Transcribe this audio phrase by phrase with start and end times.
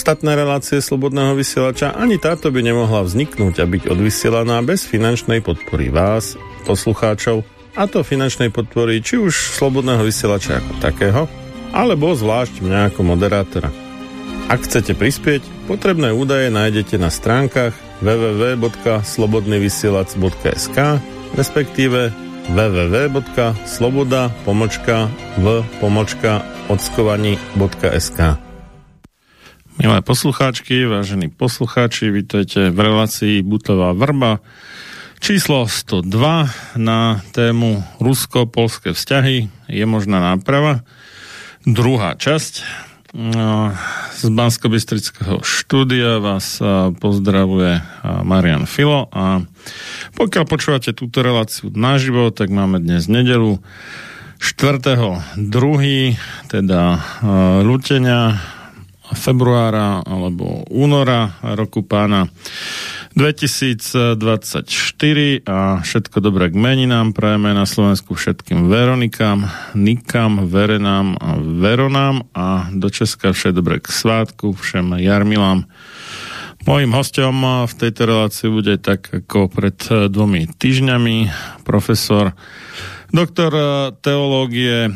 [0.00, 5.92] ostatné relácie Slobodného vysielača, ani táto by nemohla vzniknúť a byť odvysielaná bez finančnej podpory
[5.92, 7.44] vás, poslucháčov,
[7.76, 11.28] a to finančnej podpory či už Slobodného vysielača ako takého,
[11.76, 13.68] alebo zvlášť mňa ako moderátora.
[14.48, 20.78] Ak chcete prispieť, potrebné údaje nájdete na stránkach www.slobodnyvysielac.sk
[21.36, 22.08] respektíve
[22.50, 28.49] www.sloboda pomočka v pomočka ockovaní.sk
[29.80, 34.44] Milé poslucháčky, vážení poslucháči, vítajte v relácii Butová vrba
[35.24, 39.48] číslo 102 na tému Rusko-Polské vzťahy.
[39.72, 40.84] Je možná náprava.
[41.64, 42.60] Druhá časť.
[43.16, 43.72] No,
[44.12, 44.68] z bansko
[45.40, 46.60] štúdia vás
[47.00, 49.40] pozdravuje Marian Filo a
[50.12, 53.56] pokiaľ počúvate túto reláciu naživo, tak máme dnes nedelu
[54.44, 55.40] 4.2.
[56.52, 56.80] teda
[57.64, 58.59] lutenia
[59.14, 62.30] februára alebo února roku pána
[63.18, 64.62] 2024
[65.42, 72.70] a všetko dobré k meninám prajeme na Slovensku všetkým Veronikám, Nikám, Verenám a Veronám a
[72.70, 75.66] do Česka všetko dobré k svátku, všem Jarmilám.
[76.68, 79.80] Mojím hostom v tejto relácii bude tak ako pred
[80.12, 81.32] dvomi týždňami
[81.64, 82.36] profesor
[83.10, 83.50] doktor
[84.04, 84.92] teológie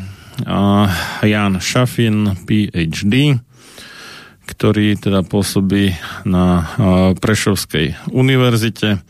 [1.25, 3.41] Jan Šafin, PhD
[4.45, 6.69] ktorý teda pôsobí na
[7.17, 9.01] Prešovskej univerzite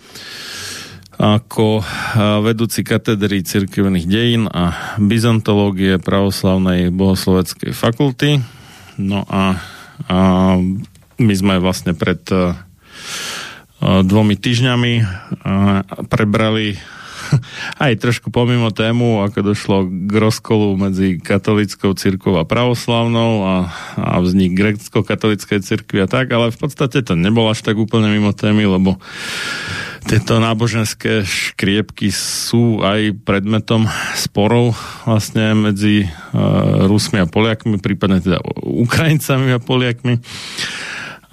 [1.16, 1.80] ako
[2.44, 8.44] vedúci katedry cirkevných dejín a byzantológie pravoslavnej bohosloveckej fakulty.
[9.00, 9.60] No a,
[10.12, 10.18] a
[11.16, 12.20] my sme vlastne pred
[13.80, 14.94] dvomi týždňami
[16.12, 16.76] prebrali
[17.84, 23.56] aj trošku pomimo tému, ako došlo k rozkolu medzi katolickou cirkvou a pravoslavnou a,
[23.98, 28.32] a vznik grecko-katolickej cirkvi a tak, ale v podstate to nebolo až tak úplne mimo
[28.32, 28.98] témy, lebo
[30.06, 34.78] tieto náboženské škriepky sú aj predmetom sporov
[35.10, 40.22] vlastne medzi uh, Rusmi a Poliakmi, prípadne teda Ukrajincami a Poliakmi.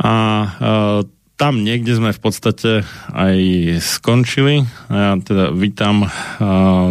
[0.00, 1.00] A uh,
[1.36, 3.36] tam niekde sme v podstate aj
[3.82, 4.62] skončili.
[4.88, 6.06] Ja teda vítam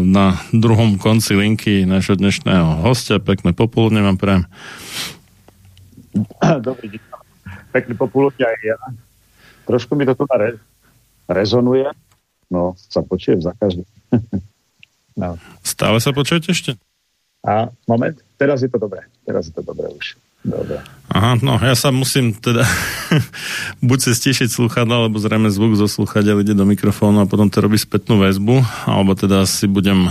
[0.04, 3.22] na druhom konci linky našho dnešného hostia.
[3.22, 4.44] Pekné popoludne vám prajem.
[6.68, 7.04] Dobrý deň.
[7.72, 8.78] Pekné popoludne aj ja.
[9.64, 10.60] Trošku mi to tu re-
[11.32, 11.88] rezonuje.
[12.52, 13.88] No, sa počujem za každý.
[15.22, 15.40] no.
[15.64, 16.72] Stále sa počujete ešte?
[17.42, 19.08] A moment, teraz je to dobré.
[19.24, 20.20] Teraz je to dobré už.
[20.42, 20.82] Dobre.
[21.12, 22.64] Aha, no ja sa musím teda
[23.88, 27.60] buď sa stišiť sluchadla, alebo zrejme zvuk zo sluchadiel ide do mikrofónu a potom to
[27.60, 30.08] robí spätnú väzbu, alebo teda si budem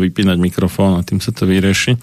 [0.00, 2.00] vypínať mikrofón a tým sa to vyrieši.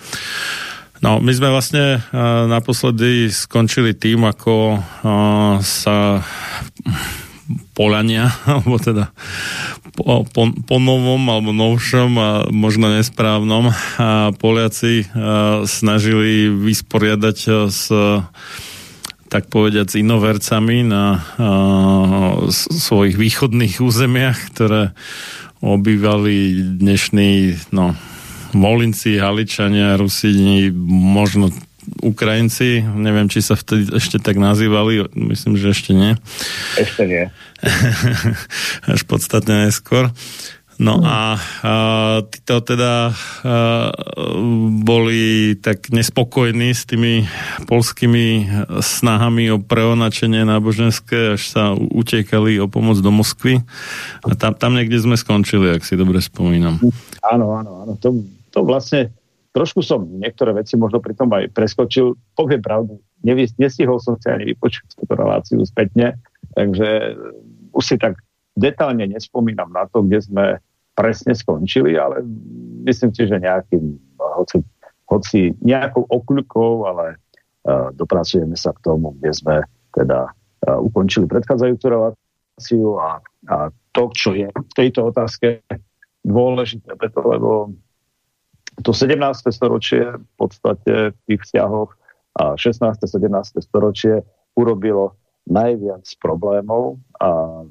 [1.03, 2.05] No, my sme vlastne
[2.47, 4.79] naposledy skončili tým, ako
[5.59, 6.23] sa
[7.75, 9.11] Polania, alebo teda
[9.99, 13.75] po, po, po novom alebo novšom a možno nesprávnom.
[13.99, 17.37] A Poliaci a, snažili vysporiadať
[17.67, 17.91] s
[19.25, 21.17] tak povediať s inovercami na a,
[22.49, 24.95] svojich východných územiach, ktoré
[25.59, 27.97] obývali dnešní no,
[28.53, 31.51] Molinci, Haličania, Rusini, možno
[32.05, 36.13] Ukrajinci, neviem, či sa vtedy ešte tak nazývali, myslím, že ešte nie.
[36.77, 37.25] Ešte nie.
[38.93, 40.13] Až podstatne neskôr.
[40.75, 41.73] No a, a
[42.27, 43.15] títo teda a,
[44.83, 47.23] boli tak nespokojní s tými
[47.63, 48.51] polskými
[48.83, 53.63] snahami o preonačenie náboženské, až sa utekali o pomoc do Moskvy.
[54.27, 56.75] A tam, tam niekde sme skončili, ak si dobre spomínam.
[57.23, 57.93] Áno, áno, áno.
[58.03, 58.11] To,
[58.51, 59.15] to vlastne
[59.55, 62.19] trošku som niektoré veci možno pri tom aj preskočil.
[62.35, 66.19] Poviem pravdu, nestihol som si ani vypočuť túto reláciu spätne,
[66.59, 67.15] takže
[67.71, 68.19] už si tak
[68.59, 70.45] detálne nespomínam na to, kde sme
[70.95, 72.23] presne skončili, ale
[72.83, 74.59] myslím si, že nejakým, hoci,
[75.07, 79.55] hoci nejakou okľukou, ale uh, dopracujeme sa k tomu, kde sme
[79.91, 83.19] teda uh, ukončili predchádzajúcu reláciu a,
[83.51, 83.55] a
[83.91, 85.63] to, čo je v tejto otázke
[86.23, 87.75] dôležité, preto lebo
[88.83, 89.21] to 17.
[89.51, 91.91] storočie v podstate v tých vzťahoch
[92.35, 92.99] a 16.
[92.99, 93.63] 17.
[93.63, 94.23] storočie
[94.55, 97.61] urobilo najviac problémov a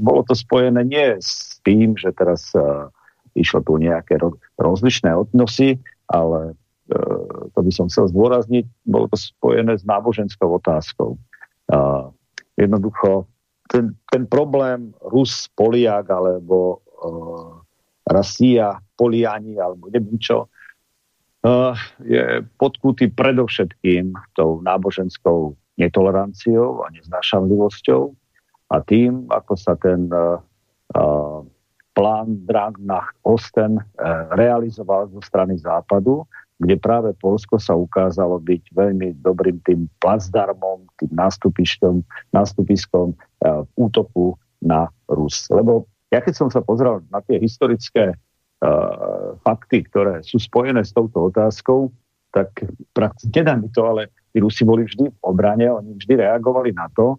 [0.00, 2.88] bolo to spojené nie s tým, že teraz uh,
[3.34, 4.22] išlo tu nejaké
[4.56, 11.18] rozlišné odnosy, ale uh, to by som chcel zdôrazniť, bolo to spojené s náboženskou otázkou.
[11.66, 12.14] Uh,
[12.54, 13.26] jednoducho
[13.66, 17.58] ten, ten problém Rus, Poliak alebo uh,
[18.06, 21.74] Rasia, Poliani alebo neviem čo, uh,
[22.06, 28.14] je podkutý predovšetkým tou náboženskou netoleranciou a neznášanlivosťou
[28.70, 30.38] a tým, ako sa ten uh,
[31.92, 33.76] plán Drang nach Osten
[34.32, 36.24] realizoval zo strany západu,
[36.56, 42.00] kde práve Polsko sa ukázalo byť veľmi dobrým tým placdarmom, tým nástupištom,
[42.32, 45.50] nástupiskom uh, útoku na Rus.
[45.50, 48.14] Lebo ja keď som sa pozrel na tie historické
[49.42, 51.90] fakty, ktoré sú spojené s touto otázkou,
[52.30, 52.62] tak
[53.34, 57.18] nedá mi to, ale tí Rusi boli vždy v obrane, oni vždy reagovali na to,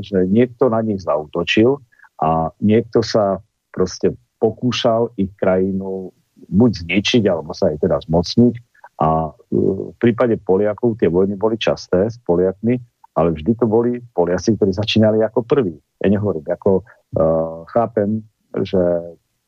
[0.00, 1.78] že niekto na nich zautočil
[2.18, 6.10] a niekto sa proste pokúšal ich krajinu
[6.48, 8.54] buď zničiť, alebo sa aj teda zmocniť.
[8.96, 12.80] A uh, v prípade Poliakov tie vojny boli časté s Poliakmi,
[13.16, 15.76] ale vždy to boli Poliaci, ktorí začínali ako prví.
[16.00, 18.24] Ja nehovorím, ako uh, chápem,
[18.64, 18.80] že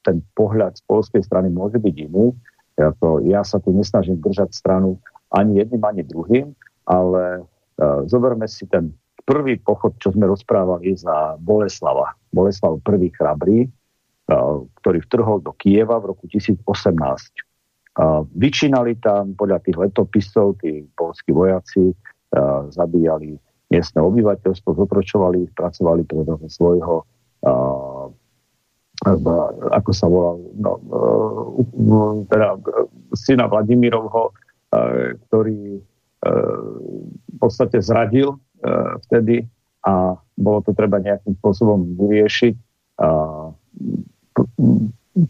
[0.08, 2.32] ten pohľad z polskej strany môže byť iný.
[2.80, 4.96] Ja, to, ja sa tu nesnažím držať stranu
[5.28, 6.56] ani jedným, ani druhým,
[6.88, 8.96] ale uh, zoberme si ten
[9.28, 12.16] prvý pochod, čo sme rozprávali za Boleslava.
[12.32, 16.64] Boleslav prvý chrabrý, uh, ktorý vtrhol do Kieva v roku 1018.
[16.64, 23.36] Uh, vyčínali tam podľa tých letopisov, tí polskí vojaci uh, zabíjali
[23.68, 27.87] miestne obyvateľstvo, zotročovali ich, pracovali pre svojho uh,
[29.70, 32.58] ako sa volal, no, uh, teda
[33.14, 34.34] syna Vladimirovho,
[34.74, 35.82] uh, ktorý
[36.18, 38.42] v podstate zradil
[39.06, 39.46] vtedy
[39.86, 42.58] a bolo to treba nejakým spôsobom vyriešiť.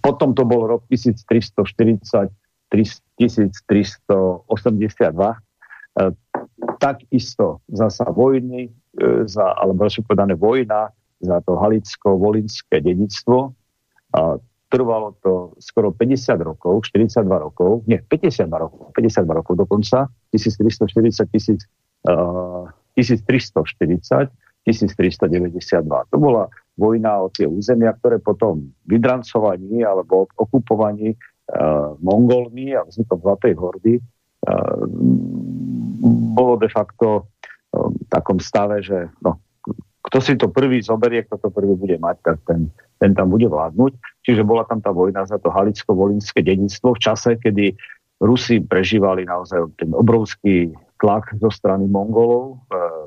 [0.00, 1.60] Potom to bol rok 1340,
[2.72, 4.08] 1382
[6.78, 8.70] takisto zasa vojny, e,
[9.26, 13.52] za, alebo sú povedané vojna za to halicko-volinské dedictvo.
[14.14, 21.25] A trvalo to skoro 50 rokov, 42 rokov, nie, 52 rokov, 52 rokov dokonca, 1340,
[21.25, 21.64] 1000,
[22.08, 24.28] uh, 1340,
[24.68, 26.12] 1392.
[26.12, 33.25] To bola vojna o tie územia, ktoré potom vydrancovaní alebo okupovaní uh, Mongolmi a vznikom
[33.25, 33.98] Zlatej hordy
[36.34, 37.28] bolo de facto
[37.75, 39.42] v takom stave, že no,
[40.08, 43.44] kto si to prvý zoberie, kto to prvý bude mať, tak ten, ten tam bude
[43.44, 44.24] vládnuť.
[44.24, 47.76] Čiže bola tam tá vojna za to halicko-volinské dedictvo v čase, kedy
[48.18, 52.58] Rusi prežívali naozaj ten obrovský tlak zo strany Mongolov.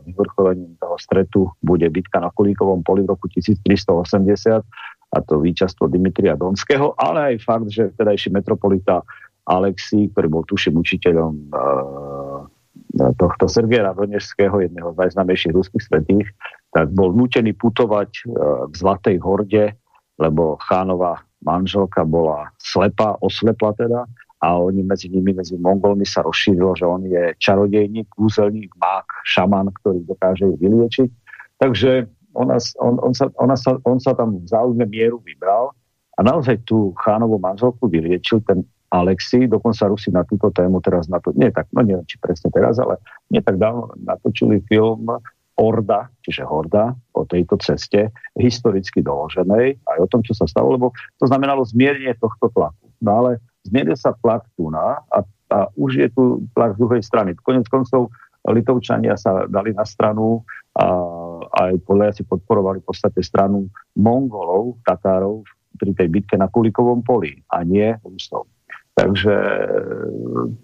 [0.07, 4.63] Vyvrcholením toho stretu bude bitka na Kulíkovom poli v roku 1380
[5.11, 9.03] a to víťazstvo Dimitria Donského, ale aj fakt, že vtedajší metropolita
[9.43, 12.47] Alexi, ktorý bol tuším učiteľom uh,
[12.95, 16.27] tohto Sergeja Ronežského, jedného z najznámejších ruských svetých,
[16.75, 19.75] tak bol nutený putovať uh, k Zlatej horde,
[20.19, 24.01] lebo chánova manželka bola slepá, oslepla teda,
[24.41, 29.69] a oni medzi nimi, medzi Mongolmi sa rozšírilo, že on je čarodejník, kúzelník, mák, šaman,
[29.81, 31.09] ktorý dokáže ju vyliečiť.
[31.61, 35.77] Takže ona, on, on, sa, ona sa, on sa tam v záujme mieru vybral
[36.17, 38.41] a naozaj tú chánovú manželku vyliečil.
[38.49, 42.19] Ten Alexi, dokonca Rusi na túto tému teraz na to, nie tak, no neviem, či
[42.19, 42.99] presne teraz, ale
[43.31, 45.07] nie tak dávno natočili film
[45.55, 50.91] Orda, čiže Horda, o tejto ceste, historicky doloženej, aj o tom, čo sa stalo, lebo
[51.21, 52.91] to znamenalo zmiernenie tohto tlaku.
[52.99, 57.01] No ale zmieril sa tlak tu na a, a už je tu tlak z druhej
[57.05, 57.37] strany.
[57.39, 60.41] Konec koncov Litovčania sa dali na stranu
[60.73, 60.87] a
[61.67, 65.45] aj Poliaci podporovali v podstate stranu Mongolov, Tatárov
[65.77, 68.49] pri tej bitke na Kulikovom poli a nie Rusov.
[69.01, 69.33] Takže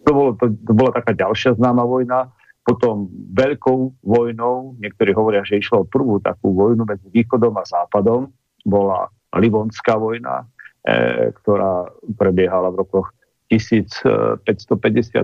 [0.06, 2.29] to, bolo, to, to bola taká ďalšia známa vojna.
[2.62, 8.29] Potom veľkou vojnou, niektorí hovoria, že išlo o prvú takú vojnu medzi východom a západom,
[8.62, 10.46] bola Livonská vojna,
[10.86, 11.89] e, ktorá
[12.20, 13.15] prebiehala v rokoch
[13.50, 15.17] 1558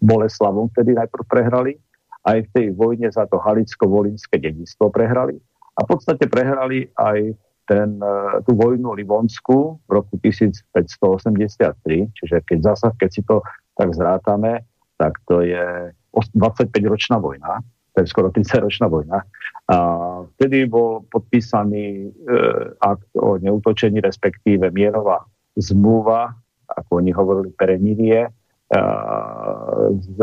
[0.00, 1.76] Boleslavom vtedy najprv prehrali,
[2.24, 5.36] aj v tej vojne za to Halicko-Volinské dedictvo prehrali
[5.76, 7.36] a v podstate prehrali aj
[7.68, 8.00] ten,
[8.48, 13.44] tú vojnu Livonsku v roku 1583, čiže keď, zasa, keď si to
[13.76, 14.64] tak zrátame,
[14.96, 17.60] tak to je 25-ročná vojna,
[17.92, 19.20] to je skoro 30-ročná vojna.
[19.68, 19.76] A
[20.34, 22.34] vtedy bol podpísaný e,
[22.80, 26.32] akt o neutočení, respektíve mierová zmluva,
[26.68, 28.30] ako oni hovorili, peremirie
[29.98, 30.16] s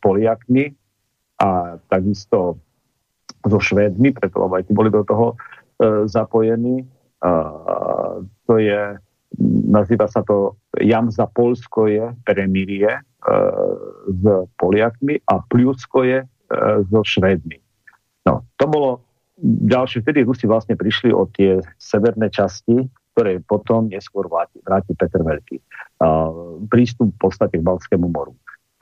[0.00, 0.64] Poliakmi
[1.38, 2.58] a takisto
[3.42, 5.36] so Švédmi, preto lebo aj tí boli do toho e,
[6.06, 6.86] zapojení.
[8.46, 8.98] To je,
[9.66, 13.00] nazýva sa to Jam za Polsko je peremirie e,
[14.08, 14.22] s
[14.58, 16.18] Poliakmi a Pľusko je
[16.88, 17.58] so Švédmi.
[18.28, 18.90] No, to bolo
[19.42, 25.20] ďalšie, vtedy Rusi vlastne prišli o tie severné časti, ktoré potom neskôr vráti, vráti Peter
[25.20, 25.60] Veľký.
[26.72, 28.32] Prístup v podstate k Balskému moru.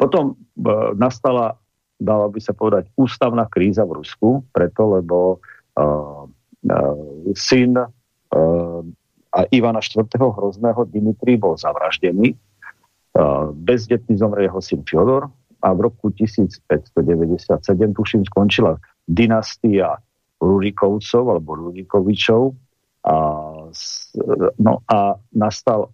[0.01, 1.61] Potom uh, nastala,
[2.01, 5.45] dalo by sa povedať, ústavná kríza v Rusku, preto lebo
[5.77, 8.81] uh, uh, syn uh,
[9.31, 10.09] a Ivana IV.
[10.17, 12.33] Hrozného Dimitri bol zavraždený.
[13.13, 15.29] Uh, bezdetný zomrel jeho syn Fyodor
[15.61, 17.05] a v roku 1597,
[17.93, 20.01] tuším, skončila dynastia
[20.41, 22.57] Rurikovcov alebo Rurikovičov.
[23.01, 23.15] A,
[24.61, 24.99] no a
[25.33, 25.89] nastal,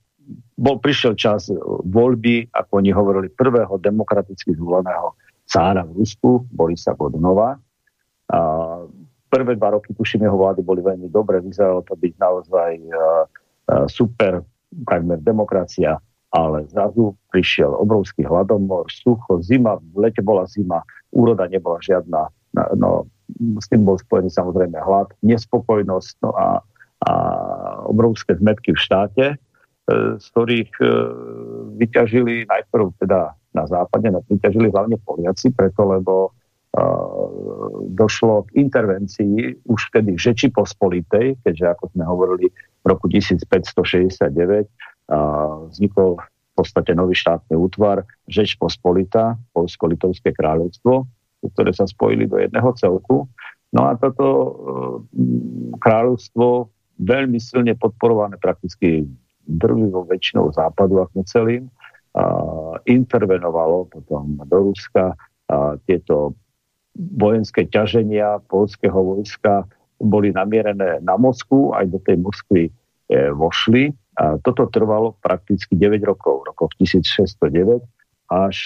[0.59, 1.47] bol, prišiel čas
[1.87, 5.15] voľby, ako oni hovorili, prvého demokraticky zvoleného
[5.47, 7.55] cára v Rusku, Borisa Godunova.
[8.27, 8.39] A
[9.31, 13.23] prvé dva roky, tuším, jeho vlády boli veľmi dobré, vyzeralo to byť naozaj uh,
[13.71, 14.43] uh, super,
[14.83, 15.95] takmer demokracia,
[16.35, 20.83] ale zrazu prišiel obrovský hladomor, sucho, zima, v lete bola zima,
[21.15, 22.27] úroda nebola žiadna,
[22.75, 23.07] no,
[23.63, 26.61] s tým bol spojený samozrejme hlad, nespokojnosť no a,
[27.05, 27.15] a
[27.85, 29.37] obrovské zmetky v štáte, e,
[30.17, 30.87] z ktorých e,
[31.77, 36.31] vyťažili najprv teda na západe, no, vyťažili hlavne Poliaci, preto lebo e,
[37.93, 42.47] došlo k intervencii už vtedy Žeči Pospolitej, keďže ako sme hovorili
[42.81, 44.71] v roku 1569
[45.71, 51.07] vznikol v podstate nový štátny útvar Žeč Pospolita, Polsko-Litovské kráľovstvo,
[51.55, 53.31] ktoré sa spojili do jedného celku.
[53.71, 54.27] No a toto
[55.79, 59.05] kráľovstvo veľmi silne podporované prakticky
[59.47, 61.71] drvivou väčšinou západu, ako celým,
[62.17, 62.25] a
[62.89, 65.13] intervenovalo potom do Ruska
[65.53, 66.33] a tieto
[66.97, 69.69] vojenské ťaženia polského vojska
[70.01, 72.73] boli namierené na Moskvu, aj do tej Moskvy e,
[73.37, 73.93] vošli.
[74.17, 77.85] A toto trvalo prakticky 9 rokov, rokov 1609
[78.33, 78.57] až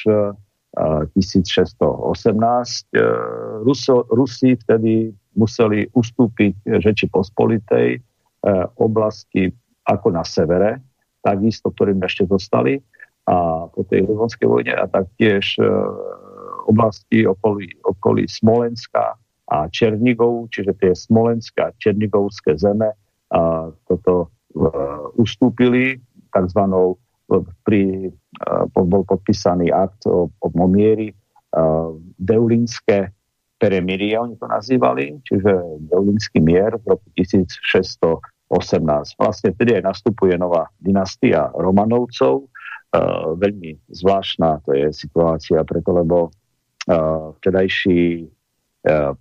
[1.19, 2.31] 1618.
[2.95, 3.03] E,
[3.67, 8.01] Ruso, Rusi vtedy museli ustúpiť Žeči Pospolitej e,
[8.81, 9.53] oblasti
[9.85, 10.81] ako na severe,
[11.21, 12.81] takisto, ktorým ešte zostali
[13.29, 15.69] a po tej Livonskej vojne a taktiež e,
[16.65, 19.15] oblasti okolí, okolí Smolenska
[19.51, 22.97] a Černigov, čiže tie Smolenské a Černigovské zeme
[23.31, 24.33] a toto
[25.15, 26.03] ustúpili
[26.35, 26.99] takzvanou
[27.63, 28.11] pri,
[28.75, 31.15] bol podpísaný akt o, o miery
[32.19, 33.15] Deulínske
[33.61, 35.53] peremirie, oni to nazývali, čiže
[35.93, 38.25] Deulínsky mier v roku 1618.
[39.21, 42.49] Vlastne vtedy aj nastupuje nová dynastia Romanovcov.
[42.91, 46.33] Uh, veľmi zvláštna to je situácia, preto lebo
[46.91, 48.27] uh, vtedajší
[48.89, 49.15] uh,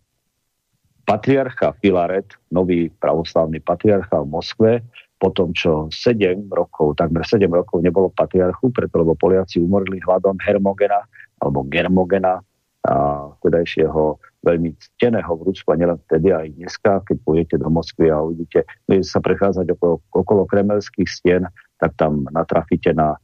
[1.05, 4.71] patriarcha Filaret, nový pravoslavný patriarcha v Moskve,
[5.19, 10.39] po tom, čo 7 rokov, takmer 7 rokov nebolo patriarchu, preto lebo Poliaci umorili hľadom
[10.39, 11.03] Hermogena
[11.43, 12.39] alebo Germogena,
[12.87, 18.07] a vtedajšieho veľmi cteného v Rusku a nielen vtedy, aj dneska, keď pôjdete do Moskvy
[18.07, 21.43] a uvidíte, keď sa prechádzať okolo, okolo kremelských stien,
[21.79, 23.19] tak tam natrafíte na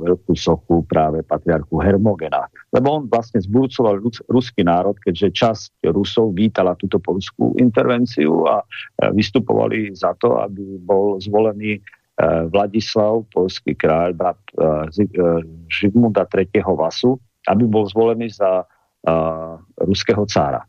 [0.00, 2.48] veľkú sochu práve patriarchu Hermogena.
[2.72, 4.00] Lebo on vlastne zburcoval
[4.32, 8.64] ruský národ, keďže časť Rusov vítala túto polskú intervenciu a
[9.12, 11.78] vystupovali za to, aby bol zvolený
[12.48, 14.40] Vladislav, polský kráľ, brat
[15.68, 16.64] Žigmunda III.
[16.72, 18.64] Vasu, aby bol zvolený za
[19.78, 20.66] ruského cára.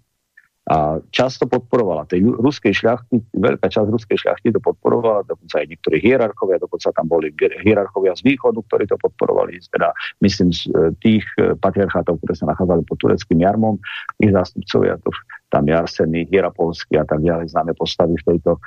[0.67, 2.03] A často podporovala.
[2.11, 7.07] Tej ruskej šľachty, veľká časť ruskej šľachty to podporovala, dokonca aj niektorí hierarchovia, dokonca tam
[7.07, 7.31] boli
[7.63, 12.51] hierarchovia z východu, ktorí to podporovali, teda myslím z e, tých e, patriarchátov, ktoré sa
[12.51, 13.79] nachádzali pod tureckým jarmom,
[14.19, 15.15] ich zástupcovia, to,
[15.47, 18.59] tam Jarseny, Hierapolsky a tak ďalej, známe postavy v tejto,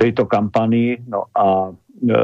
[0.00, 1.04] tejto kampanii.
[1.04, 2.16] No a e,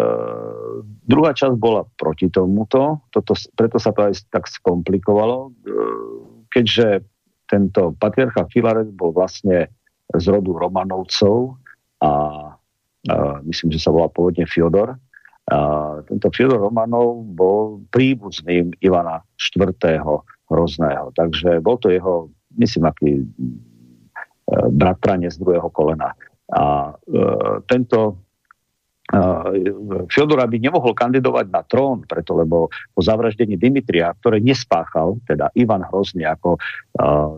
[1.04, 7.04] druhá časť bola proti tomuto, toto, preto sa to aj tak skomplikovalo, e, keďže
[7.44, 9.68] tento patriarcha Filaret bol vlastne
[10.08, 11.60] z rodu Romanovcov
[12.00, 12.12] a, a
[13.44, 14.96] myslím, že sa volá pôvodne Fyodor.
[15.46, 15.58] A
[16.08, 19.76] tento Fyodor Romanov bol príbuzným Ivana IV.
[20.46, 21.10] Hrozného.
[21.18, 23.24] Takže bol to jeho, myslím, aký e,
[24.70, 26.14] bratranie z druhého kolena.
[26.54, 27.22] A e,
[27.66, 28.25] tento
[30.10, 35.86] Fyodor by nemohol kandidovať na trón, preto lebo po zavraždení Dimitria, ktoré nespáchal, teda Ivan
[35.86, 36.58] Hrozný, ako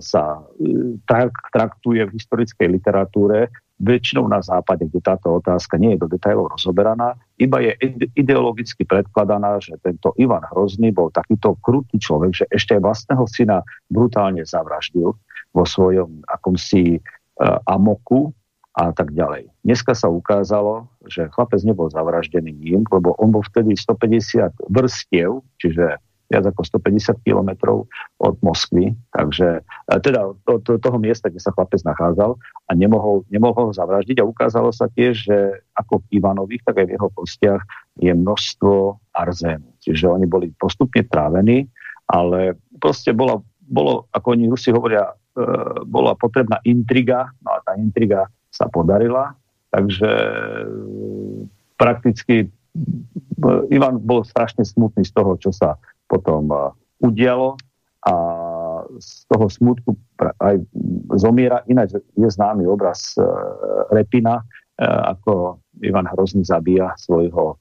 [0.00, 6.10] sa uh, traktuje v historickej literatúre, väčšinou na západe, kde táto otázka nie je do
[6.10, 7.78] detajlov rozoberaná, iba je
[8.18, 13.58] ideologicky predkladaná, že tento Ivan Hrozný bol takýto krutý človek, že ešte aj vlastného syna
[13.86, 15.14] brutálne zavraždil
[15.52, 18.32] vo svojom akomsi uh, amoku,
[18.78, 19.50] a tak ďalej.
[19.66, 25.98] Dneska sa ukázalo, že chlapec nebol zavraždený ním, lebo on bol vtedy 150 vrstiev, čiže
[26.28, 27.88] viac ako 150 kilometrov
[28.20, 29.64] od Moskvy, takže
[30.04, 32.36] teda od toho miesta, kde sa chlapec nachádzal
[32.68, 35.38] a nemohol, nemohol ho zavraždiť a ukázalo sa tiež, že
[35.72, 37.62] ako v Ivanových, tak aj v jeho kostiach
[37.98, 39.68] je množstvo arzénu.
[39.80, 41.64] Čiže oni boli postupne trávení,
[42.12, 45.14] ale proste bola, bolo, ako oni Rusi hovoria, e,
[45.88, 48.28] bola potrebná intriga, no a tá intriga
[48.58, 49.38] sa podarila,
[49.70, 50.10] takže
[51.78, 52.50] prakticky
[53.70, 55.78] Ivan bol strašne smutný z toho, čo sa
[56.10, 56.50] potom
[56.98, 57.54] udialo
[58.02, 58.14] a
[58.98, 59.94] z toho smutku
[60.42, 60.58] aj
[61.18, 61.62] zomiera.
[61.70, 63.26] Ináč je známy obraz uh,
[63.94, 67.58] Repina, uh, ako Ivan Hrozný zabíja svojho,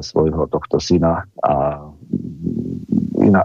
[0.00, 1.82] svojho tohto syna a
[3.20, 3.42] iná,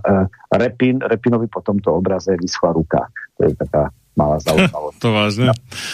[0.53, 3.09] Repin, Repinovi po tomto obraze vyschla ruka.
[3.39, 4.97] To je taká malá zaujímavosť.
[4.97, 5.45] to vážne?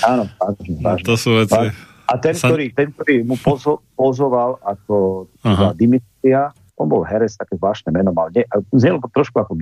[0.06, 1.06] Áno, vážne, vážne.
[1.08, 1.72] To sú veci.
[2.06, 2.54] A ten, sa...
[2.54, 5.26] ktorý, ten, ktorý mu pozo, pozoval ako
[5.74, 8.28] Dimitria, on bol herec, také zvláštne meno mal.
[8.36, 8.44] Ne,
[8.76, 9.56] znel trošku ako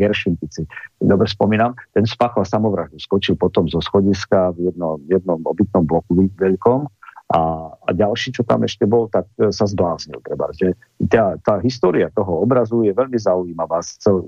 [0.50, 0.66] si
[0.98, 1.78] dobre spomínam.
[1.94, 6.90] Ten spáchal samovraždu, skočil potom zo schodiska v jednom, jednom obytnom bloku veľkom
[7.34, 7.42] a,
[7.74, 10.22] a ďalší, čo tam ešte bol, tak e, sa zbláznil.
[10.22, 10.78] Treba, že
[11.10, 13.82] tá, tá história toho obrazu je veľmi zaujímavá,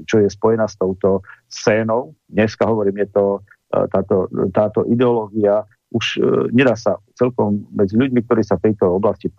[0.10, 2.18] čo je spojená s touto scénou.
[2.26, 3.26] Dneska hovorím, je to
[3.92, 5.64] táto, táto ideológia
[5.96, 6.20] už e,
[6.52, 9.32] nedá sa celkom medzi ľuďmi, ktorí sa v tejto oblasti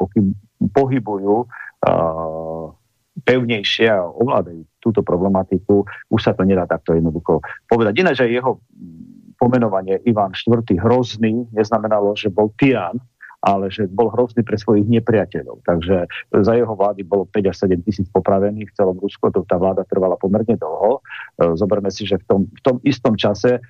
[0.72, 1.46] pohybujú e,
[3.24, 7.92] pevnejšie a ovládajú túto problematiku, už sa to nedá takto jednoducho povedať.
[7.96, 8.52] Ináč aj jeho
[9.36, 10.64] pomenovanie Ivan IV.
[10.80, 12.96] hrozný neznamenalo, že bol tyran,
[13.46, 15.62] ale že bol hrozný pre svojich nepriateľov.
[15.62, 16.10] Takže
[16.42, 19.86] za jeho vlády bolo 5 až 7 tisíc popravených v celom Rusku, to tá vláda
[19.86, 20.98] trvala pomerne dlho.
[20.98, 23.60] E, zoberme si, že v tom, v tom istom čase e,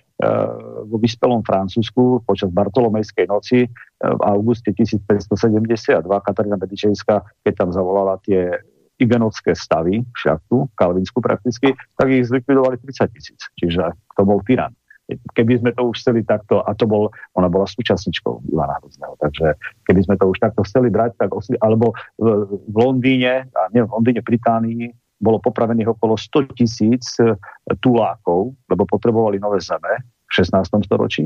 [0.88, 3.68] vo vyspelom Francúzsku počas Bartolomejskej noci e,
[4.00, 8.56] v auguste 1572 Katarína Medičejská, keď tam zavolala tie
[8.96, 13.44] igenotské stavy, šachtu, kalvinsku prakticky, tak ich zlikvidovali 30 tisíc.
[13.60, 14.72] Čiže to bol tyran
[15.06, 19.54] keby sme to už chceli takto, a to bol, ona bola súčasničkou Ivana Hrozného, takže
[19.86, 23.86] keby sme to už takto chceli brať, tak osli, alebo v, v Londýne, a nie
[23.86, 27.32] v Londýne, Británii, bolo popravených okolo 100 tisíc e,
[27.80, 30.84] tulákov, lebo potrebovali nové zeme v 16.
[30.84, 31.24] storočí.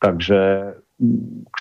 [0.00, 0.72] Takže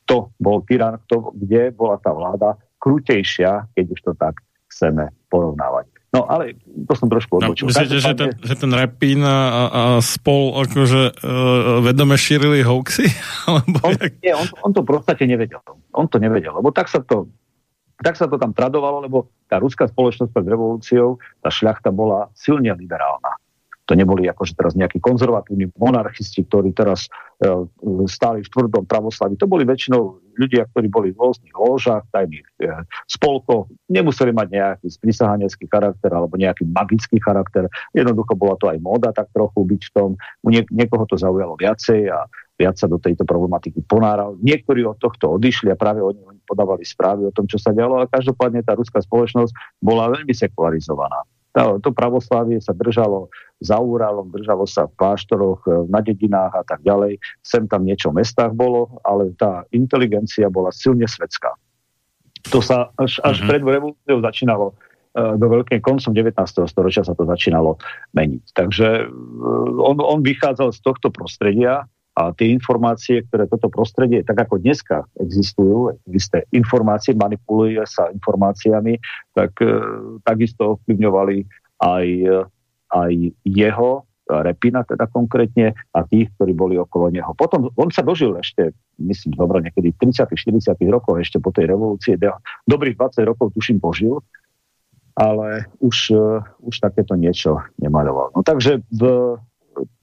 [0.01, 4.39] kto bol tyran, kto, kde bola tá vláda krutejšia, keď už to tak
[4.71, 6.01] chceme porovnávať.
[6.12, 7.65] No ale to som trošku no, odbočil.
[7.65, 9.39] No, myslíte, že ten, že ten Repín a,
[9.71, 13.08] a spol akože uh, vedome šírili hoaxy?
[13.47, 14.19] Alebo on, jak...
[14.19, 15.63] nie, on, on to v podstate nevedel.
[15.95, 17.32] On to nevedel, lebo tak sa to,
[18.04, 22.76] tak sa to tam tradovalo, lebo tá ruská spoločnosť pred revolúciou, tá šľachta bola silne
[22.76, 23.32] liberálna.
[23.91, 27.12] To neboli akože teraz nejakí konzervatívni monarchisti, ktorí teraz
[27.43, 27.67] e,
[28.08, 29.36] stáli v tvrdom pravoslavi.
[29.36, 32.71] To boli väčšinou ľudia, ktorí boli v rôznych ložách, tajných e,
[33.12, 37.67] spolkoch, nemuseli mať nejaký sprisahanecký charakter alebo nejaký magický charakter.
[37.91, 40.10] Jednoducho bola to aj móda tak trochu byť v tom.
[40.47, 44.39] Nie, niekoho to zaujalo viacej a viac sa do tejto problematiky ponáral.
[44.39, 47.99] Niektorí od tohto odišli a práve oni, oni podávali správy o tom, čo sa dialo,
[47.99, 51.27] ale každopádne tá ruská spoločnosť bola veľmi sekularizovaná.
[51.52, 53.28] To, to pravoslávie sa držalo
[53.60, 57.20] za Úralom, držalo sa v kláštoroch, e, na dedinách a tak ďalej.
[57.44, 61.52] Sem tam niečo v mestách bolo, ale tá inteligencia bola silne svetská.
[62.50, 63.50] To sa až, až mm-hmm.
[63.52, 64.74] pred revolúciou začínalo e,
[65.38, 66.40] do veľkej koncom 19.
[66.72, 67.78] storočia sa to začínalo
[68.16, 68.44] meniť.
[68.56, 69.06] Takže e,
[69.78, 71.86] on, on vychádzal z tohto prostredia
[72.22, 79.02] a tie informácie, ktoré toto prostredie, tak ako dneska existujú, isté informácie, manipuluje sa informáciami,
[79.34, 79.74] tak e,
[80.22, 81.38] takisto ovplyvňovali
[81.82, 82.08] aj,
[82.94, 87.36] aj jeho, Repina teda konkrétne, a tých, ktorí boli okolo neho.
[87.36, 91.68] Potom on sa dožil ešte, myslím, dobro, niekedy v 30 40 rokoch, ešte po tej
[91.68, 92.16] revolúcii,
[92.64, 94.24] dobrých 20 rokov tuším požil,
[95.20, 96.24] ale už, e,
[96.64, 98.32] už takéto niečo nemaľoval.
[98.32, 99.36] No takže v,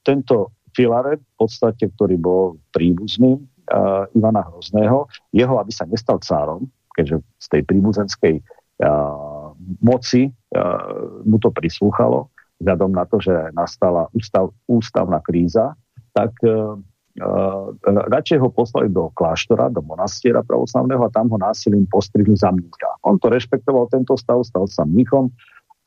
[0.05, 6.71] tento Filaret, v podstate, ktorý bol príbuzným uh, Ivana Hrozného, jeho, aby sa nestal cárom,
[6.95, 9.51] keďže z tej príbuzenskej uh,
[9.83, 12.31] moci uh, mu to prislúchalo,
[12.63, 15.75] vzhľadom na to, že nastala ústav, ústavná kríza,
[16.15, 16.79] tak uh,
[17.19, 17.67] uh,
[18.07, 22.95] radšej ho poslali do kláštora, do monastiera pravoslavného a tam ho násilím postrihli za mnícha.
[23.03, 25.27] On to rešpektoval, tento stav, stal sa mnichom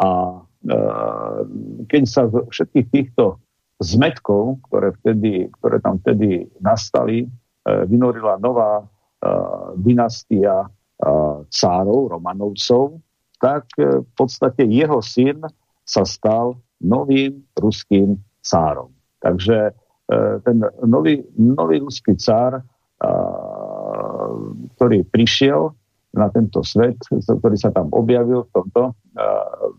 [0.04, 0.40] a
[1.90, 3.42] keď sa všetkých týchto
[3.82, 7.28] zmetkov, ktoré, vtedy, ktoré tam vtedy nastali, e,
[7.86, 8.84] vynorila nová e,
[9.78, 10.68] dynastia e,
[11.50, 13.02] cárov, Romanovcov,
[13.42, 15.42] tak v podstate jeho syn
[15.82, 18.94] sa stal novým ruským cárom.
[19.18, 19.74] Takže
[20.46, 22.62] ten nový, nový ruský cár,
[24.78, 25.74] ktorý prišiel
[26.14, 28.94] na tento svet, ktorý sa tam objavil v tomto,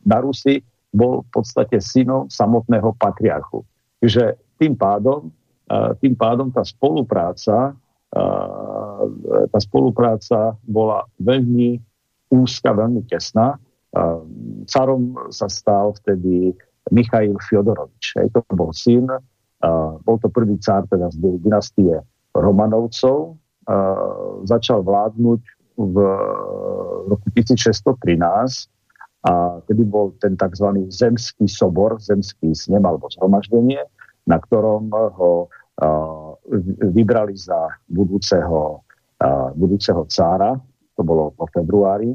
[0.04, 0.60] na Rusi,
[0.92, 3.64] bol v podstate synom samotného patriarchu.
[4.04, 5.32] Čiže tým pádom,
[6.04, 7.72] tým pádom tá spolupráca
[9.50, 11.82] tá spolupráca bola veľmi
[12.30, 13.58] úzka, veľmi tesná.
[14.70, 16.54] Carom sa stal vtedy
[16.90, 18.18] Michail Fyodorovič.
[18.34, 19.10] To bol syn,
[20.06, 22.02] bol to prvý cár teda z dynastie
[22.34, 23.38] Romanovcov.
[24.46, 25.42] Začal vládnuť
[25.78, 25.96] v
[27.10, 28.70] roku 1613
[29.24, 30.68] a tedy bol ten tzv.
[30.92, 33.80] zemský sobor, zemský snem alebo zhromaždenie,
[34.28, 35.48] na ktorom ho
[36.94, 38.84] vybrali za budúceho,
[39.56, 40.60] budúceho cára,
[40.94, 42.14] to bolo po februári,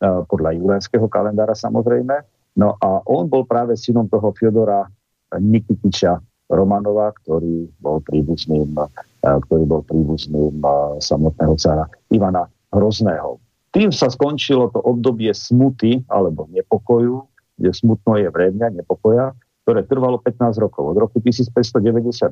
[0.00, 2.16] podľa julenského kalendára samozrejme.
[2.56, 4.86] No a on bol práve synom toho Fyodora
[5.34, 6.22] Nikitiča
[6.54, 8.78] Romanova, ktorý bol príbuzným,
[9.20, 10.62] ktorý bol príbuzným
[11.02, 13.42] samotného cára Ivana Hrozného.
[13.74, 17.26] Tým sa skončilo to obdobie smuty alebo nepokoju,
[17.58, 19.34] kde smutno je vremňa, nepokoja,
[19.66, 20.94] ktoré trvalo 15 rokov.
[20.94, 22.30] Od roku 1598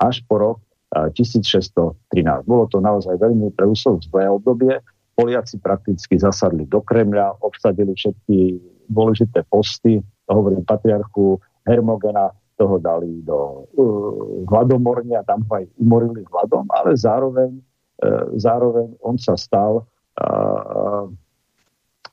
[0.00, 0.58] až po rok
[1.12, 2.48] 1613.
[2.48, 4.80] Bolo to naozaj veľmi preúsov zlé obdobie.
[5.12, 8.56] Poliaci prakticky zasadli do Kremľa, obsadili všetky
[8.88, 11.36] dôležité posty, hovorím patriarchu
[11.68, 17.52] Hermogena, toho dali do uh, hladomornia, tam ho aj umorili hladom, ale zároveň,
[18.00, 19.84] uh, zároveň on sa stal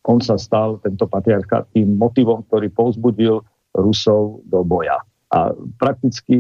[0.04, 3.40] on sa stal, tento patriarcha, tým motivom, ktorý povzbudil
[3.74, 5.00] Rusov do boja.
[5.34, 5.50] A
[5.82, 6.38] prakticky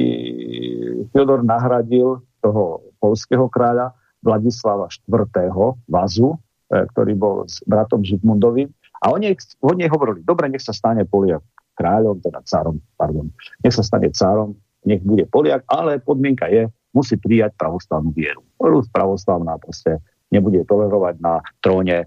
[1.09, 5.79] Fyodor nahradil toho polského kráľa Vladislava IV.
[5.89, 6.37] Vazu,
[6.71, 8.69] e, ktorý bol s bratom Žitmundovým.
[9.03, 9.33] A oni,
[9.65, 13.33] oni hovorili, dobre, nech sa stane Poliak kráľom, teda cárom, pardon,
[13.65, 14.53] nech sa stane cárom,
[14.85, 18.45] nech bude Poliak, ale podmienka je, musí prijať pravoslavnú vieru.
[18.61, 19.97] Rus pravoslavná proste
[20.33, 22.05] nebude tolerovať na tróne e,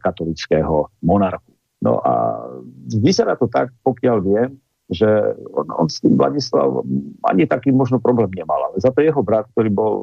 [0.00, 1.52] katolického monarchu.
[1.84, 2.40] No a
[2.88, 4.56] vyzerá to tak, pokiaľ viem,
[4.88, 5.06] že
[5.52, 6.80] on, on s tým Vladislav
[7.28, 9.94] ani taký možno problém nemal, ale za to jeho brat, ktorý bol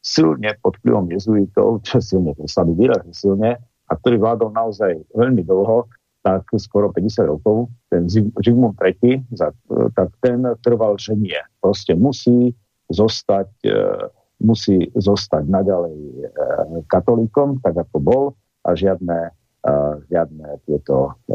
[0.00, 5.42] silne pod vplyvom jezuitov, čo silne, to sa výrazne silne, a ktorý vládol naozaj veľmi
[5.42, 5.90] dlho,
[6.22, 9.24] tak skoro 50 rokov, ten Zigmund III,
[9.96, 11.38] tak ten trval, že nie.
[11.62, 12.52] Proste musí
[12.92, 13.72] zostať e,
[14.38, 16.26] musí zostať naďalej e,
[16.86, 18.24] katolíkom, tak ako bol,
[18.62, 19.72] a žiadne, e,
[20.10, 21.34] žiadne tieto e,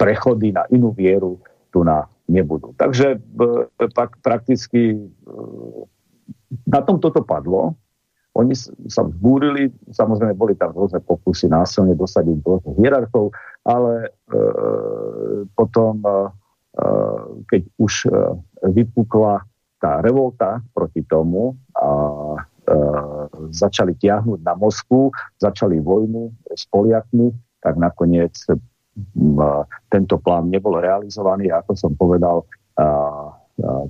[0.00, 2.72] prechody na inú vieru tu na nebudú.
[2.80, 3.20] Takže
[3.92, 4.96] pak prakticky
[6.64, 7.76] na tom toto padlo.
[8.34, 8.50] Oni
[8.90, 13.30] sa vzbúrili, samozrejme boli tam rôzne pokusy násilne dosadiť rôznych hierarchov,
[13.62, 14.36] ale e,
[15.54, 16.12] potom, e,
[17.46, 18.34] keď už e,
[18.74, 19.38] vypukla
[19.78, 21.90] tá revolta proti tomu a
[22.38, 22.76] e,
[23.50, 25.10] začali tiahnuť na Moskvu,
[25.42, 28.54] začali vojnu s Poliakmi, tak nakoniec e,
[29.90, 32.46] tento plán nebol realizovaný ako som povedal,
[32.78, 32.86] a, a,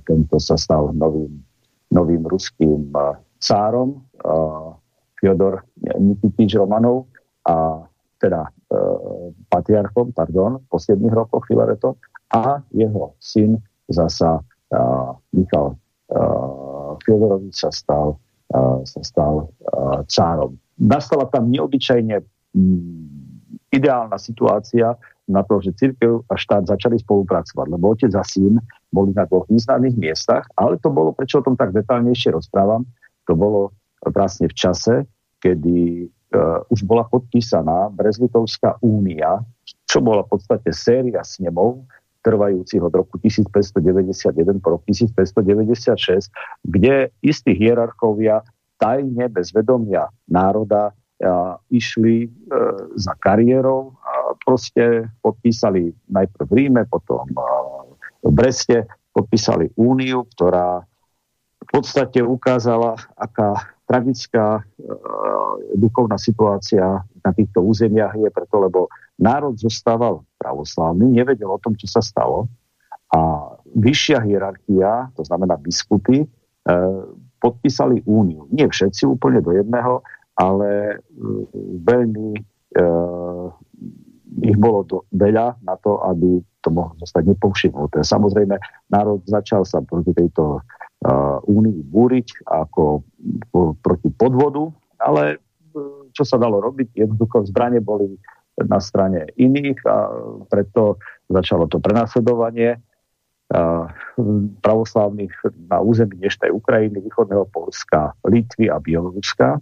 [0.05, 1.41] tento sa stal novým,
[1.93, 4.73] novým ruským a, cárom a,
[5.15, 7.07] Fyodor Nikitič Romanov
[7.45, 7.85] a
[8.17, 8.51] teda e,
[9.45, 12.01] patriarchom, pardon, v posledných rokoch Filareto
[12.33, 14.41] a jeho syn zasa
[15.31, 15.77] Michal
[17.03, 18.19] Fyodorovič sa stal,
[18.85, 19.49] sa stal
[20.07, 20.55] cárom.
[20.75, 22.19] Nastala tam neobyčajne
[22.55, 23.25] mm,
[23.71, 28.61] ideálna situácia na to, že církev a štát začali spolupracovať, lebo otec a syn
[28.93, 32.85] boli na dvoch významných miestach, ale to bolo, prečo o tom tak detálnejšie rozprávam,
[33.25, 33.73] to bolo
[34.05, 35.09] vlastne v čase,
[35.41, 39.41] kedy uh, už bola podpísaná Brezlitovská únia,
[39.89, 41.89] čo bola v podstate séria snemov,
[42.25, 46.33] trvajúcich od roku 1591 po rok 1596,
[46.65, 48.41] kde istí hierarchovia
[48.81, 52.29] tajne bez vedomia národa a, išli e,
[52.97, 57.47] za kariérou a proste podpísali najprv v Ríme, potom a,
[58.25, 60.83] v Breste, podpísali úniu, ktorá
[61.61, 64.61] v podstate ukázala, aká tragická e,
[65.77, 71.87] duchovná situácia na týchto územiach je preto, lebo národ zostával pravoslávny, nevedel o tom, čo
[71.87, 72.51] sa stalo
[73.15, 73.19] a
[73.75, 76.27] vyššia hierarchia, to znamená biskupy, e,
[77.39, 78.49] podpísali úniu.
[78.51, 80.03] Nie všetci úplne do jedného,
[80.35, 80.95] ale e,
[81.85, 82.41] veľmi e,
[84.43, 88.03] ich bolo do, veľa na to, aby to mohlo zostať nepovšimnuté.
[88.03, 88.57] Samozrejme,
[88.91, 93.05] národ začal sa proti tejto uh, únii búriť ako
[93.79, 95.39] proti podvodu, ale
[96.11, 96.97] čo sa dalo robiť?
[96.97, 98.17] Jednoducho zbranie boli
[98.63, 99.97] na strane iných a
[100.47, 102.79] preto začalo to prenasledovanie
[104.61, 105.33] pravoslávnych
[105.69, 109.61] na území dnešnej Ukrajiny, východného Polska, Litvy a Bieloruska.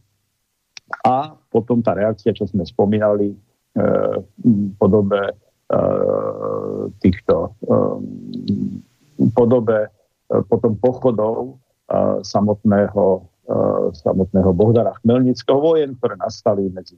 [1.04, 1.18] A
[1.52, 3.38] potom tá reakcia, čo sme spomínali, e,
[4.40, 5.36] v podobe e,
[7.04, 7.58] týchto
[9.34, 9.88] podobe
[10.50, 11.62] potom pochodov
[12.26, 13.24] samotného,
[13.96, 16.98] samotného Bohdara Chmelnického vojen, ktoré nastali medzi,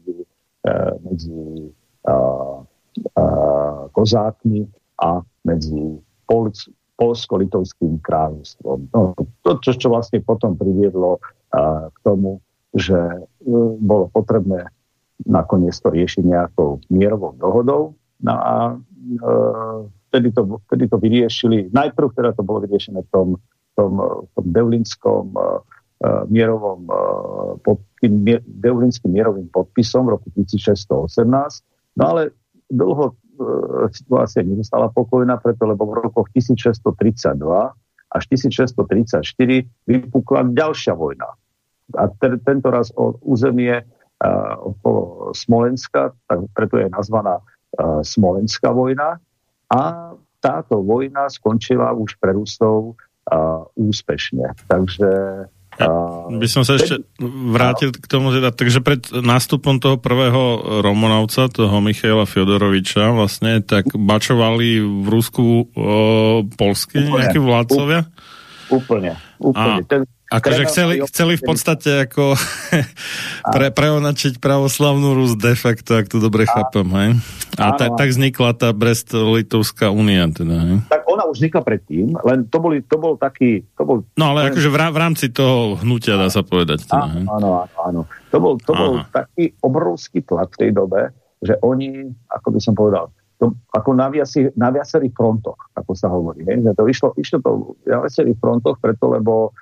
[1.03, 1.35] medzi
[3.91, 4.69] kozákmi
[5.01, 8.79] a medzi Polc, Polsko-Litovským kráľovstvom.
[8.91, 9.13] No,
[9.43, 11.19] to, čo, čo vlastne potom priviedlo
[11.51, 12.39] a, k tomu,
[12.75, 13.19] že e,
[13.79, 14.71] bolo potrebné
[15.27, 17.81] nakoniec to riešiť nejakou mierovou dohodou.
[18.23, 18.75] No a e,
[20.11, 23.27] vtedy, to, vtedy to vyriešili, najprv teda to bolo vyriešené v tom,
[23.75, 23.93] tom,
[24.31, 25.47] tom Devlinskom e, e,
[26.31, 26.95] mierovom, e,
[27.59, 31.74] pod, tým mier, Devlinským mierovým podpisom v roku 1618.
[31.95, 32.35] No ale
[32.71, 33.43] dlho E,
[33.91, 37.35] situácia nezostala pokojná, preto lebo v rokoch 1632
[38.15, 39.19] až 1634
[39.83, 41.35] vypukla ďalšia vojna.
[41.99, 48.71] A te, tento raz o územie uh, okolo Smolenska, tak preto je nazvaná uh, Smolenská
[48.71, 49.21] vojna.
[49.69, 49.81] A
[50.39, 54.55] táto vojna skončila už pre Rusov uh, úspešne.
[54.65, 55.11] Takže
[55.75, 55.87] ja
[56.25, 57.03] by som sa ešte
[57.51, 63.91] vrátil k tomu, teda, takže pred nástupom toho prvého Romanovca, toho Michaela Fiodoroviča, vlastne, tak
[63.91, 65.57] bačovali v Rusku o,
[66.55, 68.07] polsky nejakí vládcovia?
[68.71, 69.83] Úplne, úplne.
[69.83, 72.33] A, Ten, Akože chceli, chceli v podstate ako
[73.53, 77.09] pre, preonačiť pravoslavnú Rus de facto, ak to dobre chápem, hej?
[77.61, 80.75] A ta, tak vznikla tá Brest-Litovská únia, teda, hej?
[80.89, 83.69] Tak ona už vznikla predtým, len to, boli, to bol taký...
[83.77, 86.89] To bol, no ale akože v, v rámci toho hnutia dá sa povedať.
[86.89, 87.29] Teda, hej?
[87.29, 88.01] Áno, áno, áno.
[88.33, 91.13] To bol, to bol taký obrovský tlak v tej dobe,
[91.45, 94.07] že oni, ako by som povedal, to, ako na,
[94.55, 96.47] na viacerých frontoch, ako sa hovorí.
[96.47, 96.65] Hej?
[96.65, 97.49] Že to išlo, išlo to
[97.85, 99.53] na viacerých frontoch, preto lebo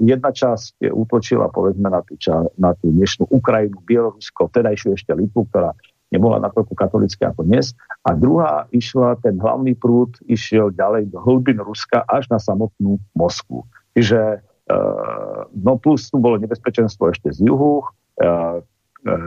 [0.00, 5.46] jedna časť útočila povedzme na tú, ča, na tú dnešnú Ukrajinu, Bielorusko, vtedajšiu ešte Litvu,
[5.52, 5.76] ktorá
[6.12, 7.72] nebola natoľko katolická ako dnes.
[8.04, 13.64] A druhá išla, ten hlavný prúd išiel ďalej do hlbin Ruska až na samotnú Moskvu.
[13.96, 17.84] Čiže uh, no plus tu bolo nebezpečenstvo ešte z juhu,
[18.20, 18.60] uh,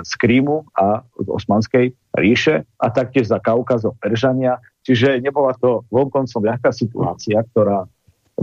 [0.06, 4.64] z Krímu a z Osmanskej ríše a taktiež za Kaukazom Peržania.
[4.88, 7.84] Čiže nebola to vonkoncom ľahká situácia, ktorá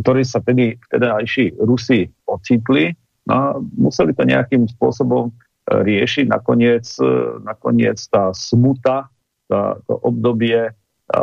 [0.03, 2.93] ktorí sa tedy vtedajší Rusi ocitli
[3.27, 5.33] no museli to nejakým spôsobom e,
[5.71, 6.27] riešiť.
[6.27, 7.15] Nakoniec, e,
[7.47, 9.11] nakoniec tá smuta,
[9.47, 10.71] tá, to obdobie,
[11.13, 11.23] a,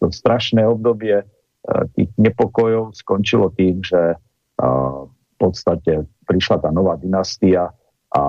[0.00, 4.66] to strašné obdobie a, e, tých nepokojov skončilo tým, že a,
[5.08, 7.68] v podstate prišla tá nová dynastia
[8.12, 8.22] a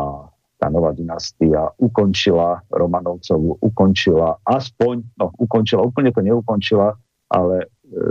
[0.58, 6.98] tá nová dynastia ukončila Romanovcovú, ukončila aspoň, no ukončila, úplne to neukončila,
[7.30, 7.70] ale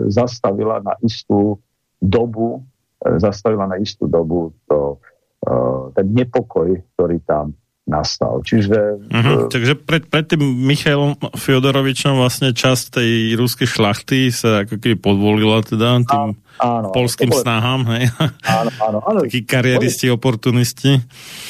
[0.08, 1.60] zastavila na istú
[2.00, 2.64] dobu,
[3.02, 5.00] e, zastavila na istú dobu to,
[5.42, 5.52] e,
[5.96, 7.52] ten nepokoj, ktorý tam
[7.86, 8.42] nastal.
[8.42, 8.98] Čiže...
[8.98, 9.46] Uh-huh.
[9.46, 15.62] Takže pred, pred tým Michailom Fiodorovičom vlastne časť tej ruskej šlachty sa ako keby podvolila
[15.62, 18.10] teda tým áno, polským áno, snahám, hej?
[18.42, 19.18] Áno, áno, áno.
[19.22, 20.98] Takí kariéristi, oportunisti.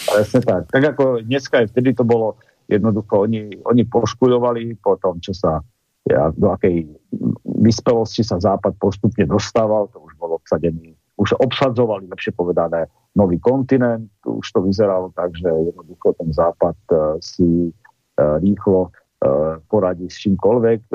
[0.04, 0.68] Presne tak.
[0.68, 2.36] Tak ako dneska aj vtedy to bolo
[2.68, 5.64] jednoducho, oni, oni poškuľovali po tom, čo sa
[6.14, 6.86] do akej
[7.62, 12.86] vyspelosti sa Západ postupne dostával, to už bol obsadený, už obsadzovali, lepšie povedané,
[13.18, 19.58] nový kontinent, už to vyzeralo tak, že jednoducho ten Západ uh, si uh, rýchlo uh,
[19.66, 20.92] poradí s čímkoľvek.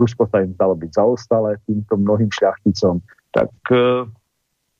[0.00, 3.02] Rusko sa im dalo byť zaostalé týmto mnohým šľachticom,
[3.34, 3.50] tak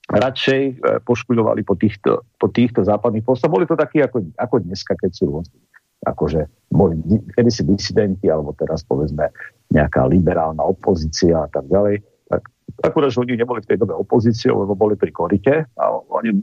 [0.05, 3.51] radšej poškuľovali po týchto, po týchto západných postoch.
[3.51, 5.59] Boli to takí ako, ako dneska, keď sú rôzne
[6.05, 7.01] akože boli
[7.33, 9.33] kedysi disidenti, alebo teraz povedzme
[9.73, 12.03] nejaká liberálna opozícia a tak ďalej.
[12.29, 12.43] Tak
[12.85, 16.35] akurát, že oni neboli v tej dobe opozíciou, lebo boli pri korite a oni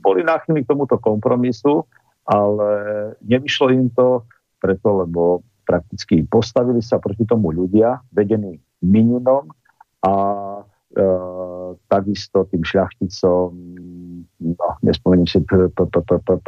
[0.00, 1.82] boli náchylní k tomuto kompromisu,
[2.26, 2.68] ale
[3.26, 4.22] nevyšlo im to
[4.62, 9.50] preto, lebo prakticky postavili sa proti tomu ľudia, vedení Mininom
[10.06, 10.14] a
[10.94, 11.04] e,
[11.90, 13.50] takisto tým šľachticom,
[14.46, 16.38] no, nespomeniem si, p, p, p, p, p,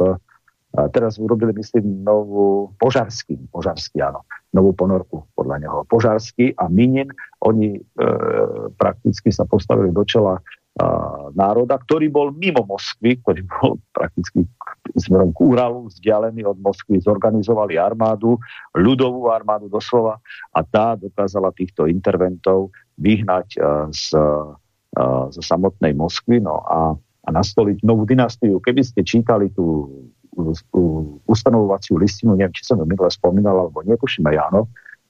[0.78, 4.22] a teraz urobili, myslím, novú požarský, požarský, áno,
[4.54, 5.78] novú ponorku podľa neho.
[5.90, 7.10] Požarský a Minin,
[7.42, 7.80] oni e,
[8.78, 10.42] prakticky sa postavili do čela e,
[11.34, 14.46] národa, ktorý bol mimo Moskvy, ktorý bol prakticky
[14.94, 18.38] smerom k Úralu, vzdialený od Moskvy, zorganizovali armádu,
[18.78, 20.22] ľudovú armádu doslova
[20.54, 22.70] a tá dokázala týchto interventov
[23.02, 23.58] vyhnať e,
[23.90, 24.14] z,
[24.94, 25.02] e,
[25.34, 26.94] z samotnej Moskvy no a,
[27.26, 28.62] a nastoliť novú dynastiu.
[28.62, 29.90] Keby ste čítali tú
[31.26, 34.60] ustanovovaciu listinu, neviem, či som ju minule spomínal, alebo netuším aj áno,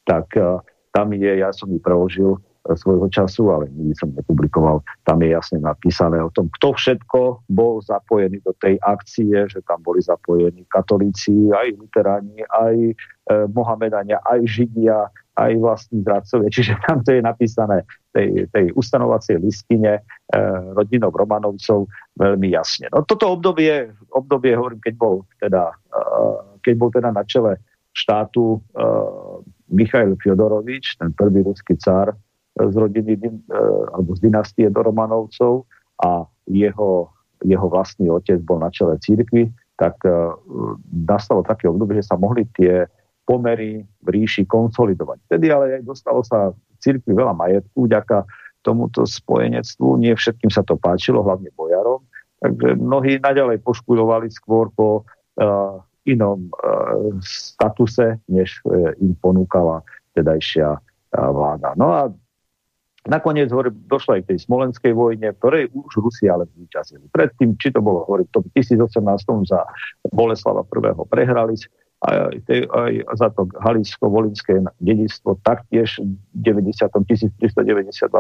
[0.09, 0.65] tak uh,
[0.97, 5.33] tam je, ja som ju preložil uh, svojho času, ale nikdy som nepublikoval, tam je
[5.33, 10.65] jasne napísané o tom, kto všetko bol zapojený do tej akcie, že tam boli zapojení
[10.69, 12.95] katolíci, aj luteráni, aj e,
[13.53, 20.03] Mohamedania, aj Židia, aj vlastní zradcovia, čiže tam to je napísané tej, tej ustanovacej listine
[20.03, 20.41] e,
[20.75, 21.87] rodinov Romanovcov
[22.19, 22.91] veľmi jasne.
[22.91, 26.05] No toto obdobie, obdobie hovorím, keď bol teda, e,
[26.67, 27.63] keď bol teda na čele
[27.95, 28.85] štátu e,
[29.71, 32.19] Michail Fyodorovič, ten prvý ruský cár
[32.59, 33.31] z rodiny e,
[33.95, 35.71] alebo z dynastie do Romanovcov
[36.03, 37.15] a jeho,
[37.47, 40.11] jeho vlastný otec bol na čele církvy, tak e,
[41.07, 42.91] nastalo také obdobie, že sa mohli tie
[43.29, 45.21] pomery v ríši konsolidovať.
[45.29, 48.25] Vtedy ale aj dostalo sa cirkvi veľa majetku vďaka
[48.65, 50.01] tomuto spojenectvu.
[50.01, 52.01] Nie všetkým sa to páčilo, hlavne bojarom.
[52.41, 59.85] Takže mnohí naďalej poškudovali skôr po uh, inom uh, statuse, než uh, im ponúkala
[60.17, 60.81] tedajšia uh,
[61.13, 61.77] vláda.
[61.77, 62.09] No a
[63.11, 67.11] nakoniec hovorí, došlo aj k tej smolenskej vojne, ktorej už Rusi ale zvíťazili.
[67.11, 69.03] Predtým, či to bolo hovorí, to 1018
[69.51, 69.61] za
[70.15, 70.93] Boleslava I.
[71.11, 71.59] prehrali,
[71.99, 76.15] aj, aj za to Halisko-Volinské dedictvo taktiež v
[76.47, 76.87] 90.
[76.95, 77.51] 1392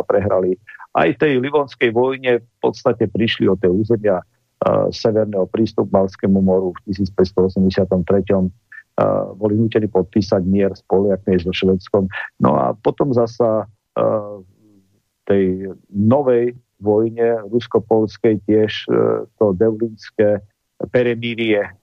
[0.02, 0.58] prehrali.
[0.98, 6.42] Aj tej Livonskej vojne v podstate prišli o tie územia uh, severného prístupu k Balskému
[6.42, 8.50] moru v 1583.
[8.98, 12.10] Uh, boli nutení podpísať mier s Poliakmi so Švedskom.
[12.42, 13.62] No a potom zasa
[13.94, 14.42] uh,
[15.30, 20.42] tej novej vojne rusko-polskej tiež uh, to deulinské
[20.90, 21.77] peremírie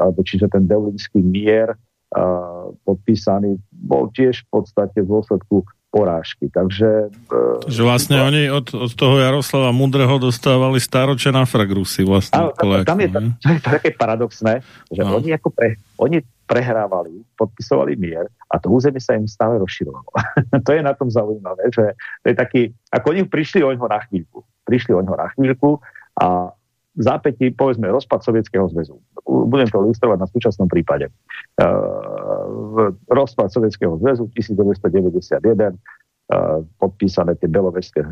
[0.00, 5.66] alebo čiže ten Deulinský mier eh, podpísaný, bol tiež v podstate v dôsledku
[5.96, 6.52] porážky.
[6.52, 7.08] Takže...
[7.08, 8.26] Eh, že vlastne to...
[8.28, 12.52] oni od, od toho Jaroslava Mudrého dostávali staroče na fragrusy vlastne.
[12.60, 14.60] Ale, tam, tam je, to, to je také paradoxné,
[14.92, 15.16] že no.
[15.16, 20.10] oni, ako pre, oni prehrávali, podpisovali mier a to územie sa im stále rozširovalo.
[20.66, 22.62] to je na tom zaujímavé, že to je taký,
[22.94, 24.46] ako oni prišli o ňo na chvíľku.
[24.62, 25.82] Prišli o ňo na chvíľku
[26.16, 26.54] a
[26.96, 28.96] v zápätí, povedzme, rozpad Sovietskeho zväzu.
[29.28, 31.12] Budem to ilustrovať na súčasnom prípade.
[31.60, 37.52] Uh, rozpad Sovietskeho zväzu 1991, uh, podpísané tie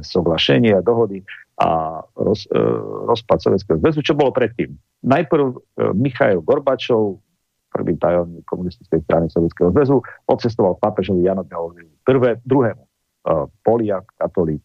[0.04, 1.24] soglašenie a dohody
[1.64, 4.04] a roz, uh, rozpad Sovietskeho zväzu.
[4.04, 4.76] Čo bolo predtým?
[5.00, 5.56] Najprv
[5.96, 7.24] Michail Gorbačov,
[7.72, 12.84] prvý tajomník komunistickej strany Sovietskeho zväzu, odcestoval pápežovi Janovi prvé, druhému.
[13.24, 14.60] Uh, Poliak, katolík,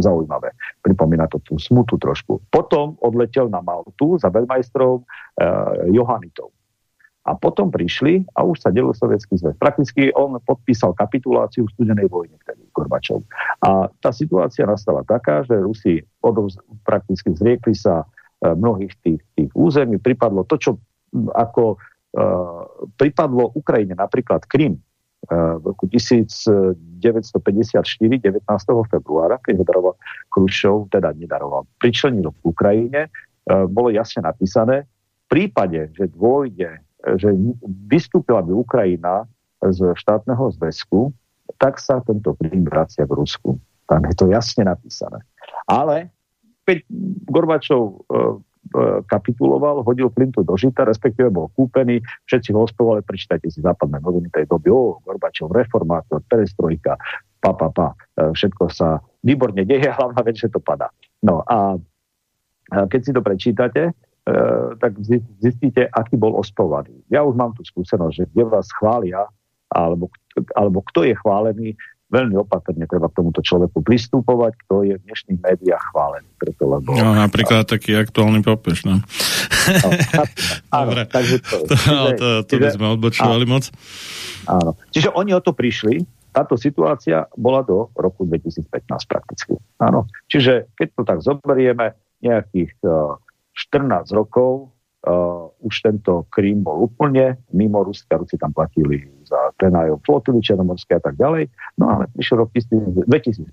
[0.00, 0.52] zaujímavé.
[0.82, 2.42] Pripomína to tú smutu trošku.
[2.50, 5.02] Potom odletel na Maltu za veľmajstrov e,
[5.94, 6.50] Johanitov.
[7.24, 9.56] A potom prišli a už sa delil sovietský zväz.
[9.56, 13.24] Prakticky on podpísal kapituláciu v studenej vojne vtedy Gorbačov.
[13.64, 18.06] A tá situácia nastala taká, že Rusi odovz, prakticky zriekli sa e,
[18.52, 19.96] mnohých tých, tých území.
[19.96, 20.70] Pripadlo to, čo
[21.32, 21.80] ako
[22.12, 22.24] e,
[23.00, 24.76] pripadlo Ukrajine, napríklad Krym,
[25.32, 28.44] v roku 1954, 19.
[28.92, 29.94] februára, keď ho daroval
[30.28, 33.10] Krušov, teda nedaroval, pričlenil k Ukrajine, e,
[33.68, 34.84] bolo jasne napísané,
[35.24, 36.84] v prípade, že dôjde,
[37.16, 37.32] že
[37.88, 39.24] vystúpila by Ukrajina
[39.64, 41.12] z štátneho zväzku,
[41.56, 43.56] tak sa tento Krym vracia v Rusku.
[43.88, 45.24] Tam je to jasne napísané.
[45.68, 46.12] Ale
[46.64, 46.84] keď
[47.28, 48.53] Gorbačov e, E,
[49.06, 54.32] kapituloval, hodil Flintu do žita, respektíve bol kúpený, všetci ho ospevali, prečítajte si západné noviny
[54.32, 56.98] tej doby, o, Gorbačov, reformátor, perestrojka,
[57.38, 60.90] pa, pa, pa, e, všetko sa výborne deje, hlavná vec, že to padá.
[61.22, 61.78] No a
[62.72, 63.92] keď si to prečítate, e,
[64.80, 64.96] tak
[65.38, 67.04] zistíte, aký bol ospovaný.
[67.12, 69.28] Ja už mám tú skúsenosť, že kde vás chvália,
[69.70, 70.08] alebo,
[70.56, 71.68] alebo kto je chválený,
[72.14, 76.28] veľmi opatrne treba k tomuto človeku pristupovať, kto je v dnešných médiách chválený.
[76.38, 77.68] Preto, lebo, no, napríklad a...
[77.74, 79.02] taký aktuálny papež, no.
[79.02, 79.88] no
[80.78, 81.02] áno, Dobre.
[81.10, 83.64] takže to, to, čiže, to, to by sme odbočovali moc.
[84.46, 84.78] Áno.
[84.94, 88.66] Čiže oni o to prišli, táto situácia bola do roku 2015
[89.06, 89.54] prakticky.
[89.78, 90.10] Áno.
[90.26, 91.94] Čiže keď to tak zoberieme,
[92.24, 94.73] nejakých uh, eh, 14 rokov
[95.04, 100.96] uh, už tento Krím bol úplne mimo Ruska, Rusi tam platili za prenájom flotily černomorské
[100.98, 101.48] a tak ďalej.
[101.80, 103.48] No ale prišiel rok 2015,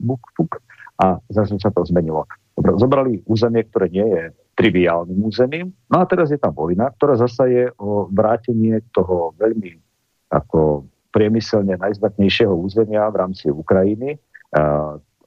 [0.00, 0.60] buk, fuk,
[1.02, 2.28] a zase sa to zmenilo.
[2.54, 4.22] Zobrali územie, ktoré nie je
[4.54, 9.82] triviálnym územím, no a teraz je tam vojna, ktorá zase je o vrátenie toho veľmi
[10.30, 14.18] ako priemyselne najzdatnejšieho územia v rámci Ukrajiny,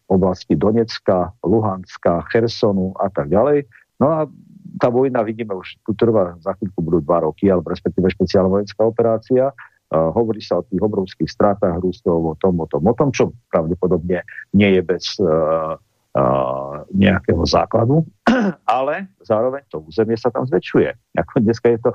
[0.08, 3.68] oblasti Donecka, Luhanska, Chersonu a tak ďalej.
[4.00, 4.20] No a
[4.78, 8.82] tá vojna, vidíme už, tu trvá za chvíľku budú dva roky, alebo respektíve špeciálna vojenská
[8.86, 9.52] operácia.
[9.88, 13.32] Uh, hovorí sa o tých obrovských stratách Rusov, o tom, o tom, o tom, čo
[13.48, 14.20] pravdepodobne
[14.52, 18.04] nie je bez uh, uh, nejakého základu,
[18.68, 21.16] ale zároveň to územie sa tam zväčšuje.
[21.16, 21.90] Ako dneska je to,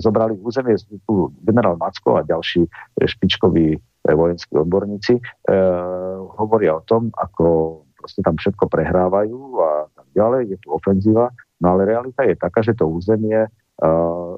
[0.00, 2.64] zobrali územie, tu generál Macko a ďalší
[2.96, 3.76] špičkoví
[4.08, 10.56] vojenskí odborníci uh, hovoria o tom, ako proste tam všetko prehrávajú a tak ďalej, je
[10.60, 11.32] tu ofenzíva
[11.62, 14.34] No ale realita je taká, že to územie uh,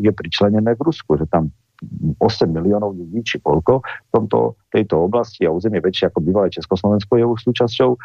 [0.00, 1.52] je pričlenené v Rusku, že tam
[2.22, 7.18] 8 miliónov ľudí, či koľko v tomto, tejto oblasti a územie väčšie ako bývalé Československo
[7.18, 7.98] je už súčasťou e,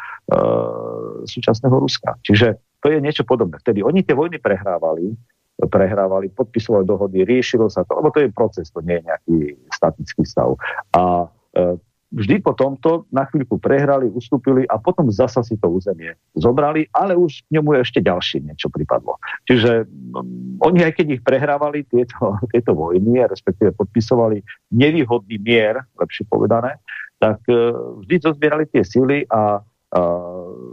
[1.24, 2.18] súčasného Ruska.
[2.26, 3.62] Čiže to je niečo podobné.
[3.62, 5.14] Vtedy oni tie vojny prehrávali,
[5.62, 9.36] prehrávali, podpisovali dohody, riešilo sa to, lebo to je proces, to nie je nejaký
[9.70, 10.58] statický stav.
[10.94, 11.30] A
[12.08, 17.12] vždy po tomto na chvíľku prehrali, ustúpili a potom zasa si to územie zobrali, ale
[17.12, 19.20] už k ňomu ešte ďalšie niečo pripadlo.
[19.44, 19.84] Čiže
[20.16, 24.40] um, oni aj keď ich prehrávali tieto, tieto vojny, respektíve podpisovali
[24.72, 26.80] nevýhodný mier, lepšie povedané,
[27.20, 30.67] tak uh, vždy zozbierali tie sily a uh,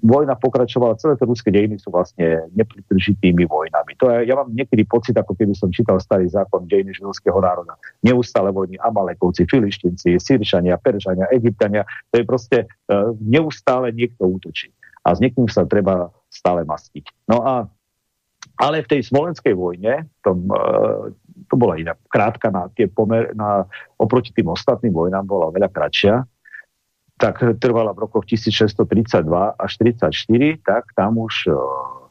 [0.00, 3.92] vojna pokračovala, celé tie ruské dejiny sú vlastne nepritržitými vojnami.
[4.00, 7.76] To je, ja mám niekedy pocit, ako keby som čítal starý zákon dejiny židovského národa.
[8.00, 11.84] Neustále vojny Amalekovci, Filištinci, Sýršania, Peržania, Egyptania.
[12.12, 14.72] To je proste uh, neustále niekto útočí.
[15.04, 17.28] A s niekým sa treba stále mastiť.
[17.28, 17.68] No a
[18.60, 21.12] ale v tej smolenskej vojne, tom, uh,
[21.48, 23.68] to bola iná, krátka na tie pomer, na,
[24.00, 26.24] oproti tým ostatným vojnám bola veľa kratšia,
[27.20, 29.28] tak trvala v rokoch 1632
[29.60, 31.56] až 1934, tak tam už uh,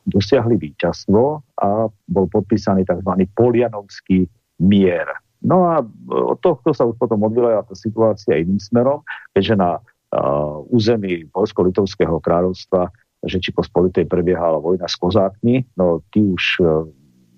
[0.06, 3.12] dosiahli víťazstvo a bol podpísaný tzv.
[3.34, 4.30] polianovský
[4.62, 5.10] mier.
[5.40, 9.02] No a e, od tohto sa už potom odvíjala tá situácia iným smerom,
[9.32, 12.92] keďže na uh, území Polsko-Litovského kráľovstva
[13.24, 16.84] Žeči Pospolitej prebiehala vojna s kozákmi, no tí už uh,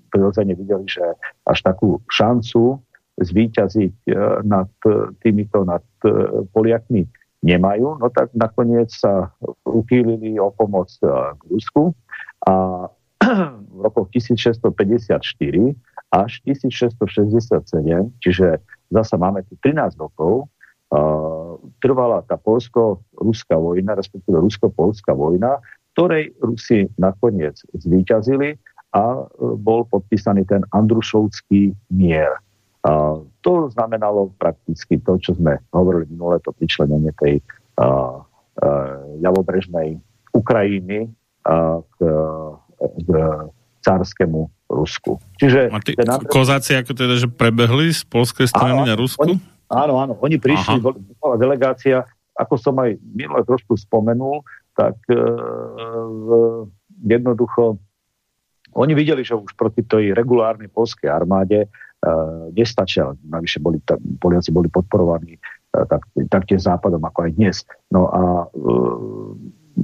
[0.09, 1.05] prirodzene videli, že
[1.45, 2.81] až takú šancu
[3.21, 4.69] zvíťaziť uh, nad
[5.21, 5.85] týmito, nad
[6.57, 7.05] Poliakmi
[7.41, 9.33] nemajú, no tak nakoniec sa
[9.65, 11.93] uchýlili o pomoc e, k Rusku
[12.45, 12.85] a
[13.77, 15.21] v rokoch 1654
[16.11, 17.07] až 1667,
[18.19, 18.47] čiže
[18.91, 20.51] zasa máme tu 13 rokov,
[20.91, 25.63] uh, trvala tá polsko-ruská vojna, respektíve rusko-polská vojna,
[25.95, 28.59] ktorej Rusi nakoniec zvíťazili
[28.91, 32.35] a uh, bol podpísaný ten Andrušovský mier.
[33.41, 37.41] To znamenalo prakticky to, čo sme hovorili minulé, to pričlenenie tej
[37.77, 40.01] uh, uh, ľavobrežnej
[40.33, 41.11] Ukrajiny
[41.41, 41.97] k,
[42.79, 43.07] k
[43.81, 45.19] cárskému Rusku.
[45.41, 46.29] Čiže a tí Andrej...
[46.31, 49.25] kozáci ako teda, že prebehli z polskej strany áno, na Rusku?
[49.25, 49.35] Oni,
[49.67, 50.79] áno, áno, oni prišli,
[51.19, 52.05] bola delegácia,
[52.37, 54.45] ako som aj minule trošku spomenul,
[54.77, 56.63] tak uh,
[57.03, 57.75] jednoducho
[58.71, 61.67] oni videli, že už proti tej regulárnej polskej armáde
[62.57, 63.13] nestačia.
[63.29, 63.77] Navyše boli,
[64.17, 66.01] Poliaci boli podporovaní uh, tak,
[66.33, 67.57] taktiež západom, ako aj dnes.
[67.93, 69.31] No a uh,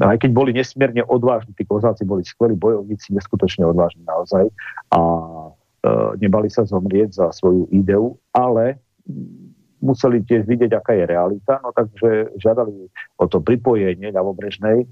[0.01, 4.49] aj keď boli nesmierne odvážni, tí kozáci boli skvelí bojovníci, neskutočne odvážni naozaj
[4.93, 8.81] a uh, nebali sa zomrieť za svoju ideu, ale
[9.77, 12.89] museli tiež vidieť, aká je realita, no takže žiadali
[13.21, 14.89] o to pripojenie ľavobrežnej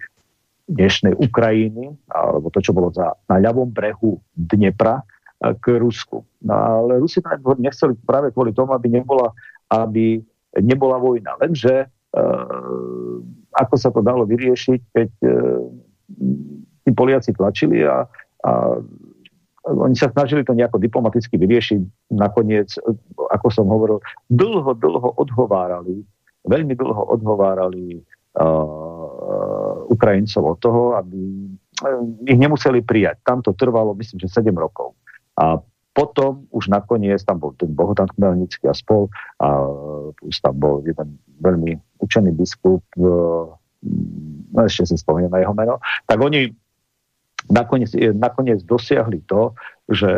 [0.65, 5.05] dnešnej Ukrajiny, alebo to, čo bolo za, na ľavom brehu Dnepra,
[5.53, 6.25] k Rusku.
[6.41, 9.29] No, ale Rusi to nechceli práve kvôli tomu, aby nebola,
[9.69, 10.23] aby
[10.57, 11.37] nebola vojna.
[11.37, 11.87] Lenže e,
[13.53, 15.29] ako sa to dalo vyriešiť, keď e,
[16.85, 18.05] tí Poliaci tlačili a,
[18.45, 18.51] a
[19.65, 22.13] oni sa snažili to nejako diplomaticky vyriešiť.
[22.13, 22.77] Nakoniec,
[23.17, 23.97] ako som hovoril,
[24.29, 26.05] dlho, dlho odhovárali,
[26.45, 27.97] veľmi dlho odhovárali
[28.37, 31.49] uh, Ukrajincov od toho, aby
[32.29, 33.25] ich nemuseli prijať.
[33.25, 34.93] Tam to trvalo, myslím, že 7 rokov.
[35.35, 35.59] A
[35.95, 39.07] potom už nakoniec tam bol ten Bohodan Chmelnický a spol
[39.39, 39.63] a
[40.19, 43.07] už tam bol jeden veľmi učený biskup, e,
[44.51, 46.51] no ešte si spomínam na jeho meno, tak oni
[47.47, 49.55] nakoniec, e, nakoniec dosiahli to,
[49.87, 50.11] že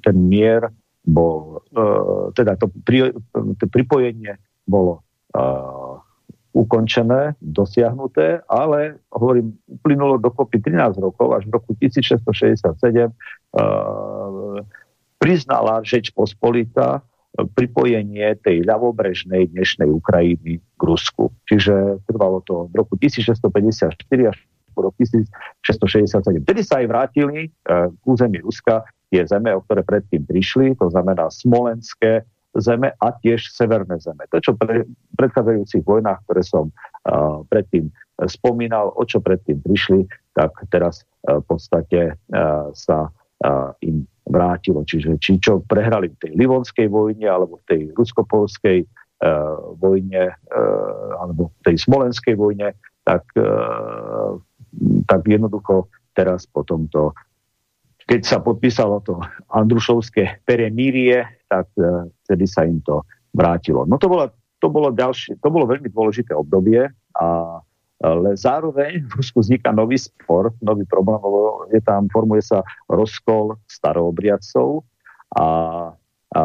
[0.00, 0.72] ten mier
[1.04, 1.92] bol, e,
[2.32, 3.12] teda to, pri,
[3.60, 5.04] to pripojenie bolo
[6.56, 13.12] ukončené, dosiahnuté, ale hovorím, uplynulo dokopy 13 rokov, až v roku 1667 uh,
[15.20, 17.04] priznala Žeč Pospolita
[17.36, 21.28] pripojenie tej ľavobrežnej dnešnej Ukrajiny k Rusku.
[21.44, 24.36] Čiže trvalo to v roku 1654 až
[24.72, 26.48] po roku 1667.
[26.48, 30.88] Vtedy sa aj vrátili uh, k území Ruska tie zeme, o ktoré predtým prišli, to
[30.88, 32.24] znamená Smolenské,
[32.60, 34.24] zeme a tiež severné zeme.
[34.32, 34.86] To, čo pre
[35.16, 37.92] predchádzajúcich vojnách, ktoré som uh, predtým
[38.28, 44.82] spomínal, o čo predtým prišli, tak teraz uh, v podstate uh, sa uh, im vrátilo.
[44.82, 51.08] Čiže či čo prehrali v tej Livonskej vojne alebo v tej ruskopolskej uh, vojne uh,
[51.22, 52.74] alebo v tej smolenskej vojne,
[53.06, 54.34] tak, uh,
[55.06, 55.86] tak jednoducho
[56.16, 57.12] teraz po tomto
[58.06, 59.18] keď sa podpísalo to
[59.50, 61.70] Andrušovské peremírie, tak
[62.26, 63.02] vtedy sa im to
[63.34, 63.86] vrátilo.
[63.86, 67.28] No to bolo, to bolo, ďalšie, to bolo veľmi dôležité obdobie, a,
[68.02, 71.18] ale zároveň v Rusku vzniká nový spor, nový problém,
[71.72, 74.84] je tam, formuje sa rozkol staroobriadcov
[75.36, 75.46] a
[76.36, 76.42] A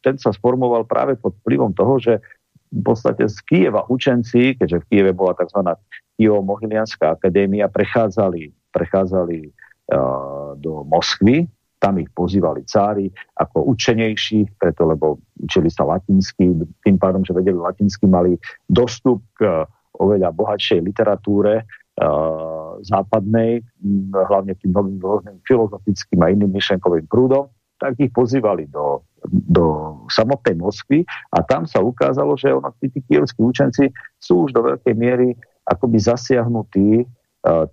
[0.00, 2.22] ten sa sformoval práve pod vplyvom toho, že
[2.70, 5.74] v podstate z Kieva učenci, keďže v Kieve bola tzv.
[6.16, 11.44] Kijevo-Mohilianská akadémia, prechádzali, prechádzali uh, do Moskvy,
[11.78, 13.06] tam ich pozývali cári
[13.38, 16.50] ako učenejší, preto lebo učili sa latinsky,
[16.82, 18.34] tým pádom, že vedeli latinsky, mali
[18.66, 19.66] dostup k
[19.98, 23.62] oveľa bohatšej literatúre uh, západnej,
[24.10, 30.58] hlavne tým novým rôznym filozofickým a iným myšlenkovým prúdom, tak ich pozývali do, do samotnej
[30.58, 34.94] Moskvy a tam sa ukázalo, že ono, tí, tí kievskí učenci sú už do veľkej
[34.98, 37.06] miery akoby zasiahnutí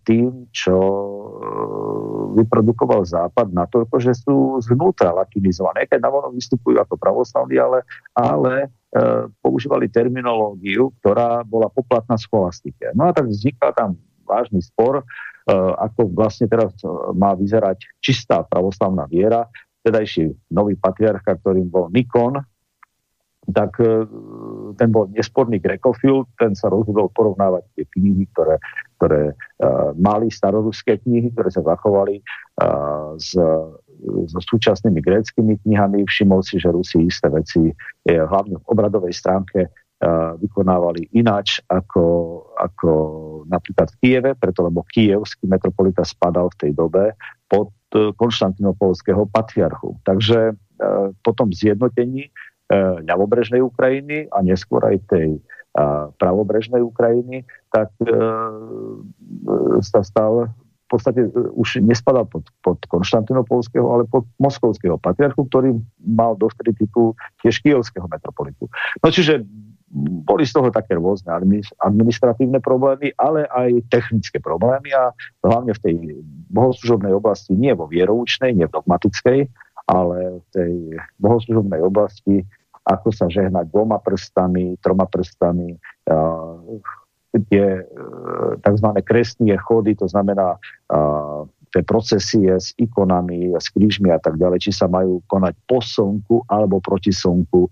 [0.05, 5.89] tým, čo uh, vyprodukoval Západ natoľko, že sú zvnútra latinizované.
[5.89, 7.83] Keď na vonok vystupujú ako pravoslavní, ale,
[8.15, 12.93] ale uh, používali terminológiu, ktorá bola poplatná scholastike.
[12.95, 15.05] No a tak vznikla tam vážny spor,
[15.77, 16.73] ako vlastne teraz
[17.13, 19.45] má vyzerať čistá pravoslavná viera,
[19.85, 22.41] vtedajší nový patriarcha, ktorým bol Nikon,
[23.53, 24.09] tak e,
[24.73, 28.57] ten bol nesporný grekofil, ten sa rozhodol porovnávať tie knihy, ktoré,
[28.95, 32.23] ktoré uh, mali staroruské knihy, ktoré sa zachovali
[32.63, 33.35] uh, s,
[34.27, 36.03] so súčasnými gréckými knihami.
[36.03, 37.71] Všimol si, že Rusi isté veci
[38.03, 39.71] je, hlavne v obradovej stránke
[40.43, 42.03] vykonávali ináč ako,
[42.59, 42.91] ako
[43.47, 47.15] napríklad v Kieve, preto lebo kievský metropolita spadal v tej dobe
[47.47, 47.71] pod
[48.19, 49.95] konštantinopolského patriarchu.
[50.03, 50.59] Takže
[51.23, 52.27] po tom zjednotení
[53.07, 55.39] ľavobrežnej Ukrajiny a neskôr aj tej
[56.15, 57.91] pravobrežnej Ukrajiny, tak
[59.83, 60.47] sa stal
[60.85, 67.17] v podstate už nespadal pod, pod konštantinopolského, ale pod moskovského patriarchu, ktorý mal dovtedy titul
[67.41, 68.69] tiež kievského metropolitu.
[69.01, 69.41] No čiže
[70.25, 71.33] boli z toho také rôzne
[71.81, 75.09] administratívne problémy, ale aj technické problémy a
[75.41, 75.95] hlavne v tej
[76.53, 79.39] bohoslužobnej oblasti, nie vo vieroučnej, nie v dogmatickej,
[79.89, 80.73] ale v tej
[81.17, 82.45] bohoslužobnej oblasti,
[82.85, 85.73] ako sa žehnať dvoma prstami, troma prstami,
[87.49, 87.83] tie e,
[88.61, 88.87] tzv.
[89.03, 90.55] kresnie chody, to znamená
[91.75, 96.47] tie procesie s ikonami, s krížmi a tak ďalej, či sa majú konať po slnku
[96.47, 97.67] alebo proti slnku,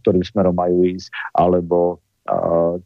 [0.00, 2.00] ktorým smerom majú ísť, alebo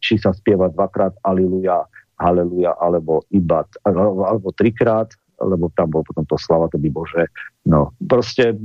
[0.03, 1.87] či sa spieva dvakrát Aliluja,
[2.19, 5.09] Haleluja, alebo iba, alebo trikrát,
[5.43, 7.25] lebo tam bol potom to slava, to by Bože.
[7.65, 8.55] No, proste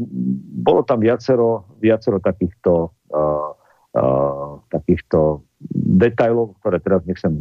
[0.57, 3.51] bolo tam viacero, viacero takýchto, uh,
[3.97, 5.45] uh, takýchto
[5.97, 7.33] detajlov, ktoré teraz nechcem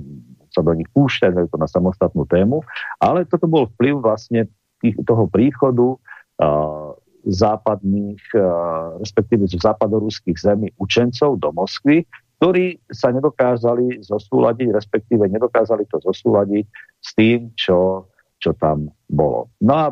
[0.49, 2.63] sa do nich púšťať, je to na samostatnú tému,
[3.03, 4.47] ale toto bol vplyv vlastne
[4.79, 6.95] tých, toho príchodu uh,
[7.27, 12.07] západných, uh, respektíve z západoruských zemí učencov do Moskvy,
[12.39, 16.65] ktorí sa nedokázali zosúľadiť, respektíve nedokázali to zosúľadiť
[16.99, 18.07] s tým, čo,
[18.45, 19.49] čo tam bolo.
[19.65, 19.85] No a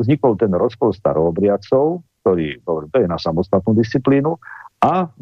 [0.00, 4.40] vznikol ten rozpol staroobriacov, ktorý, to je na samostatnú disciplínu,
[4.80, 5.12] a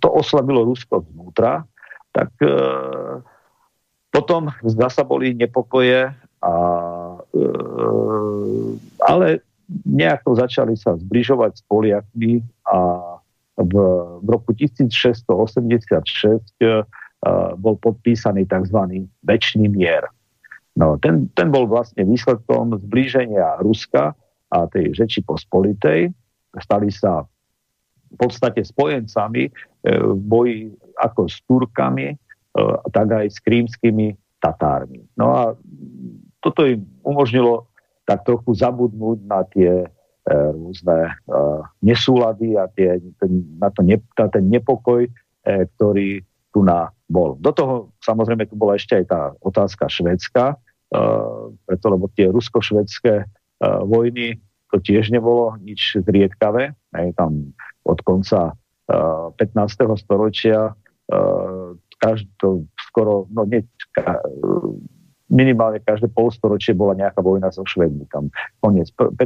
[0.00, 1.68] to oslabilo Rusko znútra,
[2.12, 2.56] tak e,
[4.08, 6.54] potom zase boli nepokoje, a,
[7.32, 7.44] e,
[9.04, 9.44] ale
[9.84, 12.80] nejako začali sa zbližovať s Poliakmi a
[13.56, 13.74] v,
[14.20, 15.24] v roku 1686
[16.60, 16.84] e,
[17.56, 19.08] bol podpísaný tzv.
[19.24, 20.04] väčší mier.
[20.74, 24.14] No, ten, ten bol vlastne výsledkom zblíženia Ruska
[24.50, 26.10] a tej Žeči Pospolitej.
[26.58, 27.22] Stali sa
[28.10, 29.52] v podstate spojencami e,
[29.90, 30.58] v boji
[30.98, 32.14] ako s Turkami,
[32.54, 32.62] E,
[32.94, 35.02] tak aj s krímskymi Tatármi.
[35.18, 35.42] No a
[36.38, 37.66] toto im umožnilo
[38.06, 39.88] tak trochu zabudnúť na tie e,
[40.30, 41.12] rôzne e,
[41.82, 45.10] nesúlady a tie, ten, na, to ne, na ten nepokoj, e,
[45.74, 46.22] ktorý
[46.54, 47.34] tu na bol.
[47.42, 50.54] Do toho samozrejme tu bola ešte aj tá otázka švédska,
[51.64, 53.26] preto lebo tie rusko-švedské e,
[53.84, 54.38] vojny
[54.70, 56.74] to tiež nebolo nič zriedkavé.
[56.98, 57.54] Hej, tam
[57.86, 58.52] od konca
[58.90, 58.94] e,
[59.38, 60.00] 15.
[60.00, 60.72] storočia e,
[61.98, 63.64] každý, skoro, no nie,
[65.32, 68.04] minimálne každé polstoročie bola nejaká vojna so Švedmi.
[68.12, 68.28] Tam
[68.60, 69.16] koniec 15.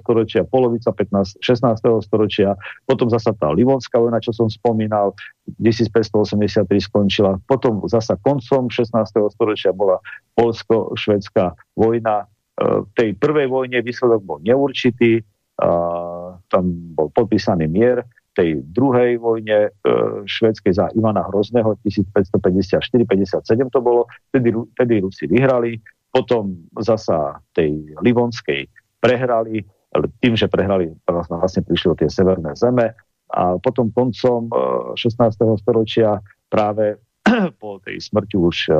[0.00, 2.06] storočia, polovica 15, 16.
[2.08, 2.56] storočia,
[2.88, 5.12] potom zasa tá Livonská vojna, čo som spomínal,
[5.60, 8.96] 1583 skončila, potom zasa koncom 16.
[9.34, 10.00] storočia bola
[10.38, 12.24] polsko-švedská vojna.
[12.24, 12.26] E,
[12.86, 15.20] v tej prvej vojne výsledok bol neurčitý,
[16.48, 16.64] tam
[16.96, 18.02] bol podpísaný mier,
[18.32, 19.70] tej druhej vojne e,
[20.24, 25.76] švedskej za Ivana Hrozného 1554-57 to bolo, vtedy, vtedy Rusi vyhrali,
[26.12, 28.68] potom zasa tej Livonskej
[29.00, 29.64] prehrali,
[30.24, 32.96] tým, že prehrali, vlastne prišli o tie severné zeme
[33.32, 34.52] a potom koncom e,
[34.96, 35.60] 16.
[35.60, 37.00] storočia práve
[37.60, 38.74] po tej smrti už e,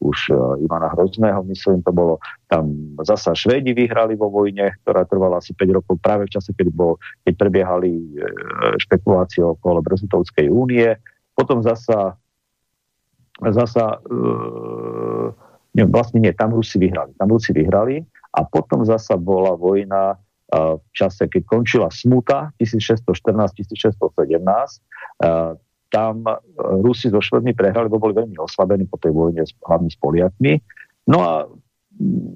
[0.00, 2.20] už uh, Ivana Hrozného, myslím, to bolo
[2.52, 6.68] tam zasa Švédi vyhrali vo vojne, ktorá trvala asi 5 rokov práve v čase, keď,
[6.72, 10.94] bol, keď prebiehali uh, špekulácie okolo Brezutovskej únie.
[11.32, 12.16] Potom zasa
[13.36, 14.00] zasa
[15.76, 17.12] nie, vlastne nie, tam Rusi vyhrali.
[17.20, 18.00] Tam Rusi vyhrali
[18.32, 24.00] a potom zasa bola vojna uh, v čase, keď končila smuta 1614-1617.
[25.90, 26.26] Tam
[26.82, 30.58] Rusi so Švedmi prehrali, bo boli veľmi oslabení po tej vojne, hlavne s Poliakmi.
[31.06, 31.32] No a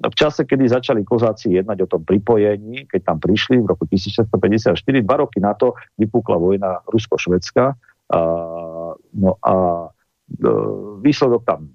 [0.01, 4.73] v čase, kedy začali kozáci jednať o tom pripojení, keď tam prišli v roku 1654,
[5.05, 7.77] dva roky na to vypukla vojna Rusko-Švedská.
[9.13, 9.53] No a
[9.85, 11.69] uh, výsledok tam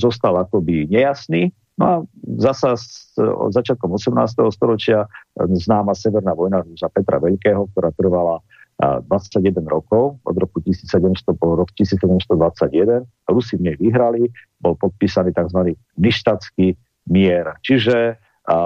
[0.00, 1.52] zostal akoby nejasný.
[1.76, 1.94] No a
[2.40, 3.12] zasa s
[3.52, 4.16] začiatkom 18.
[4.48, 5.04] storočia
[5.36, 8.40] známa Severná vojna za Petra Veľkého, ktorá trvala
[8.76, 13.08] 21 rokov, od roku 1700 po rok 1721.
[13.24, 14.28] Rusi v nej vyhrali,
[14.60, 15.72] bol podpísaný tzv.
[15.96, 16.76] ništatský
[17.08, 17.56] mier.
[17.64, 18.20] Čiže,
[18.52, 18.56] a,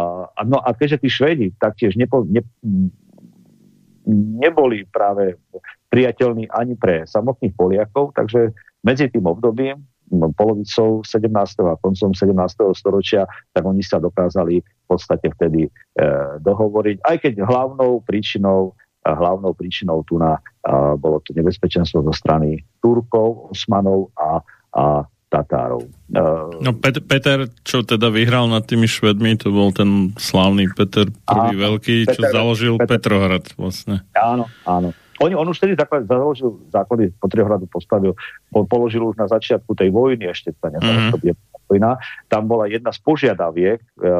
[0.43, 2.43] no a keďže tí Švedi taktiež nepo, ne,
[4.43, 5.39] neboli práve
[5.95, 8.51] priateľní ani pre samotných Poliakov, takže
[8.83, 9.79] medzi tým obdobím,
[10.35, 11.31] polovicou 17.
[11.71, 12.35] a koncom 17.
[12.75, 15.71] storočia, tak oni sa dokázali v podstate vtedy e,
[16.43, 18.75] dohovoriť, aj keď hlavnou príčinou
[19.05, 20.37] hlavnou príčinou tu na,
[21.01, 24.45] bolo to nebezpečenstvo zo strany Turkov, Osmanov a,
[24.77, 24.85] a
[25.31, 25.87] Tatárov.
[26.59, 31.55] No Pet- Peter, čo teda vyhral nad tými Švedmi, to bol ten slávny Peter prvý
[31.55, 34.03] a, veľký, Peter, čo založil Peter, Petrohrad vlastne.
[34.19, 34.91] Áno, áno.
[35.21, 35.77] On, on už vtedy
[36.09, 38.17] založil základy Petrohradu, postavil,
[38.51, 41.23] položil už na začiatku tej vojny, ešte sa mm-hmm.
[41.69, 42.01] vojna.
[42.27, 44.13] Tam bola jedna z požiadaviek, E,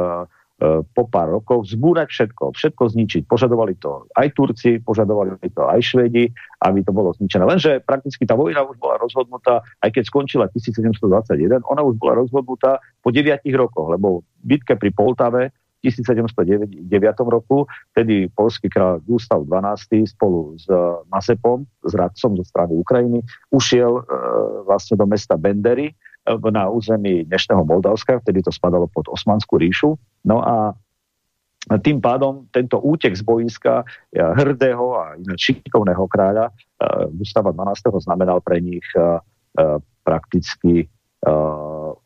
[0.93, 3.23] po pár rokov zbúrať všetko, všetko zničiť.
[3.25, 6.29] Požadovali to aj Turci, požadovali to aj Švedi,
[6.61, 7.49] aby to bolo zničené.
[7.49, 12.77] Lenže prakticky tá vojna už bola rozhodnutá, aj keď skončila 1721, ona už bola rozhodnutá
[13.01, 16.93] po 9 rokoch, lebo v bitke pri Poltave v 1709
[17.25, 17.65] roku,
[17.97, 20.69] tedy polský kráľ Gustav XII spolu s
[21.09, 24.03] Masepom, s radcom zo strany Ukrajiny, ušiel e,
[24.69, 25.97] vlastne do mesta Bendery,
[26.29, 29.97] na území dnešného Moldavska, vtedy to spadalo pod Osmanskú ríšu.
[30.27, 30.77] No a
[31.85, 33.85] tým pádom tento útek z boiska
[34.17, 36.53] hrdého a šikovného kráľa
[37.13, 38.85] Gustava XII znamenal pre nich
[40.05, 40.89] prakticky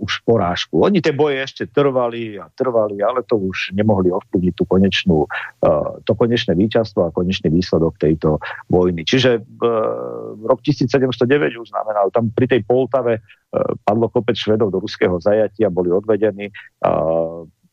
[0.05, 0.85] už porážku.
[0.85, 5.97] Oni tie boje ešte trvali a trvali, ale to už nemohli ovplyvniť tú konečnú, uh,
[6.05, 8.37] to konečné víťazstvo a konečný výsledok tejto
[8.69, 9.09] vojny.
[9.09, 14.79] Čiže uh, rok 1709 už znamenal, tam pri tej Poltave uh, padlo kopec Švedov do
[14.85, 16.53] ruského zajatia, boli odvedení.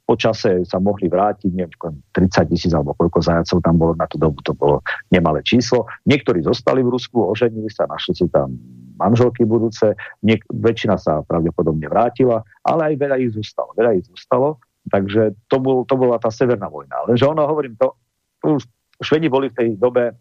[0.01, 1.71] Po čase sa mohli vrátiť, neviem,
[2.11, 5.87] 30 tisíc alebo koľko zajacov tam bolo na tú dobu, to bolo nemalé číslo.
[6.03, 8.51] Niektorí zostali v Rusku, oženili sa, našli si tam
[9.01, 13.73] manželky budúce, niek- väčšina sa pravdepodobne vrátila, ale aj veľa ich zostalo.
[13.73, 14.61] Veľa ich zostalo,
[14.93, 17.09] takže to, bol, to bola tá severná vojna.
[17.09, 17.97] Lenže ono, hovorím, to,
[18.45, 18.61] to
[19.01, 20.13] Švedi boli v tej dobe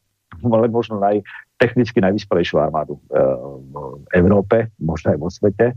[0.47, 1.20] mali možno naj,
[1.59, 3.03] technicky najvyspelejšiu armádu e,
[3.68, 3.74] v
[4.16, 5.66] Európe, možno aj vo svete.
[5.72, 5.74] E,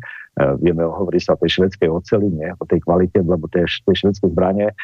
[0.61, 4.29] vieme hovoriť sa o tej švedskej oceli, nie o tej kvalite, lebo tie, tie švedské
[4.29, 4.75] zbranie e,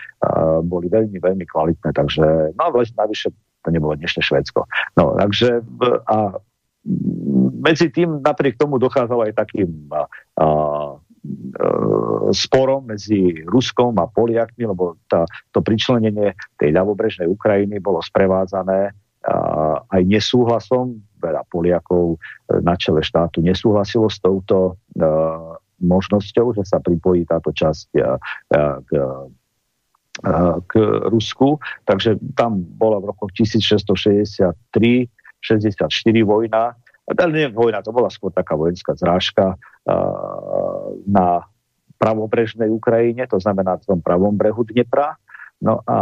[0.66, 3.32] boli veľmi, veľmi kvalitné, takže no ale navyše
[3.64, 4.64] to nebolo dnešné Švedsko.
[4.96, 5.60] No, takže
[6.08, 6.40] a
[7.60, 10.46] medzi tým napriek tomu dochádzalo aj takým a, a,
[12.32, 18.96] sporom medzi Ruskom a Poliakmi, lebo tá, to pričlenenie tej ľavobrežnej Ukrajiny bolo sprevádzané
[19.90, 22.18] aj nesúhlasom, veľa Poliakov e,
[22.64, 28.16] na čele štátu nesúhlasilo s touto uh, možnosťou, že sa pripojí táto časť uh,
[28.84, 29.28] k, uh,
[30.68, 30.72] k
[31.08, 31.60] Rusku.
[31.84, 35.12] Takže tam bola v rokoch 1663
[35.42, 35.90] 64
[36.24, 36.76] vojna.
[37.10, 39.58] A nie vojna, to bola skôr taká vojenská zrážka
[41.10, 41.42] na
[42.00, 45.20] pravobrežnej Ukrajine, to znamená v tom pravom brehu Dnepra.
[45.60, 45.98] No a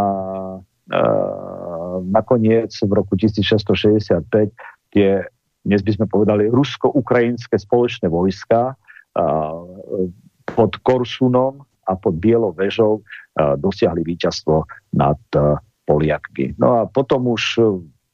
[0.62, 4.54] uh, nakoniec v roku 1665
[4.94, 5.26] tie,
[5.66, 10.06] dnes by sme povedali, rusko-ukrajinské spoločné vojska uh,
[10.46, 15.58] pod Korsunom a pod Bielou väžou uh, dosiahli víťazstvo nad uh,
[15.90, 16.54] Poliakmi.
[16.62, 17.58] No a potom už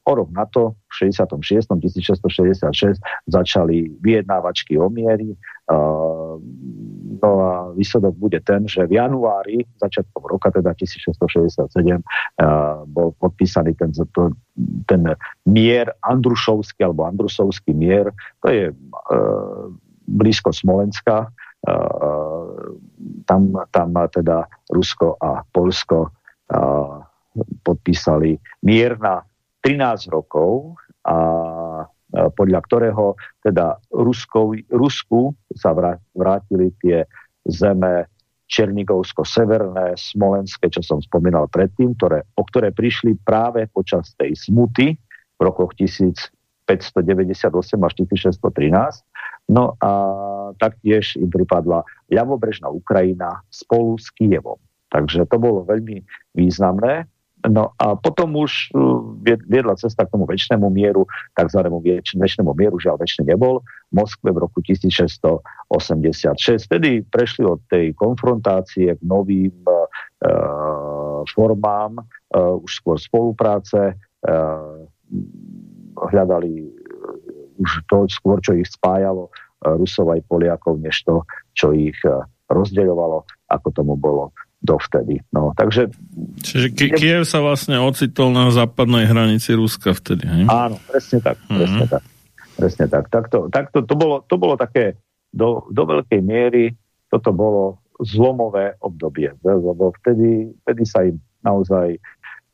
[0.04, 1.68] O rok na to, v 66.
[1.80, 5.32] 1666, začali vyjednávačky o miery.
[7.24, 12.04] No a výsledok bude ten, že v januári, začiatkom roka, teda 1667,
[12.91, 13.95] bol podpísaný ten,
[14.91, 15.01] ten
[15.47, 18.12] mier Andrušovský alebo Andrusovský mier.
[18.43, 18.76] To je
[20.04, 21.32] blízko Smolenska.
[23.24, 23.41] Tam,
[23.72, 26.12] tam teda Rusko a Polsko
[27.64, 28.36] podpísali
[28.68, 29.24] mier na
[29.64, 30.76] 13 rokov
[31.07, 31.18] a
[32.14, 35.74] podľa ktorého teda Ruskou, Rusku sa
[36.14, 37.09] vrátili tie
[37.49, 38.05] zeme
[38.53, 45.41] Černigovsko-severné, Smolenské, čo som spomínal predtým, ktoré, o ktoré prišli práve počas tej smuty v
[45.41, 46.30] rokoch 1598
[47.82, 49.49] až 1613.
[49.49, 49.91] No a
[50.61, 51.82] taktiež im pripadla
[52.14, 54.61] ľavobrežná Ukrajina spolu s Kijevom.
[54.93, 56.05] Takže to bolo veľmi
[56.38, 57.09] významné.
[57.43, 61.03] No a potom už uh, viedla cesta k tomu väčšnému mieru,
[61.35, 61.83] takzvanému
[62.15, 63.59] väčšnému mieru, žiaľ väčšine nebol,
[63.91, 65.43] v Moskve v roku 1686.
[66.71, 69.91] Vtedy prešli od tej konfrontácie k novým uh,
[71.27, 74.87] formám, uh, už skôr spolupráce, uh,
[75.99, 76.71] hľadali
[77.59, 79.29] už to skôr, čo ich spájalo
[79.63, 81.23] Rusov aj Poliakov, než to,
[81.55, 81.95] čo ich
[82.49, 84.33] rozdeľovalo, ako tomu bolo
[84.64, 85.20] dovtedy.
[85.36, 85.91] No, takže...
[86.39, 90.43] Čiže K- Kiev sa vlastne ocitol na západnej hranici Ruska vtedy, hej?
[90.47, 91.59] Áno, presne tak, mm-hmm.
[91.59, 92.03] presne tak.
[92.53, 93.05] Presne tak.
[93.11, 94.95] tak, to, tak to, to, bolo, to bolo také
[95.36, 96.72] do, do veľkej miery,
[97.11, 101.99] toto bolo zlomové obdobie, lebo vtedy, vtedy sa im naozaj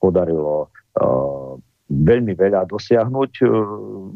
[0.02, 0.68] podarilo
[1.00, 1.56] uh,
[1.88, 3.32] veľmi veľa dosiahnuť.
[3.46, 4.10] Uh,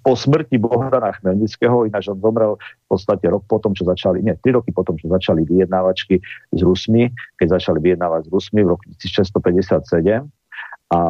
[0.00, 4.56] po smrti Bohdana Chmelnického, ináč on zomrel v podstate rok potom, čo začali, nie, tri
[4.56, 6.20] roky potom, čo začali vyjednávačky
[6.52, 10.24] s Rusmi, keď začali vyjednávať s Rusmi v roku 1657
[10.86, 11.00] a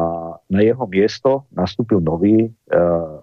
[0.49, 3.21] na jeho miesto nastúpil nový uh,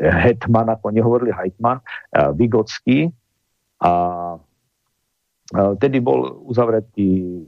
[0.00, 1.84] hetman, ako nehovorili hetman,
[2.16, 3.12] uh, Vygocký
[3.84, 3.92] a
[5.52, 7.44] uh, tedy bol uzavretý,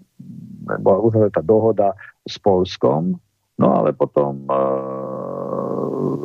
[0.84, 1.96] bola uzavretá dohoda
[2.28, 3.16] s Polskom,
[3.56, 5.37] no ale potom uh,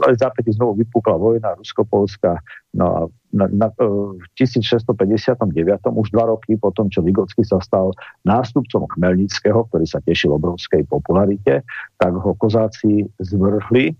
[0.03, 2.39] ale zápäti znovu vypukla vojna Rusko-Polska.
[2.77, 2.99] No a
[3.33, 3.85] na, na, e,
[4.19, 7.91] v 1659, už dva roky po tom, čo Vygotsky sa stal
[8.25, 11.65] nástupcom Chmelnického, ktorý sa tešil obrovskej popularite,
[11.97, 13.93] tak ho kozáci zvrhli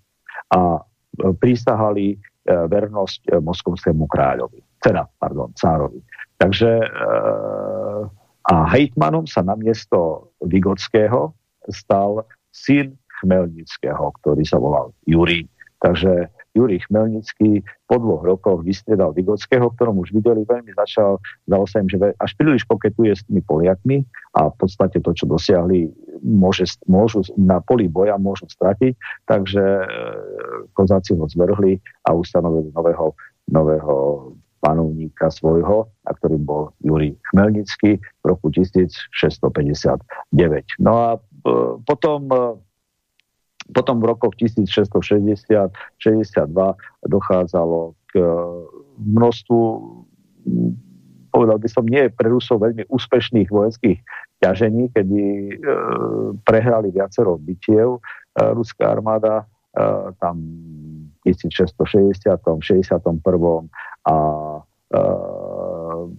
[0.54, 0.82] a e,
[1.34, 4.60] prísahali vernosť moskovskému kráľovi.
[4.84, 6.04] Teda, pardon, cárovi.
[6.36, 6.76] Takže
[8.44, 11.32] a hejtmanom sa na miesto Vygotského
[11.72, 15.48] stal syn Chmelnického, ktorý sa volal Jurij.
[15.84, 17.60] Takže Jurij Chmelnický
[17.92, 22.32] po dvoch rokoch vystriedal Vygockého, ktorom už videli, veľmi začal, zdalo sa im, že až
[22.40, 24.08] príliš poketuje s tými Poliakmi
[24.38, 25.92] a v podstate to, čo dosiahli,
[26.24, 28.96] môže, môžu na poli boja môžu stratiť,
[29.28, 29.86] takže e,
[30.72, 33.18] kozáci ho zvrhli a ustanovili nového,
[33.52, 33.96] nového
[34.64, 39.20] panovníka svojho, a ktorým bol Jurij Chmelnický v roku 1659.
[40.80, 41.20] No a e,
[41.84, 42.38] potom e,
[43.72, 45.72] potom v rokoch 1660-62
[47.08, 48.28] dochádzalo k e,
[49.00, 49.62] množstvu
[51.34, 53.98] povedal by som, nie pre Rusov veľmi úspešných vojenských
[54.38, 55.54] ťažení, kedy e,
[56.46, 57.98] prehrali viacero bytiev.
[57.98, 58.00] E,
[58.54, 59.42] ruská armáda
[59.74, 60.38] e, tam
[61.26, 63.02] v 1660, 61.
[64.06, 64.16] a
[64.54, 65.00] e,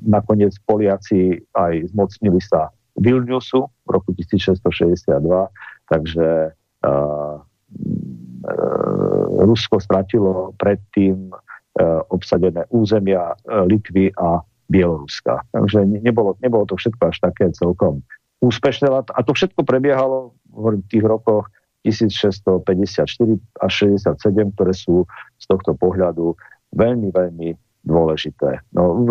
[0.03, 5.15] nakoniec Poliaci aj zmocnili sa Vilniusu v roku 1662,
[5.91, 6.55] takže
[9.45, 11.33] Rusko stratilo predtým
[12.13, 15.45] obsadené územia Litvy a Bieloruska.
[15.53, 18.01] Takže nebolo, nebolo to všetko až také celkom
[18.41, 18.89] úspešné.
[18.93, 21.51] A to všetko prebiehalo v tých rokoch
[21.85, 23.05] 1654
[23.61, 25.05] až 67, ktoré sú
[25.37, 26.33] z tohto pohľadu
[26.73, 27.53] veľmi, veľmi
[27.85, 28.65] dôležité.
[28.73, 29.11] No, v,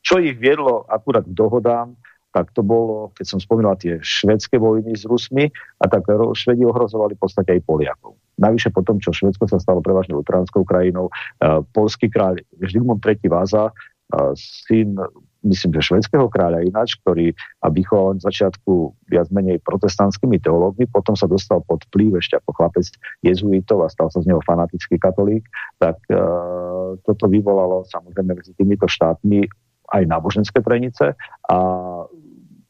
[0.00, 1.92] čo ich viedlo akurát k dohodám,
[2.36, 5.48] tak to bolo, keď som spomínal tie švedské vojny s Rusmi,
[5.80, 6.04] a tak
[6.36, 8.12] Švedi ohrozovali v podstate aj Poliakov.
[8.36, 13.32] Navyše po tom, čo Švedsko sa stalo prevažne luteránskou krajinou, uh, polský kráľ Žigmund III.
[13.32, 15.00] Váza, uh, syn
[15.48, 17.32] myslím, že švedského kráľa ináč, ktorý
[17.64, 18.72] a vychoval v začiatku
[19.08, 22.84] viac menej protestantskými teológmi, potom sa dostal pod vplyv ešte ako chlapec
[23.22, 25.46] jezuitov a stal sa z neho fanatický katolík,
[25.80, 29.46] tak uh, toto vyvolalo samozrejme medzi týmito štátmi
[29.92, 31.14] aj náboženské trenice
[31.46, 31.56] a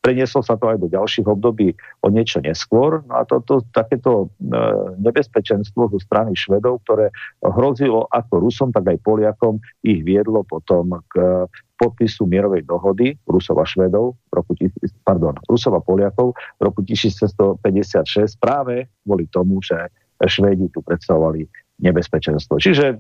[0.07, 1.75] Prenieslo sa to aj do ďalších období
[2.07, 3.03] o niečo neskôr.
[3.11, 4.55] No a toto, takéto e,
[5.03, 7.11] nebezpečenstvo zo strany Švedov, ktoré
[7.43, 11.43] hrozilo ako Rusom, tak aj Poliakom, ich viedlo potom k
[11.75, 14.55] podpisu mierovej dohody Rusov a Švedov roku,
[15.03, 19.91] pardon, Rusov Poliakov v roku 1656 práve kvôli tomu, že
[20.23, 21.51] Švédi tu predstavovali
[21.83, 22.63] nebezpečenstvo.
[22.63, 22.97] Čiže e,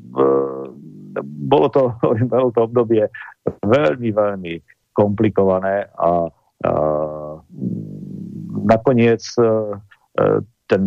[1.25, 1.95] bolo to,
[2.33, 3.09] bolo to obdobie
[3.65, 4.55] veľmi, veľmi
[4.97, 6.33] komplikované a
[8.67, 10.25] nakoniec e, e,
[10.67, 10.83] ten,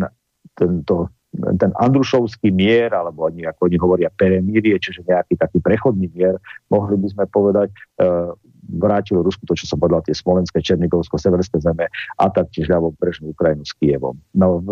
[0.58, 6.36] tento, ten Andrušovský mier, alebo oni, ako oni hovoria, peremírie, čiže nejaký taký prechodný mier,
[6.68, 8.04] mohli by sme povedať, e,
[8.76, 13.64] vrátil Rusku to, čo som povedal, tie Smolenské, Černigovsko, Severské zeme a taktiež ľavobrežnú Ukrajinu
[13.64, 14.18] s Kievom.
[14.36, 14.70] No v,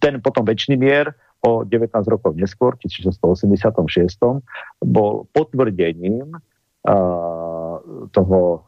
[0.00, 1.12] ten potom väčší mier
[1.44, 4.40] o 19 rokov neskôr, 1686,
[4.80, 6.32] bol potvrdením
[8.12, 8.64] toho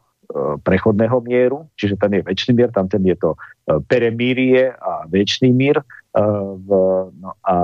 [0.61, 3.33] prechodného mieru, čiže ten je väčší mier, tam ten je to
[3.87, 5.81] peremírie a väčší mír
[7.17, 7.55] no a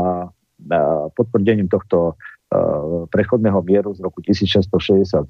[1.14, 2.16] potvrdením tohto
[3.11, 5.28] prechodného mieru z roku 1667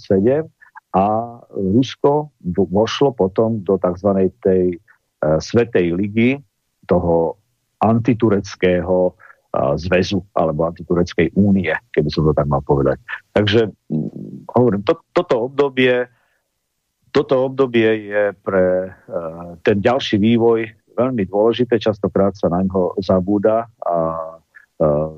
[0.93, 1.05] a
[1.49, 2.29] Rusko
[2.69, 4.29] vošlo potom do tzv.
[4.43, 4.77] tej
[5.23, 6.37] Svetej ligy
[6.85, 7.39] toho
[7.79, 9.15] antitureckého
[9.53, 12.97] zväzu alebo antitureckej únie, keby som to tak mal povedať.
[13.37, 16.09] Takže mm, hovorím, to, toto obdobie
[17.13, 20.65] toto obdobie je pre uh, ten ďalší vývoj
[20.97, 23.97] veľmi dôležité, častokrát sa na ňo zabúda a
[24.81, 25.13] uh,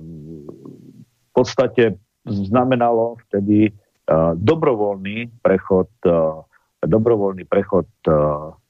[0.99, 1.95] v podstate
[2.27, 6.43] znamenalo vtedy uh, dobrovoľný prechod uh,
[6.85, 7.89] dobrovoľný prechod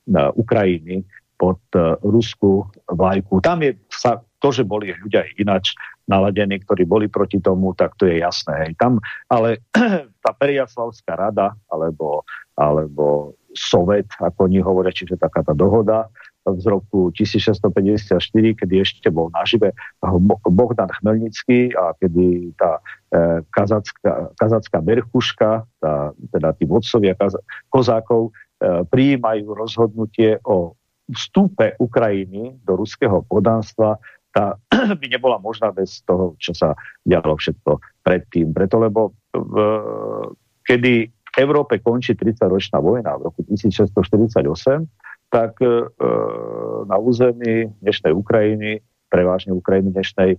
[0.07, 1.03] na Ukrajiny
[1.35, 3.43] pod uh, ruskú vlajku.
[3.43, 5.73] Tam je sa to, že boli ľudia ináč
[6.05, 8.69] naladení, ktorí boli proti tomu, tak to je jasné.
[8.69, 8.71] Hej.
[8.77, 9.65] Tam, ale
[10.23, 12.21] tá Periaslavská rada, alebo,
[12.53, 16.13] alebo Sovet, ako oni hovoria, čiže taká tá dohoda
[16.45, 18.21] z roku 1654,
[18.53, 19.73] kedy ešte bol nažive
[20.45, 22.77] Bohdan Chmelnický a kedy tá
[23.09, 27.33] e, kazacká, kazacká berchuška, tá, teda tí vodcovia kaz,
[27.73, 30.77] kozákov, e, prijímajú rozhodnutie o
[31.09, 33.97] vstupe Ukrajiny do ruského podanstva
[34.35, 34.59] tá
[34.99, 36.75] by nebola možná bez toho, čo sa
[37.07, 38.51] dialo všetko predtým.
[38.51, 39.55] Preto, lebo v,
[40.67, 43.95] kedy v Európe končí 30-ročná vojna v roku 1648,
[45.31, 45.87] tak e,
[46.87, 48.79] na území dnešnej Ukrajiny,
[49.11, 50.37] prevažne Ukrajiny dnešnej, e,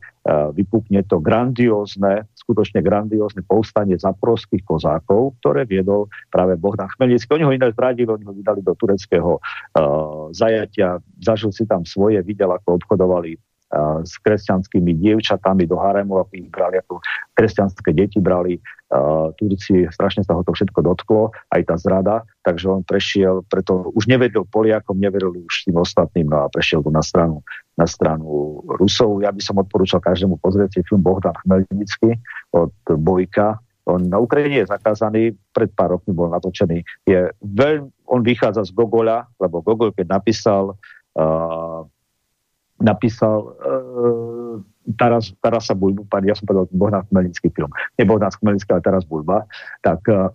[0.56, 7.28] vypukne to grandiózne, skutočne grandiózne povstanie zaporských kozákov, ktoré viedol práve Bohdan Chmelnický.
[7.36, 9.40] Oni ho ináč zradili, oni ho vydali do tureckého e,
[10.32, 13.36] zajatia, zažil si tam svoje, videl, ako obchodovali
[14.06, 17.02] s kresťanskými dievčatami do haremu, aby ich brali ako
[17.34, 18.62] kresťanské deti, brali
[18.94, 23.90] uh, Turci, strašne sa ho to všetko dotklo, aj tá zrada, takže on prešiel, preto
[23.90, 27.42] už nevedel Poliakom, neveril už tým ostatným, no a prešiel na stranu,
[27.74, 29.18] na stranu Rusov.
[29.26, 32.22] Ja by som odporúčal každému pozrieť si film Bohdan Chmelnický
[32.54, 36.82] od Bojka, on na Ukrajine je zakázaný, pred pár rokmi bol natočený.
[37.06, 41.86] Je veľ, on vychádza z Gogola, lebo Gogol, keď napísal uh,
[42.80, 44.60] napísal uh,
[44.94, 49.02] Taras, Tarasa Bulbu, pán, ja som povedal Bohnár Chmelnický film, nie Bohnár Chmelnický, ale Taras
[49.02, 49.42] Bulba,
[49.82, 50.30] tak uh,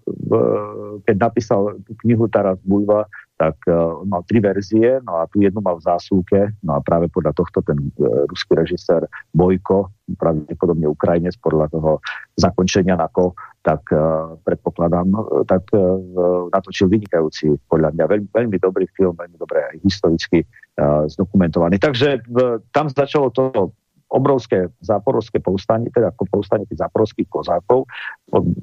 [1.08, 3.08] keď napísal knihu Taras Bulba,
[3.42, 6.80] tak uh, on mal tri verzie, no a tu jednu mal v zásuvke, no a
[6.86, 9.90] práve podľa tohto ten uh, ruský režisér Bojko,
[10.22, 11.98] pravdepodobne Ukrajinec, podľa toho
[12.38, 13.34] zakončenia na ko,
[13.66, 15.10] tak uh, predpokladám,
[15.50, 15.70] tak
[16.54, 20.46] natočil vynikajúci, podľa mňa veľmi, veľmi dobrý film, veľmi dobre aj historicky
[21.14, 21.78] zdokumentovaný.
[21.78, 22.26] Takže
[22.74, 23.70] tam začalo to
[24.12, 27.88] obrovské záporovské povstanie, teda ako povstanie tých záporovských kozákov
[28.28, 28.54] pod e,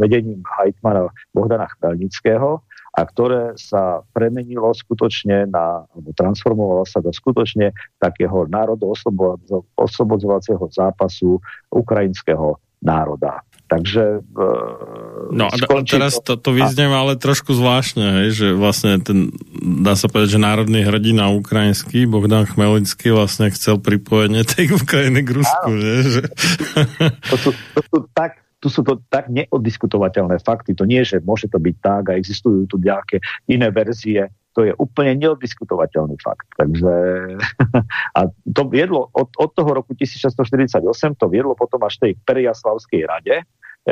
[0.00, 2.64] vedením hajtmana Bohdana Chmelnického
[2.96, 11.36] a ktoré sa premenilo skutočne na, alebo transformovalo sa do skutočne takého národo-oslobodzovacieho zápasu
[11.68, 13.44] ukrajinského národa.
[13.66, 14.22] Takže...
[14.32, 19.34] Uh, no a teraz to, to vyznieva ale trošku zvláštne, hej, že vlastne ten,
[19.82, 25.30] dá sa povedať, že národný hrdina ukrajinský, Bogdan Chmelický vlastne chcel pripojenie tej Ukrajiny k
[25.34, 26.22] Rusku, že...
[27.26, 30.74] To, sú, to sú tak tu sú to tak neoddiskutovateľné fakty.
[30.74, 34.72] To nie, že môže to byť tak a existujú tu nejaké iné verzie to je
[34.80, 36.48] úplne neodiskutovateľný fakt.
[36.56, 36.92] Takže
[38.18, 38.20] a
[38.56, 40.80] to viedlo od, od toho roku 1648
[41.20, 43.44] to viedlo potom až tej Periaslavskej rade,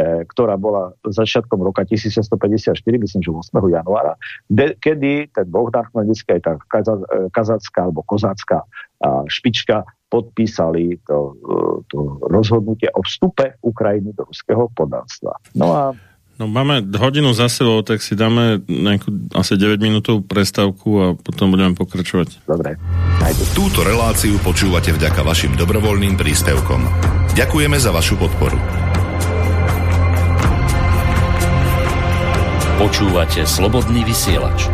[0.02, 3.54] ktorá bola začiatkom roka 1654, myslím, že 8.
[3.70, 4.18] januára,
[4.50, 10.98] de, kedy ten Bohdan Chmelnický aj tá kaza, e, kazacká alebo kozácká a, špička podpísali
[11.06, 11.54] to, e,
[11.86, 15.38] to rozhodnutie o vstupe Ukrajiny do ruského poddanstva.
[15.54, 15.82] No a
[16.34, 19.06] No máme hodinu za sebou, tak si dáme nejakú
[19.38, 22.42] asi 9 minútovú prestávku a potom budeme pokračovať.
[22.42, 22.74] Dobre.
[23.54, 26.82] Túto reláciu počúvate vďaka vašim dobrovoľným príspevkom.
[27.38, 28.83] Ďakujeme za vašu podporu.
[32.74, 34.66] Počúvate Slobodný vysielač.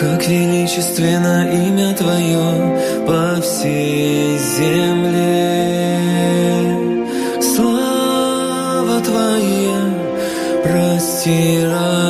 [0.00, 5.98] Как величественно имя Твое по всей земле.
[7.42, 9.92] Слава Твоя
[10.62, 12.09] простирает.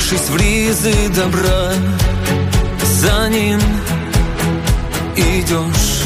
[0.00, 1.72] Облегшись в ризы добра,
[3.00, 3.60] за ним
[5.16, 6.02] идешь.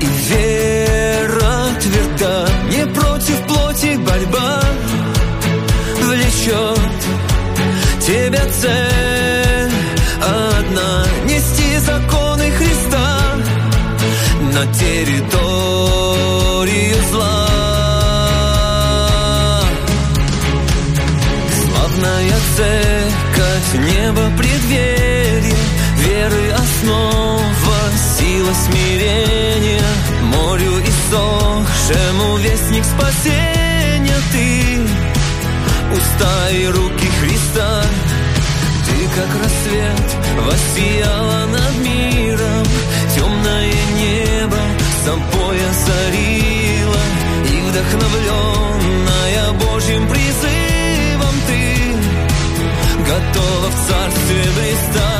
[0.00, 4.60] И вера тверда, не против плоти борьба
[6.02, 6.80] влечет
[8.00, 9.72] тебя цель
[10.20, 13.36] одна нести законы Христа
[14.52, 15.84] на территорию
[17.10, 17.43] зла.
[22.56, 25.14] Церковь, небо предверие.
[26.54, 27.80] основа,
[28.18, 29.82] сила смирения,
[30.22, 34.78] морю иссохшему вестник спасения ты,
[35.96, 37.82] уста и руки Христа,
[38.86, 40.06] ты как рассвет
[40.46, 42.66] воссияла над миром,
[43.14, 44.58] темное небо
[45.04, 47.02] собой озарила,
[47.50, 50.23] и вдохновленная Божьим призывом ты
[53.14, 55.14] готова в царстве блистать.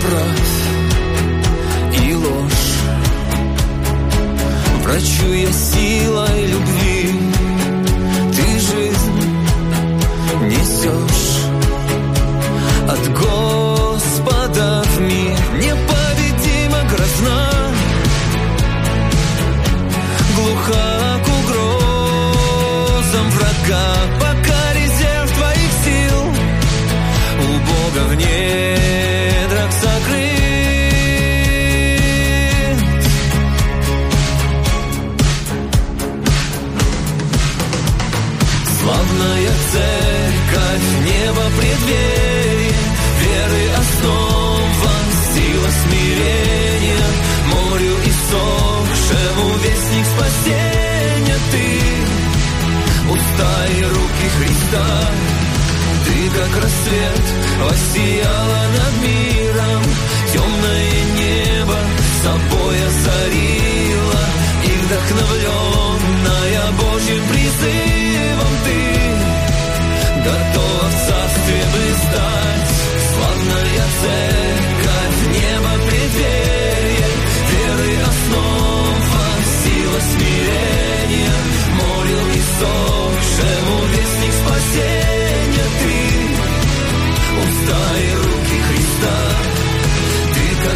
[0.00, 0.48] правд
[2.06, 2.78] и ложь.
[4.82, 6.87] Врачу я силой любви,
[13.20, 13.57] go.
[54.68, 55.10] Христа,
[56.04, 57.24] ты как рассвет
[57.62, 59.82] воссияла над миром,
[60.30, 60.87] темное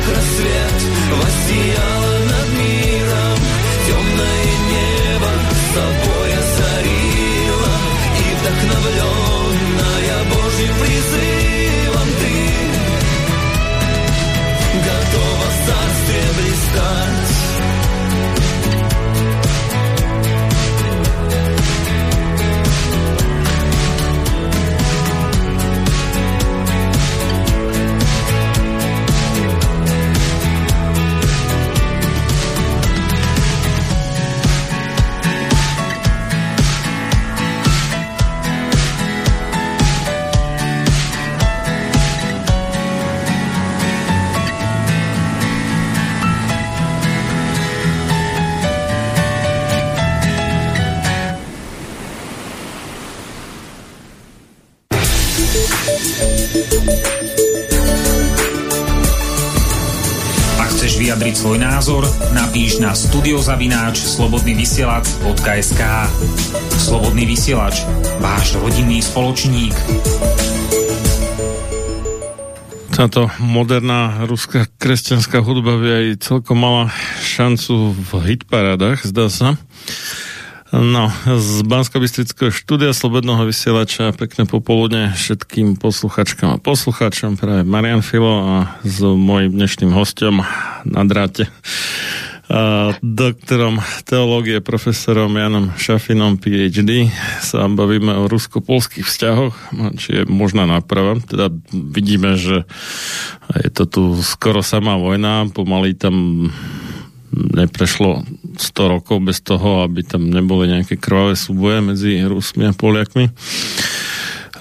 [0.01, 0.77] как рассвет
[1.11, 2.00] воссияла
[61.42, 65.82] svoj názor, napíš na studiozavináč slobodnyvysielac.sk
[66.78, 67.82] Slobodný vysielač,
[68.22, 69.74] váš rodinný spoločník.
[72.94, 79.58] Táto moderná ruská kresťanská hudba by aj celkom mala šancu v hitparádach, zdá sa.
[80.82, 82.02] No, z bansko
[82.50, 89.54] štúdia Slobodného vysielača pekné popoludne všetkým posluchačkám a posluchačom, práve Marian Filo a s mojim
[89.54, 90.42] dnešným hostom
[90.82, 91.46] na dráte
[92.98, 97.14] doktorom teológie, profesorom Janom Šafinom, PhD.
[97.38, 99.54] Sa bavíme o rusko-polských vzťahoch,
[100.02, 101.22] či je možná náprava.
[101.22, 102.66] Teda vidíme, že
[103.54, 106.50] je to tu skoro samá vojna, pomaly tam
[107.32, 108.22] neprešlo
[108.60, 113.32] 100 rokov bez toho, aby tam neboli nejaké krvavé súboje medzi Rusmi a Poliakmi.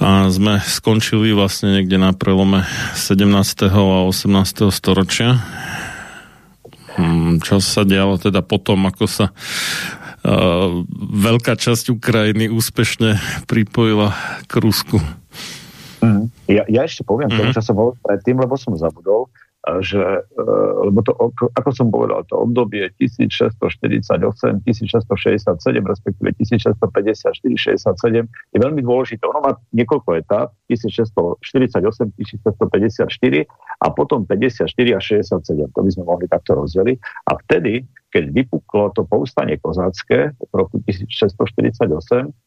[0.02, 2.66] A sme skončili vlastne niekde na prelome
[2.98, 3.22] 17.
[3.70, 4.74] a 18.
[4.74, 5.38] storočia.
[7.44, 14.16] Čo sa dialo teda potom, ako sa uh, veľká časť Ukrajiny úspešne pripojila
[14.50, 14.98] k Rusku.
[16.02, 16.34] Mm.
[16.50, 17.38] Ja, ja ešte poviem mm.
[17.38, 19.30] tomu, čo som bol predtým, lebo som zabudol
[19.62, 20.42] že, e,
[20.90, 21.14] lebo to,
[21.54, 25.54] ako som povedal, to obdobie 1648, 1667,
[25.86, 29.22] respektíve 1654-67 je veľmi dôležité.
[29.30, 33.06] Ono má niekoľko etáp, 1648, 1654
[33.86, 34.66] a potom 54
[34.98, 35.78] a 67.
[35.78, 36.98] To by sme mohli takto rozdeliť.
[37.30, 41.86] A vtedy, keď vypuklo to povstanie kozácké v roku 1648,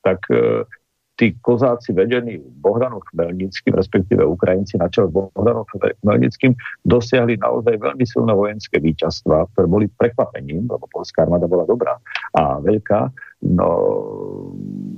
[0.02, 0.66] tak e,
[1.14, 5.62] tí kozáci vedení Bohdanom Chmelnickým, respektíve Ukrajinci na čele Bohdanom
[6.02, 11.94] Chmelnickým, dosiahli naozaj veľmi silné vojenské víťazstva, ktoré boli prekvapením, lebo polská armáda bola dobrá
[12.34, 13.14] a veľká.
[13.46, 13.68] No,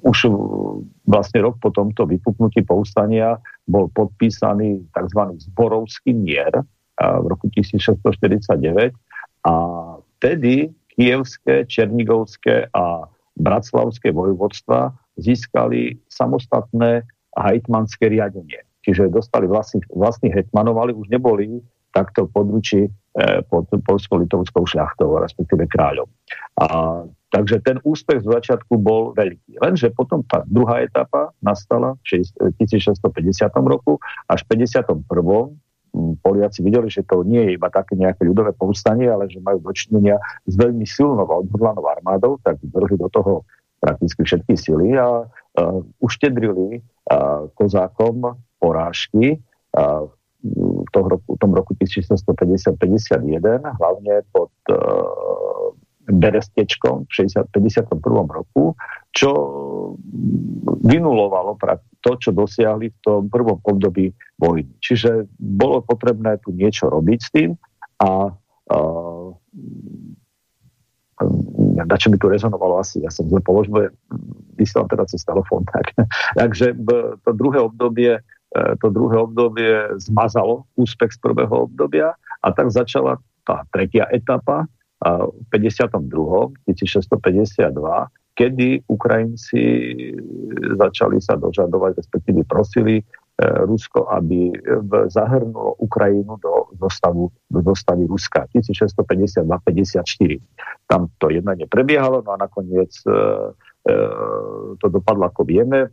[0.07, 0.33] už
[1.05, 3.37] vlastne rok po tomto vypuknutí povstania
[3.69, 5.21] bol podpísaný tzv.
[5.53, 6.65] zborovský mier
[6.97, 8.97] v roku 1649
[9.45, 9.55] a
[10.17, 13.05] vtedy kievské, černigovské a
[13.37, 17.05] bratislavské vojvodstva získali samostatné
[17.37, 18.65] hejtmanské riadenie.
[18.87, 21.61] Čiže dostali vlastných, vlastných hetmanov, ale už neboli
[21.91, 22.91] takto područí e,
[23.49, 26.07] pod polsko-litovskou šľachtou, respektíve kráľom.
[26.61, 26.67] A,
[27.33, 29.59] takže ten úspech z začiatku bol veľký.
[29.65, 32.29] Lenže potom tá druhá etapa nastala v
[32.61, 33.01] 1650
[33.65, 33.97] roku
[34.29, 35.03] až v 51.
[35.97, 40.21] Poliaci videli, že to nie je iba také nejaké ľudové povstanie, ale že majú dočinenia
[40.45, 43.49] s veľmi silnou a odhodlanou armádou, tak vrhli do toho
[43.87, 49.39] prakticky všetky sily a uh, uštedrili uh, kozákom porážky
[49.79, 50.11] uh,
[50.43, 53.39] v tom roku, v tom roku 1650-51,
[53.79, 55.71] hlavne pod uh,
[56.07, 57.99] Berestečkom v 60, 51.
[58.31, 58.79] roku,
[59.11, 59.31] čo
[60.87, 61.59] vynulovalo
[61.99, 64.71] to, čo dosiahli v tom prvom období vojny.
[64.79, 67.51] Čiže bolo potrebné tu niečo robiť s tým
[67.99, 68.31] a
[71.77, 73.93] uh, na čo mi tu rezonovalo asi, ja som zle položil,
[74.57, 75.93] vysielam teda cez telefón, tak.
[76.35, 76.73] Takže
[77.23, 83.21] to druhé obdobie e, to druhé obdobie zmazalo úspech z prvého obdobia a tak začala
[83.45, 84.65] tá tretia etapa
[85.05, 86.57] v 52.
[86.73, 87.69] 1652,
[88.37, 89.63] kedy Ukrajinci
[90.77, 93.05] začali sa dožadovať, respektíve prosili
[93.45, 94.49] Rusko, aby
[95.13, 100.41] zahrnulo Ukrajinu do zostavu, do zostavy Ruska 1652-54.
[100.89, 103.95] Tam to jednanie prebiehalo, no a nakoniec e, e,
[104.81, 105.93] to dopadlo ako vieme.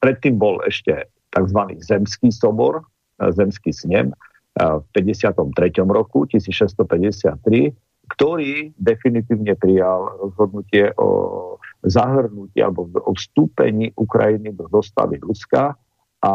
[0.00, 1.60] Predtým bol ešte tzv.
[1.84, 2.80] zemský sobor,
[3.20, 4.16] e, zemský snem e,
[4.56, 5.36] v 53.
[5.84, 7.76] roku 1653,
[8.16, 15.76] ktorý definitívne prijal rozhodnutie o zahrnutí alebo o vstúpení Ukrajiny do zostavy Ruska
[16.24, 16.32] a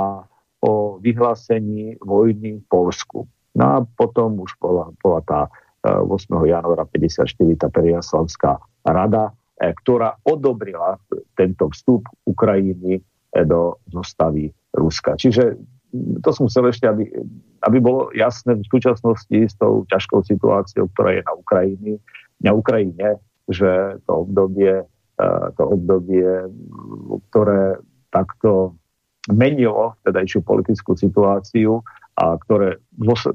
[0.65, 3.29] o vyhlásení vojny v Polsku.
[3.55, 5.41] No a potom už bola, bola tá
[5.85, 6.09] 8.
[6.09, 7.29] E, januára 54.
[7.61, 9.31] tá Periaslavská rada,
[9.61, 10.97] e, ktorá odobrila
[11.37, 13.01] tento vstup Ukrajiny e,
[13.45, 15.15] do zostavy Ruska.
[15.15, 15.55] Čiže
[16.25, 17.07] to som chcel ešte, aby,
[17.63, 21.93] aby bolo jasné v súčasnosti s tou ťažkou situáciou, ktorá je na Ukrajine,
[22.43, 24.89] na Ukrajine že to obdobie,
[25.57, 26.49] to obdobie,
[27.29, 27.77] ktoré
[28.09, 28.73] takto
[29.31, 31.81] menilo tedajšiu politickú situáciu
[32.15, 32.77] a ktoré,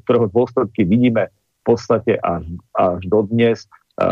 [0.07, 3.67] ktorého dôsledky vidíme v podstate až, až dodnes.
[3.67, 4.07] E,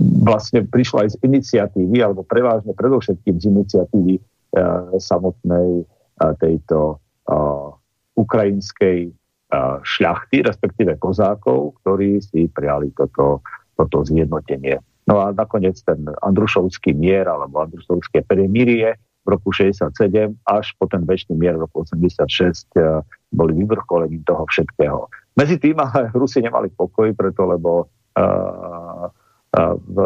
[0.00, 4.22] vlastne prišla aj z iniciatívy, alebo prevážne predovšetkým z iniciatívy e,
[4.98, 5.84] samotnej e,
[6.40, 6.96] tejto
[7.28, 7.36] e,
[8.16, 9.10] ukrajinskej e,
[9.84, 13.44] šľachty, respektíve kozákov, ktorí si prijali toto,
[13.76, 14.80] toto zjednotenie.
[15.06, 19.92] No a nakoniec ten Andrušovský mier alebo Andrušovské premirie v roku 67
[20.48, 22.24] až po ten väčší mier v roku 86
[22.76, 25.06] eh, boli vyvrcholením toho všetkého.
[25.36, 27.86] Medzi tým ale Rusi nemali pokoj, preto lebo
[28.18, 29.06] uh,
[29.82, 29.96] v,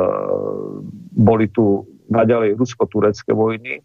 [1.12, 3.80] boli tu naďalej rusko-turecké vojny,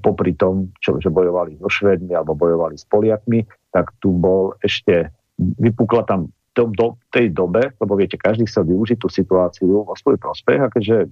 [0.00, 5.12] popri tom, čo, že bojovali so Švedmi alebo bojovali s Poliakmi, tak tu bol ešte,
[5.36, 10.16] vypukla tam v do, tej dobe, lebo viete, každý chcel využiť tú situáciu vo svoj
[10.22, 11.10] prospech a keďže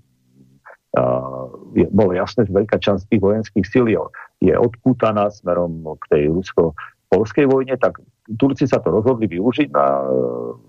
[1.93, 7.81] bolo jasné, že veľká časť tých vojenských síl je, odpútaná smerom k tej rusko-polskej vojne,
[7.81, 7.97] tak
[8.37, 9.69] Turci sa to rozhodli využiť.
[9.73, 10.05] Na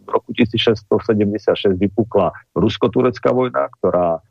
[0.03, 4.23] v roku 1676 vypukla rusko-turecká vojna, ktorá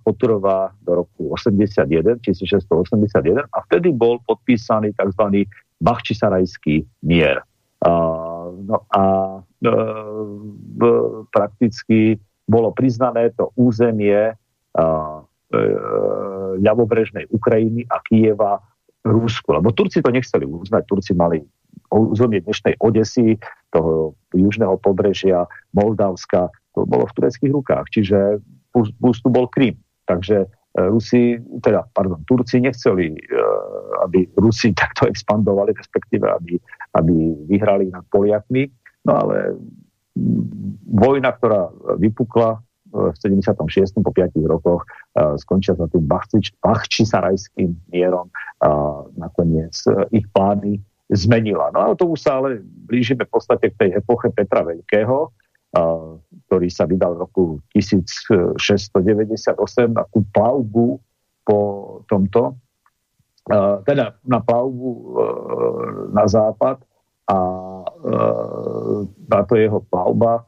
[0.00, 5.44] potrvá do roku 81, 1681 a vtedy bol podpísaný tzv.
[5.78, 7.44] Bachčisarajský mier.
[7.84, 7.90] A,
[8.50, 9.02] no a
[9.62, 9.72] e,
[11.30, 14.34] prakticky bolo priznané to územie
[16.60, 18.60] ľavobrežnej Ukrajiny a Kieva
[19.00, 19.56] Rusku.
[19.56, 20.82] Lebo Turci to nechceli uznať.
[20.84, 21.40] Turci mali
[21.88, 23.40] územie dnešnej Odesy,
[23.72, 27.86] toho južného pobrežia, Moldavska, to bolo v tureckých rukách.
[27.92, 28.18] Čiže
[28.72, 29.76] plus tu bol Krym.
[30.04, 30.48] Takže e,
[30.88, 33.18] Rusi, teda, pardon, Turci nechceli, e,
[34.04, 36.60] aby Rusi takto expandovali, respektíve, aby,
[36.96, 37.14] aby
[37.48, 38.68] vyhrali nad Poliakmi.
[39.08, 39.56] No ale
[40.88, 42.60] vojna, ktorá vypukla
[42.92, 44.00] v 76.
[44.00, 44.82] po 5 rokoch
[45.36, 46.08] skončia sa tým
[46.64, 48.32] Bachčisarajským mierom
[49.16, 51.72] nakoniec uh, ich plány zmenila.
[51.72, 55.32] No a to už sa ale blížime v podstate k tej epoche Petra Veľkého,
[56.48, 59.56] ktorý sa vydal v roku 1698
[59.88, 61.00] na tú plavbu
[61.48, 61.60] po
[62.12, 62.60] tomto,
[63.88, 64.88] teda na plavbu
[66.12, 66.84] na západ
[67.28, 67.38] a
[69.32, 70.44] táto jeho plavba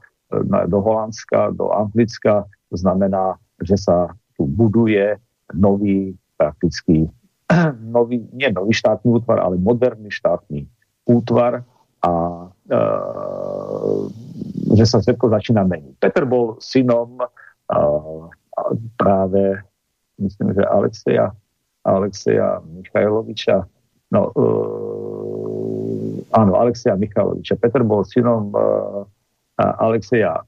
[0.71, 5.19] do Holandska, do Anglicka znamená, že sa tu buduje
[5.55, 7.11] nový prakticky
[7.95, 10.65] nový, nie nový štátny útvar, ale moderný štátny
[11.05, 11.67] útvar
[12.01, 12.13] a
[12.71, 12.79] e,
[14.79, 15.95] že sa všetko začína meniť.
[16.01, 17.27] Peter bol synom e,
[18.97, 19.61] práve,
[20.23, 21.35] myslím, že Alexeja,
[21.85, 23.67] Alexeja Michajloviča,
[24.15, 24.45] no, e,
[26.33, 27.61] áno, Alexeja Michajloviča.
[27.61, 28.61] Peter bol synom e,
[29.61, 30.45] Alexeja e,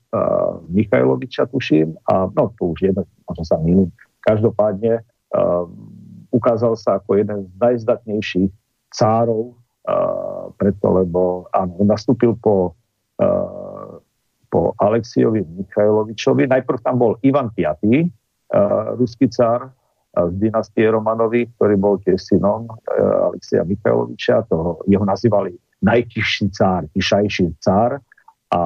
[0.73, 3.93] Michajloviča, tuším, a no, to už jedno, možno sa milím.
[4.25, 5.03] Každopádne e,
[6.33, 8.53] ukázal sa ako jeden z najzdatnejších
[8.93, 9.57] cárov,
[10.61, 12.77] preto lebo áno, nastúpil po,
[14.47, 16.47] po Alexiovi Michajlovičovi.
[16.47, 17.61] Najprv tam bol Ivan V,
[18.95, 19.73] ruský cár
[20.13, 24.45] z dynastie Romanovi, ktorý bol tiež synom uh, Alexia Michajloviča.
[24.45, 27.97] Toho, jeho nazývali najtižší cár, tišajší cár.
[28.53, 28.61] A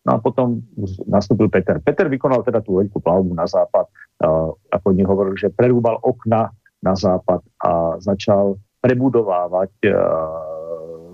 [0.00, 0.64] No a potom
[1.04, 1.76] nastúpil Peter.
[1.84, 3.84] Peter vykonal teda tú veľkú plavbu na západ,
[4.24, 6.48] uh, ako oni hovorili, že prerúbal okna
[6.80, 9.92] na západ a začal prebudovávať uh,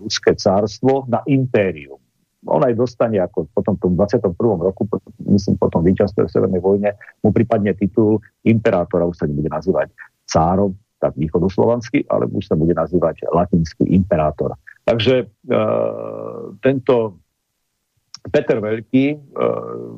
[0.07, 1.99] ruské cárstvo na impérium.
[2.47, 4.39] On aj dostane ako potom v tom 21.
[4.39, 4.87] roku,
[5.27, 6.95] myslím potom víťazstve v Severnej vojne,
[7.27, 9.91] mu prípadne titul imperátora, už sa nebude nazývať
[10.31, 14.55] cárom, tak východoslovanský, ale už sa bude nazývať latinský imperátor.
[14.87, 17.19] Takže uh, tento
[18.31, 19.97] Peter Veľký, uh,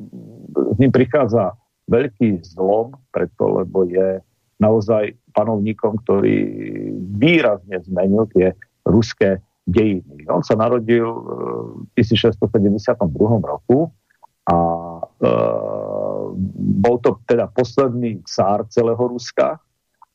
[0.53, 1.57] s ním prichádza
[1.89, 4.21] veľký zlom, preto lebo je
[4.61, 6.37] naozaj panovníkom, ktorý
[7.17, 8.53] výrazne zmenil tie
[8.85, 10.27] ruské dejiny.
[10.29, 12.97] On sa narodil v 1672
[13.41, 13.89] roku
[14.49, 14.57] a
[14.99, 15.31] e,
[16.81, 19.61] bol to teda posledný cár celého Ruska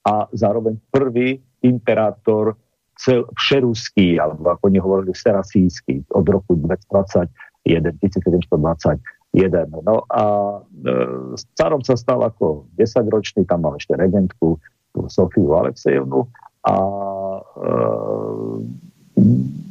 [0.04, 2.58] a zároveň prvý imperátor
[2.98, 7.30] cel, všeruský, alebo ako oni hovorili, serasísky od roku 1921,
[7.64, 9.00] 1720
[9.34, 9.68] jeden.
[9.82, 10.22] No a
[10.62, 10.94] e,
[11.58, 14.60] carom sa stal ako 10-ročný, tam mal ešte regentku,
[15.10, 16.22] Sofiu Alexejevnu
[16.70, 17.40] a e,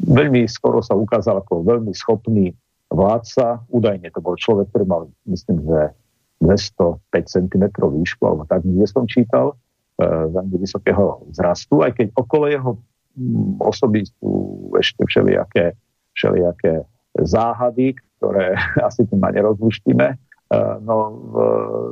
[0.04, 2.52] veľmi skoro sa ukázal ako veľmi schopný
[2.92, 3.64] vládca.
[3.72, 5.02] Údajne to bol človek, ktorý mal,
[5.32, 5.96] myslím, že
[6.44, 9.56] 205 cm výšku, alebo tak kde som čítal,
[10.04, 12.72] veľmi vysokého vzrastu, aj keď okolo jeho
[13.62, 14.32] osoby sú
[14.82, 15.78] ešte všelijaké,
[16.18, 16.82] všelijaké
[17.18, 18.58] záhady, ktoré
[18.88, 20.08] asi tým ani rozluštíme.
[20.10, 20.16] E,
[20.82, 20.96] no,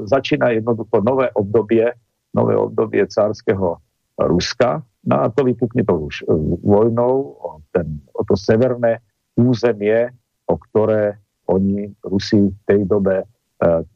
[0.09, 1.93] začína jednoducho nové obdobie,
[2.33, 3.77] nové obdobie cárskeho
[4.17, 4.81] Ruska.
[5.01, 6.29] No a to vypukne to už
[6.61, 9.01] vojnou o, ten, o to severné
[9.33, 10.13] územie,
[10.45, 11.17] o ktoré
[11.49, 13.25] oni, Rusi v tej dobe, e,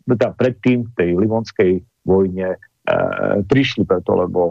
[0.10, 1.72] teda predtým v tej Livonskej
[2.04, 2.58] vojne e,
[3.46, 4.42] prišli preto, lebo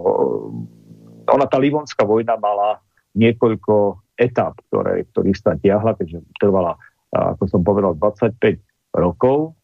[1.27, 2.79] ona tá Livonská vojna mala
[3.19, 6.79] niekoľko etap, ktoré, ktorých sa tiahla, takže trvala
[7.15, 8.59] ako som povedal, 25
[8.99, 9.55] rokov.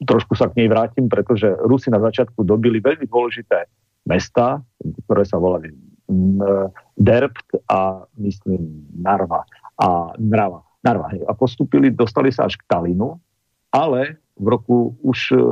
[0.00, 3.66] Trošku sa k nej vrátim, pretože Rusi na začiatku dobili veľmi dôležité
[4.06, 4.62] mesta,
[5.06, 5.74] ktoré sa volali
[6.96, 9.44] Derpt a myslím Narva.
[9.78, 10.64] A Narva.
[10.80, 11.22] Narva hej.
[11.28, 13.20] A postupili, dostali sa až k Talinu,
[13.68, 15.44] ale v roku už e,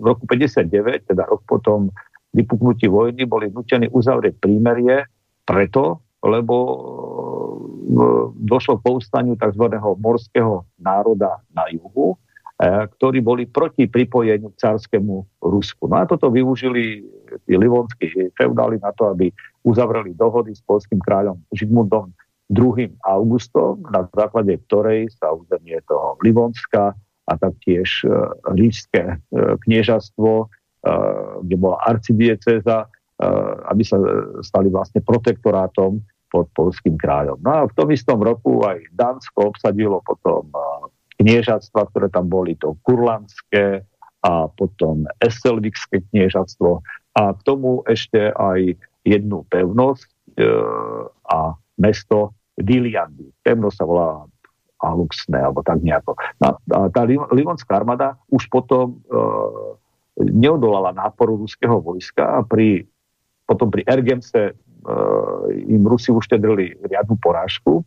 [0.00, 1.92] v roku 59, teda rok potom
[2.32, 5.04] vypuknutí vojny, boli nutení uzavrieť prímerie
[5.46, 6.54] preto, lebo
[8.34, 9.64] došlo k povstaniu tzv.
[9.80, 12.16] morského národa na juhu, e,
[12.98, 15.86] ktorí boli proti pripojeniu carskému Rusku.
[15.86, 17.06] No a toto využili
[17.46, 19.30] tí livonskí feudáli na to, aby
[19.62, 22.10] uzavreli dohody s polským kráľom Žigmundom
[22.50, 22.90] II.
[23.02, 26.94] Augustom, na základe ktorej sa územie toho Livonska
[27.26, 28.10] a taktiež e,
[28.54, 30.50] rížské e, kniežastvo,
[31.42, 32.86] kde bola arcidieceza,
[33.72, 33.96] aby sa
[34.44, 37.40] stali vlastne protektorátom pod polským kráľom.
[37.40, 40.52] No a v tom istom roku aj Dánsko obsadilo potom
[41.16, 43.80] kniežatstva, ktoré tam boli, to kurlandské
[44.20, 46.82] a potom Esselvikské kniežatstvo
[47.16, 48.76] a k tomu ešte aj
[49.06, 50.48] jednu pevnosť e,
[51.30, 53.32] a mesto Viliandy.
[53.40, 54.10] Pevnosť sa volá
[54.76, 56.20] Aluxné, alebo tak nejako.
[56.36, 59.16] No, a tá Livonská armáda už potom e,
[60.20, 62.84] neodolala náporu ruského vojska a pri,
[63.46, 67.82] potom pri Ergemse Eh, im Rusi uštedrili riadnu porážku.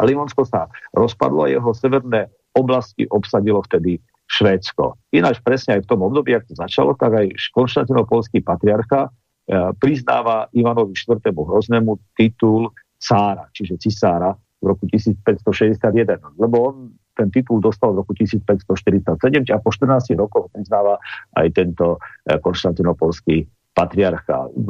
[0.00, 4.96] A Limonsko sa rozpadlo a jeho severné oblasti obsadilo vtedy Švédsko.
[5.12, 10.48] Ináč presne aj v tom období, ak to začalo, tak aj konštantinopolský patriarcha eh, priznáva
[10.56, 11.28] Ivanovi IV.
[11.28, 16.24] Hroznému titul cára, čiže cisára v roku 1561.
[16.40, 16.76] Lebo on
[17.20, 19.04] ten titul dostal v roku 1547
[19.52, 20.96] a po 14 rokoch priznáva
[21.36, 23.44] aj tento konštantinopolský
[23.78, 24.50] patriarcha.
[24.58, 24.68] V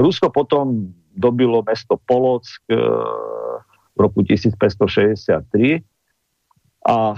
[0.00, 5.84] Rusko potom dobilo mesto Polock v roku 1563
[6.88, 7.12] a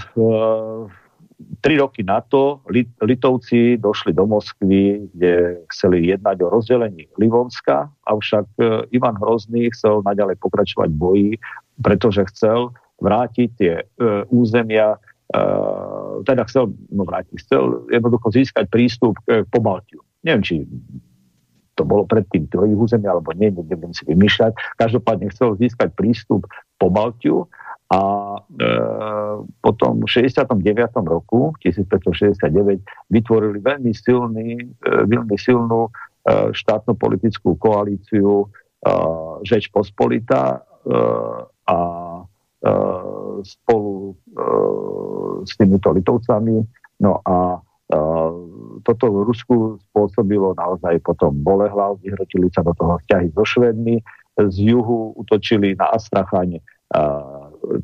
[1.61, 2.61] tri roky na to
[3.01, 10.05] Litovci došli do Moskvy, kde chceli jednať o rozdelení Livonska, avšak e, Ivan Hrozný chcel
[10.05, 11.31] naďalej pokračovať v boji,
[11.81, 13.85] pretože chcel vrátiť tie e,
[14.29, 14.97] územia,
[15.33, 15.43] e,
[16.29, 20.05] teda chcel, no vrátiť, chcel jednoducho získať prístup k Pobaltiu.
[20.27, 20.55] Neviem, či
[21.81, 24.53] to bolo predtým tvojich území, alebo nie, nebudem si vymýšľať.
[24.77, 26.45] Každopádne chcel získať prístup
[26.77, 27.49] po Baltiu
[27.89, 28.01] a
[28.37, 28.69] e,
[29.65, 30.61] potom v 69.
[31.09, 35.91] roku, 1569, vytvorili veľmi, silný, e, veľmi silnú e,
[36.53, 38.47] štátnu politickú koalíciu e,
[39.49, 40.59] Žeč Pospolita e,
[41.65, 42.73] a e,
[43.43, 44.15] spolu e,
[45.49, 46.61] s týmito Litovcami.
[47.01, 47.59] No a
[48.81, 49.55] toto v Rusku
[49.91, 53.99] spôsobilo naozaj potom bolehlav, vyhrotili sa do toho vzťahy so Švedmi,
[54.41, 56.63] z juhu utočili na Astrachaň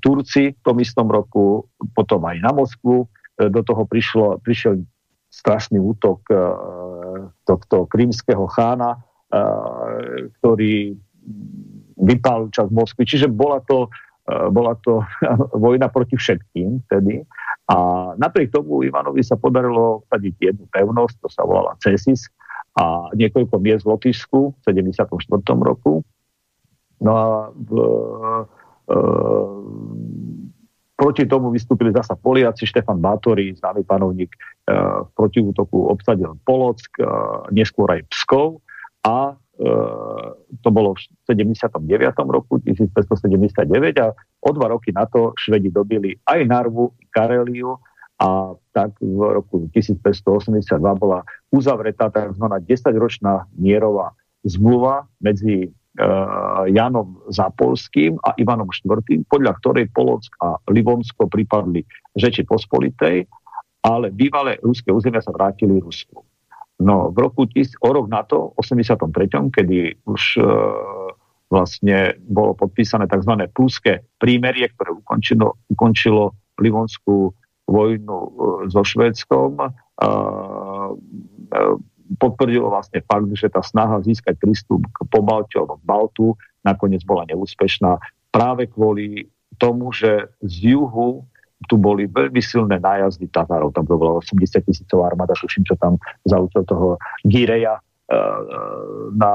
[0.01, 3.05] Turci v tom istom roku, potom aj na Moskvu.
[3.05, 3.07] E,
[3.53, 4.83] do toho prišlo, prišiel
[5.29, 6.25] strašný útok
[7.45, 9.05] tohto krímskeho chána,
[10.41, 10.97] ktorý
[12.01, 13.05] vypal čas Moskvy.
[13.05, 13.93] Čiže bola to,
[14.27, 15.03] bola to
[15.65, 17.23] vojna proti všetkým vtedy.
[17.71, 17.77] A
[18.19, 22.31] napriek tomu Ivanovi sa podarilo vsadiť jednu pevnosť, to sa volala Cesis,
[22.77, 25.09] a niekoľko miest v Lotyšsku v 74.
[25.65, 26.05] roku.
[27.01, 27.27] No a
[27.57, 27.71] v,
[28.87, 30.55] Ehm,
[30.95, 34.31] proti tomu vystúpili zasa Poliaci, Štefan Bátori, známy panovník,
[34.71, 38.63] ehm, v protiútoku obsadil Polock, ehm, neskôr aj Pskov
[39.03, 39.35] a
[40.61, 41.01] to bolo v
[41.33, 41.73] 79.
[42.29, 43.65] roku, 1579
[44.05, 44.13] a
[44.45, 47.81] o dva roky na to Švedi dobili aj Narvu, Kareliu
[48.21, 52.45] a tak v roku 1582 bola uzavretá tzv.
[52.45, 54.13] 10-ročná mierová
[54.45, 59.01] zmluva medzi Eh, Janom Zapolským a Ivanom IV.,
[59.33, 63.25] podľa ktorej Polock a Livonsko pripadli Žeči Pospolitej,
[63.81, 66.21] ale bývalé ruské územia sa vrátili Rusku.
[66.77, 70.45] No v roku, o rok na to, 83., kedy už e,
[71.49, 73.33] vlastne bolo podpísané tzv.
[73.57, 77.33] pluské prímerie, ktoré ukončilo, ukončilo Livonskú
[77.65, 78.31] vojnu e,
[78.69, 81.61] so Švédskom, e, e,
[82.21, 86.27] potvrdilo vlastne fakt, že tá snaha získať prístup k Pobaltiu alebo Baltu
[86.63, 87.99] nakoniec bola neúspešná
[88.31, 89.27] práve kvôli
[89.57, 91.25] tomu, že z juhu
[91.67, 93.75] tu boli veľmi silné nájazdy Tatarov.
[93.75, 98.19] Tam to bola 80 tisícová armáda, tuším, čo tam za toho Gireja E,
[99.19, 99.35] na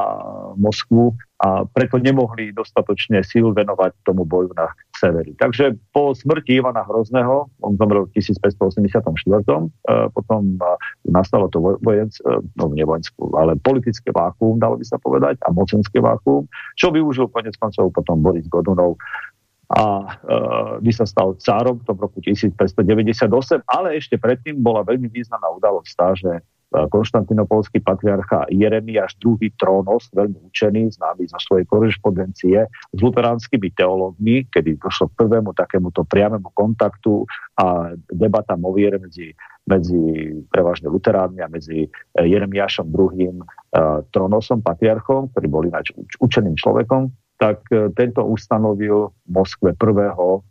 [0.55, 1.11] Moskvu
[1.43, 5.35] a preto nemohli dostatočne síl venovať tomu boju na severi.
[5.35, 9.67] Takže po smrti Ivana Hrozného, on zomrel v 1584, e,
[10.15, 10.63] potom e,
[11.11, 12.23] nastalo to vojenské,
[12.55, 12.87] no nie
[13.35, 16.47] ale politické vákuum, dalo by sa povedať, a mocenské vákuum,
[16.79, 18.95] čo využil konec koncov potom Boris Godunov
[19.71, 20.05] a e,
[20.83, 25.91] by sa stal cárom v tom roku 1598, ale ešte predtým bola veľmi významná udalosť
[25.95, 26.31] tá, že
[26.71, 29.43] konštantinopolský patriarcha Jeremiáš II.
[29.59, 36.07] Trónos, veľmi učený, známy zo svojej korešpondencie s luteránskymi teológmi, kedy došlo k prvému takémuto
[36.07, 37.27] priamému kontaktu
[37.59, 39.35] a debata o viere medzi,
[39.67, 43.43] medzi prevažne luteránmi a medzi eh, Jeremiášom II.
[43.43, 45.91] Eh, Trónosom, patriarchom, ktorý bol ináč
[46.23, 47.11] učeným človekom,
[47.41, 50.45] tak eh, tento ustanovil v Moskve prvého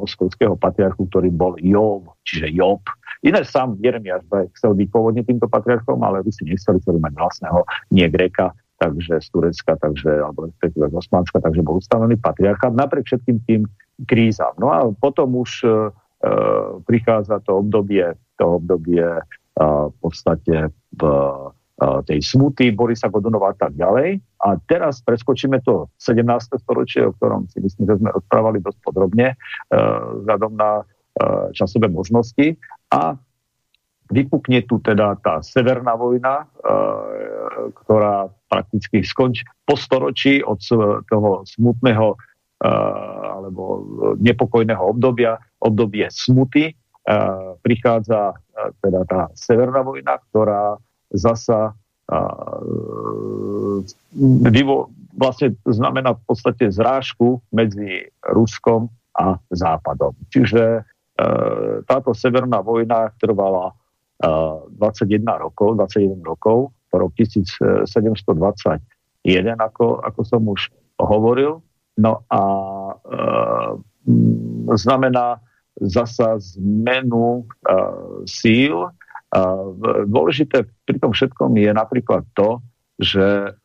[0.00, 2.80] moskovského patriarchu, ktorý bol Job, čiže Job,
[3.22, 4.26] Iné sám Jeremiáš
[4.58, 7.62] chcel byť pôvodne týmto patriarchom, ale vy si nechceli, chceli mať vlastného,
[7.94, 8.50] nie Greka,
[8.82, 13.62] takže z Turecka, takže, alebo respektíve z Osmanska, takže bol ustanovený patriarchát napriek všetkým tým
[14.10, 14.50] krízam.
[14.58, 15.74] No a potom už e, e
[16.82, 18.10] prichádza to obdobie,
[18.42, 19.22] to obdobie e,
[19.62, 21.22] v podstate v e,
[22.06, 24.22] tej smuty Borisa Godunova a tak ďalej.
[24.42, 26.22] A teraz preskočíme to 17.
[26.62, 29.36] storočie, o ktorom si myslím, že sme rozprávali dosť podrobne, e,
[30.22, 30.82] vzhľadom na
[31.12, 32.56] E, časové možnosti
[32.88, 33.12] a
[34.08, 36.46] vypukne tu teda tá severná vojna, e,
[37.76, 40.56] ktorá prakticky skončí po storočí od
[41.08, 42.16] toho smutného
[42.62, 43.62] alebo
[44.22, 46.70] nepokojného obdobia, obdobie smuty,
[47.58, 48.38] prichádza
[48.78, 50.78] teda tá severná vojna, ktorá
[51.12, 51.76] zasa
[55.16, 60.12] vlastne znamená v podstate zrážku medzi Ruskom a Západom.
[60.28, 61.26] Čiže E,
[61.84, 63.76] táto severná vojna trvala
[64.22, 68.32] 21 e, rokov, 21 rokov, rok 1721,
[69.60, 71.60] ako, ako som už hovoril.
[72.00, 72.42] No a
[72.96, 73.20] e,
[74.72, 75.36] znamená,
[75.80, 77.48] zasa zmenu
[78.28, 78.92] síl.
[80.06, 82.60] Dôležité pri tom všetkom je napríklad to,
[83.00, 83.56] že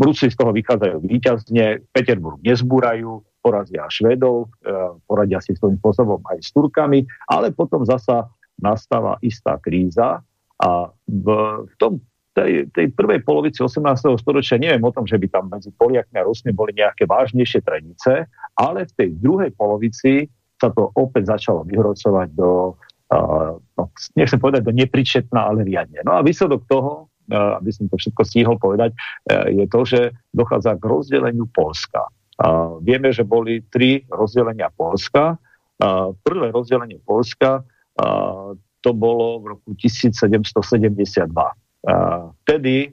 [0.00, 4.48] Rusi z toho vychádzajú výťazne, Peterburg nezbúrajú, porazia Švedov,
[5.04, 10.24] poradia si svojím spôsobom aj s Turkami, ale potom zasa nastáva istá kríza
[10.56, 10.70] a
[11.04, 11.26] v,
[11.76, 12.00] tom
[12.32, 13.84] tej, tej prvej polovici 18.
[14.16, 18.26] storočia neviem o tom, že by tam medzi Poliakmi a Rusmi boli nejaké vážnejšie trenice,
[18.56, 20.26] ale v tej druhej polovici
[20.56, 22.78] sa to opäť začalo vyhrocovať do,
[23.78, 23.84] no,
[24.18, 26.02] nechcem povedať do nepričetná, ale riadne.
[26.02, 28.92] No a výsledok toho, aby som to všetko stihol povedať,
[29.32, 30.00] uh, je to, že
[30.36, 32.10] dochádza k rozdeleniu Polska.
[32.82, 35.38] Vieme, že boli tri rozdelenia Polska.
[36.26, 37.62] Prvé rozdelenie Polska
[38.82, 41.30] to bolo v roku 1772.
[42.42, 42.90] Vtedy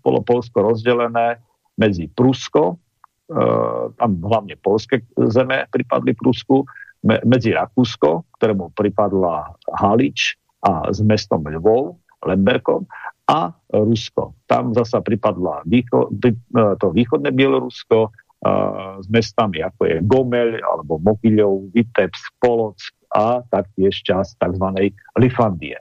[0.00, 1.36] bolo Polsko rozdelené
[1.76, 2.80] medzi Prusko,
[4.00, 6.64] tam hlavne polské zeme pripadli Prusku,
[7.04, 12.88] medzi Rakúsko, ktorému pripadla Halič a s mestom Lvov, Lemberkom,
[13.24, 14.36] a Rusko.
[14.44, 16.32] Tam zasa pripadla výcho, e,
[16.76, 18.12] to východné Bielorusko
[19.00, 22.76] s mestami ako je Gomel alebo Mokyľov, Vitebsk, Polock
[23.08, 24.66] a taktiež časť tzv.
[25.16, 25.80] Lifandie.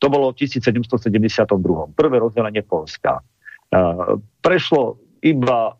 [0.00, 1.44] To bolo v 1772.
[1.92, 3.20] Prvé rozdelenie Polska.
[4.40, 5.76] Prešlo iba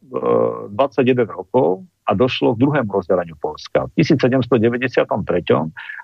[0.68, 3.86] 21 e, rokov a došlo k druhému rozdeleniu Polska.
[3.94, 5.06] V 1793.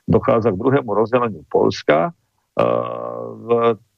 [0.07, 2.15] dochádza k druhému rozdeleniu Polska.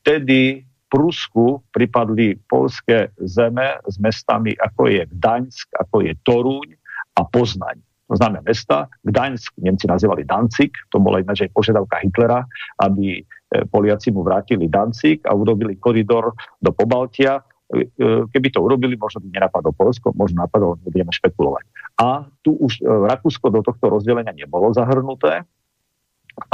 [0.00, 6.68] Vtedy Prusku pripadli polské zeme s mestami ako je Gdaňsk, ako je Torúň
[7.12, 7.76] a Poznaň
[8.16, 8.88] známe mesta.
[9.04, 12.40] Gdaňsk Nemci nazývali Dancik, to bola ináč aj požiadavka Hitlera,
[12.80, 13.22] aby e,
[13.68, 17.44] Poliaci mu vrátili Dancik a urobili koridor do Pobaltia.
[17.68, 21.64] E, e, keby to urobili, možno by nenapadlo Polsko, možno napadlo, nebudeme špekulovať.
[21.98, 25.42] A tu už Rakúsko do tohto rozdelenia nebolo zahrnuté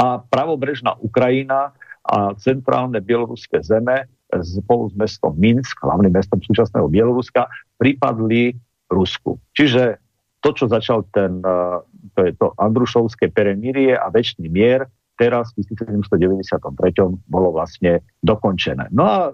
[0.01, 4.09] a pravobrežná Ukrajina a centrálne bieloruské zeme
[4.41, 7.45] spolu s mestom Minsk, hlavným mestom súčasného Bieloruska,
[7.77, 8.57] pripadli
[8.89, 9.37] Rusku.
[9.53, 10.01] Čiže
[10.41, 11.77] to, čo začal ten, eh,
[12.13, 17.17] to je to Andrušovské peremírie a väčší mier, teraz v 1793.
[17.25, 18.91] bolo vlastne dokončené.
[18.91, 19.33] No a e,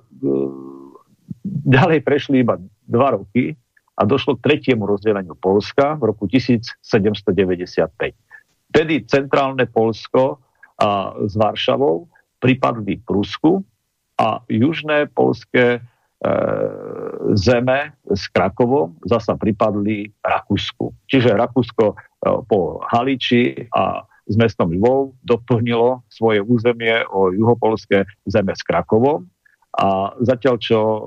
[1.65, 3.57] ďalej prešli iba dva roky
[3.95, 6.81] a došlo k tretiemu rozdeleniu Polska v roku 1795.
[8.71, 10.39] Vtedy centrálne Polsko
[10.79, 12.07] a, s Varšavou
[12.39, 13.61] pripadli Prusku
[14.17, 15.83] a južné polské
[16.21, 16.33] E,
[17.33, 20.93] zeme s Krakovom zasa pripadli Rakúsku.
[21.09, 21.95] Čiže Rakúsko e,
[22.45, 29.25] po Haliči a s mestom Lvov doplnilo svoje územie o juhopolské zeme s Krakovom
[29.81, 31.01] a zatiaľ čo e,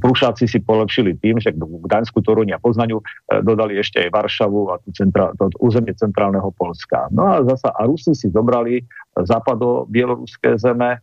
[0.00, 3.04] Prúšáci si polepšili tým, že k Gdaňsku, Toruni a Poznaniu
[3.42, 7.08] dodali ešte aj Varšavu a tú centra, to územie centrálneho Polska.
[7.12, 8.82] No a zasa a Rusi si zobrali
[9.24, 11.00] západo bieloruské zeme,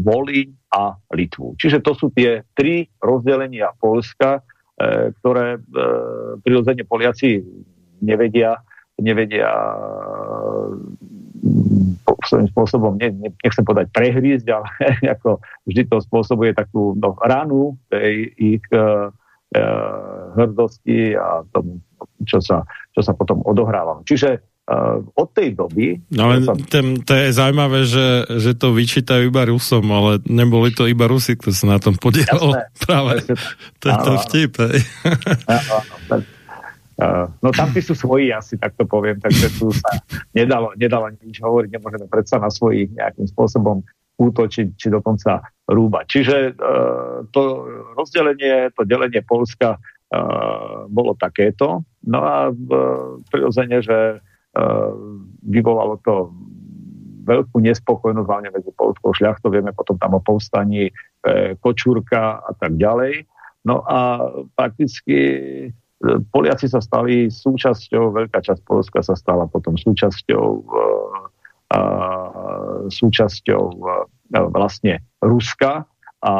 [0.00, 1.52] Volíň a Litvu.
[1.60, 5.60] Čiže to sú tie tri rozdelenia Polska, e, ktoré e,
[6.40, 7.44] prirodzene Poliaci
[8.00, 8.56] nevedia,
[8.96, 9.52] nevedia
[12.28, 14.68] svojím spôsobom, ne, ne, nechcem povedať prehrísť, ale
[15.18, 19.62] ako vždy to spôsobuje takú no, ranu tej ich e, e,
[20.36, 21.80] hrdosti a tomu,
[22.28, 24.04] čo sa, čo sa potom odohráva.
[24.04, 25.96] Čiže Uh, od tej doby...
[26.12, 26.52] No ale sa...
[26.68, 31.40] ten, to je zaujímavé, že, že to vyčítajú iba Rusom, ale neboli to iba Rusi,
[31.40, 32.52] kto sa na tom podielal.
[32.84, 33.24] Práve.
[33.80, 34.52] To je to vtip.
[37.42, 40.02] No tam sú svoji, asi tak to poviem, takže tu sa
[40.34, 43.86] nedalo, nedalo nič hovoriť, nemôžeme predsa na svojich nejakým spôsobom
[44.18, 46.04] útočiť, či dokonca rúbať.
[46.10, 51.86] Čiže uh, to rozdelenie, to delenie Polska uh, bolo takéto.
[52.02, 52.50] No a
[53.30, 54.18] prirodzene, že
[54.58, 54.92] Eh,
[55.44, 56.34] vyvolalo to
[57.28, 60.92] veľkú nespokojnosť hlavne medzi polskou šľachtou, vieme potom tam o povstaní e,
[61.60, 63.28] Kočúrka a tak ďalej.
[63.68, 64.24] No a
[64.56, 65.18] prakticky
[66.30, 70.62] Poliaci sa stali súčasťou, veľká časť Polska sa stala potom súčasťou e,
[71.74, 71.80] e,
[72.86, 73.98] súčasťou e,
[74.54, 75.82] vlastne Ruska
[76.22, 76.34] a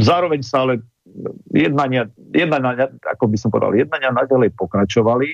[0.00, 0.84] zároveň sa ale
[1.52, 5.30] jednania, jednania, ako by som povedal, jednania naďalej pokračovali,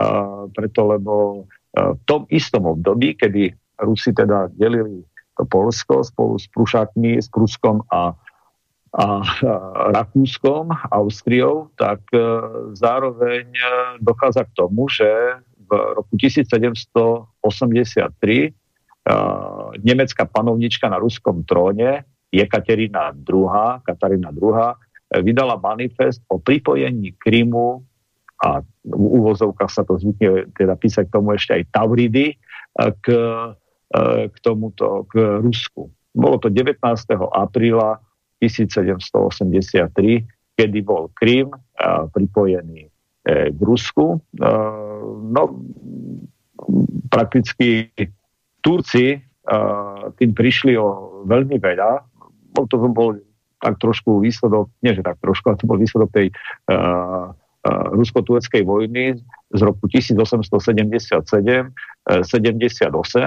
[0.00, 5.04] uh, preto lebo uh, v tom istom období, kedy Rusi teda delili
[5.40, 8.12] Polsko spolu s Prušákmi, s Pruskom a,
[8.90, 9.22] a,
[9.94, 13.46] Rakúskom, Austriou, tak uh, zároveň
[14.02, 15.06] dochádza k tomu, že
[15.70, 17.46] v roku 1783
[19.86, 22.02] nemecká panovnička na ruskom tróne
[22.34, 24.74] Jekaterina II, Katarína II,
[25.22, 27.82] vydala manifest o pripojení Krymu
[28.42, 32.38] a v úvozovkách sa to zvykne teda písať k tomu ešte aj Tauridy,
[33.02, 33.06] k,
[34.26, 35.90] k tomuto, k Rusku.
[36.14, 36.78] Bolo to 19.
[37.30, 37.98] apríla
[38.40, 40.24] 1783,
[40.56, 41.52] kedy bol Krím
[42.10, 42.88] pripojený
[43.28, 44.16] k Rusku.
[45.30, 45.42] No,
[47.12, 47.92] prakticky
[48.64, 49.20] Turci
[50.16, 52.04] tým prišli o veľmi veľa.
[52.56, 53.16] Bol to bol
[53.60, 56.32] tak trošku výsledok, nie že tak trošku, ale to bol výsledok tej
[57.92, 59.20] rusko-tureckej vojny
[59.52, 61.68] z roku 1877-78,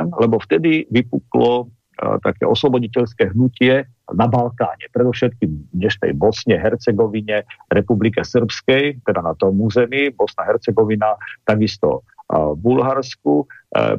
[0.10, 1.69] lebo vtedy vypuklo
[2.26, 9.55] také osloboditeľské hnutie na Balkáne, predovšetkým v dnešnej Bosne, Hercegovine, Republike Srbskej, teda na tom
[9.63, 11.15] území, Bosna, Hercegovina,
[11.47, 13.47] takisto v Bulharsku,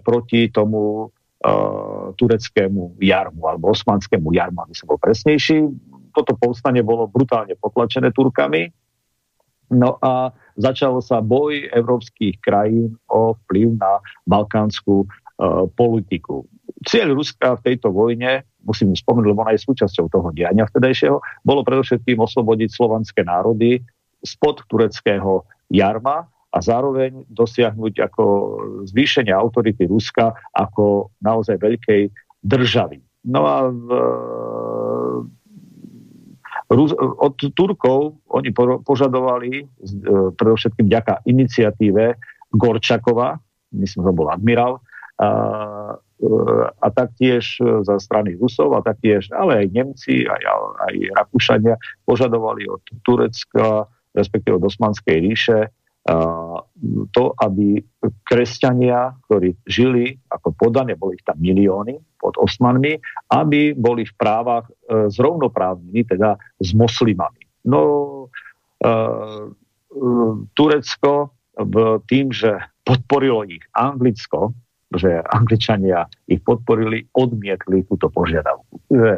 [0.04, 1.08] proti tomu
[2.16, 5.60] tureckému jarmu alebo osmanskému jarmu, aby som bol presnejší.
[6.16, 8.72] Toto povstanie bolo brutálne potlačené Turkami.
[9.72, 16.48] No a začal sa boj európskych krajín o vplyv na balkánsku uh, politiku.
[16.84, 21.60] Cieľ Ruska v tejto vojne, musím spomenúť, lebo ona je súčasťou toho diania vtedajšieho, bolo
[21.62, 23.80] predovšetkým oslobodiť slovanské národy
[24.24, 26.24] spod tureckého jarma
[26.54, 28.24] a zároveň dosiahnuť ako
[28.88, 32.08] zvýšenie autority Ruska ako naozaj veľkej
[32.40, 33.02] državy.
[33.24, 33.88] No a v,
[36.74, 38.50] od Turkov oni
[38.84, 39.64] požadovali, e,
[40.36, 42.16] predovšetkým ďaká iniciatíve
[42.54, 43.40] Gorčakova,
[43.74, 44.78] myslím, že bol admirál,
[45.20, 45.28] a,
[46.18, 46.28] e,
[46.78, 50.42] a taktiež za strany Rusov, a taktiež, ale aj Nemci, aj,
[50.90, 51.74] aj Rakúšania
[52.06, 55.58] požadovali od Turecka, respektíve od Osmanskej ríše,
[57.16, 57.80] to, aby
[58.28, 63.00] kresťania, ktorí žili ako podane, boli ich tam milióny pod Osmanmi,
[63.32, 67.48] aby boli v právach e, zrovnoprávnení, teda s moslimami.
[67.64, 67.80] No,
[68.84, 68.92] e, e,
[70.52, 72.52] Turecko v tým, že
[72.84, 74.52] podporilo ich Anglicko,
[74.94, 78.80] že Angličania ich podporili, odmietli túto požiadavku.
[78.90, 79.10] Že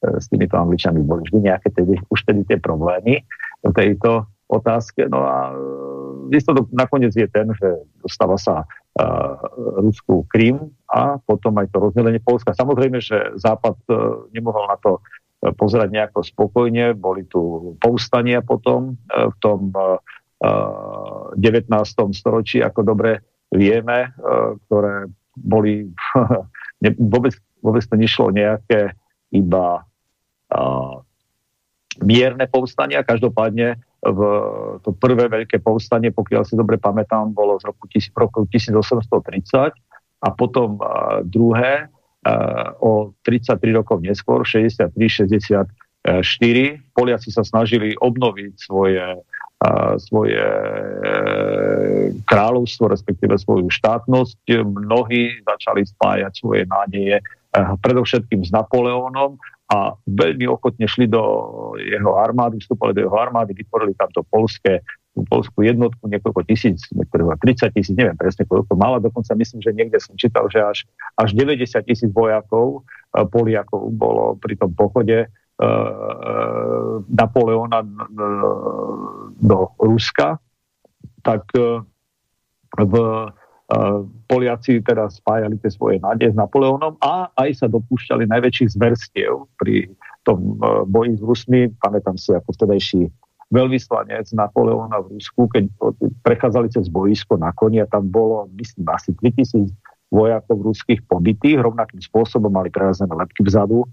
[0.00, 3.20] s týmito Angličanmi boli vždy nejaké tedy, už tedy tie problémy
[3.60, 5.06] v tejto otázke.
[5.06, 5.52] No a
[6.32, 9.36] výsledok nakoniec je ten, že dostáva sa uh,
[9.78, 12.56] Rusku Krím a potom aj to rozdelenie Polska.
[12.56, 15.04] Samozrejme, že Západ uh, nemohol na to
[15.40, 19.96] pozerať nejako spokojne, boli tu povstania potom v tom uh,
[21.36, 21.72] 19.
[22.12, 23.20] storočí, ako dobre
[23.52, 24.12] vieme,
[24.66, 25.04] ktoré
[25.40, 25.88] boli
[26.84, 27.34] ne, vôbec,
[27.64, 28.92] vôbec to nešlo nejaké
[29.32, 29.84] iba
[30.52, 30.94] uh,
[32.02, 34.20] mierne povstania, každopádne v,
[34.80, 37.84] to prvé veľké povstanie, pokiaľ si dobre pamätám, bolo z roku,
[38.16, 39.76] roku 1830
[40.20, 41.88] a potom uh, druhé
[42.24, 45.68] uh, o 33 rokov neskôr, 63-64.
[46.96, 49.20] Poliaci sa snažili obnoviť svoje,
[50.00, 50.40] svoje
[52.24, 54.64] kráľovstvo, respektíve svoju štátnosť.
[54.64, 57.20] Mnohí začali spájať svoje nádeje
[57.84, 59.36] predovšetkým s Napoleónom
[59.70, 61.22] a veľmi ochotne šli do
[61.78, 64.82] jeho armády, vstupovali do jeho armády, vytvorili tamto polské,
[65.30, 69.98] polskú jednotku, niekoľko tisíc, niektorého 30 tisíc, neviem presne koľko mala, dokonca myslím, že niekde
[69.98, 70.78] som čítal, že až,
[71.18, 75.26] až 90 tisíc vojakov, uh, Poliakov bolo pri tom pochode
[77.10, 77.88] Napoleona uh,
[79.36, 80.40] do Ruska,
[81.20, 81.84] tak uh,
[82.80, 82.94] v
[84.26, 89.86] Poliaci teda spájali tie svoje nádeje s Napoleónom a aj sa dopúšťali najväčších zverstiev pri
[90.26, 90.58] tom
[90.90, 91.60] boji s Rusmi.
[91.78, 93.06] Pamätám si ako vtedajší
[93.54, 95.70] veľvyslanec Napoleóna v Rusku, keď
[96.26, 99.70] prechádzali cez boisko na koni a tam bolo, myslím, asi 3000
[100.10, 103.86] vojakov ruských pobytých, rovnakým spôsobom mali prerazené lepky vzadu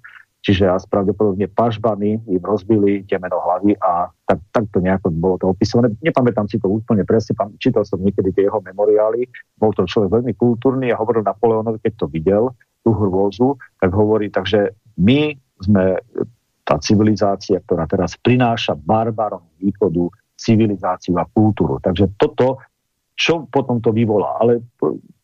[0.48, 5.92] Čiže asi pravdepodobne pažbany im rozbili temeno hlavy a tak, tak nejako bolo to opisované.
[6.00, 9.28] Nepamätám si to úplne presne, čítal som niekedy tie jeho memoriály,
[9.60, 14.32] bol to človek veľmi kultúrny a hovoril Napoleonovi, keď to videl, tú hrôzu, tak hovorí,
[14.32, 14.72] takže
[15.04, 16.00] my sme
[16.64, 20.08] tá civilizácia, ktorá teraz prináša barbarom východu
[20.40, 21.84] civilizáciu a kultúru.
[21.84, 22.64] Takže toto,
[23.20, 24.40] čo potom to vyvolá?
[24.40, 24.64] Ale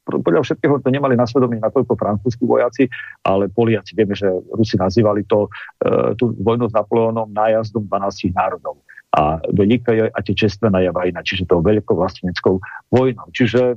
[0.03, 2.91] podľa všetkého to nemali na svedomí natoľko francúzskí vojaci,
[3.23, 8.83] ale Poliaci, vieme, že Rusi nazývali to e, tú vojnu s Napoleónom nájazdom 12 národov.
[9.13, 12.59] A Velika je a tie čestvená je vajna, čiže to veľkou vlastneckou
[12.91, 13.27] vojnou.
[13.31, 13.75] Čiže e,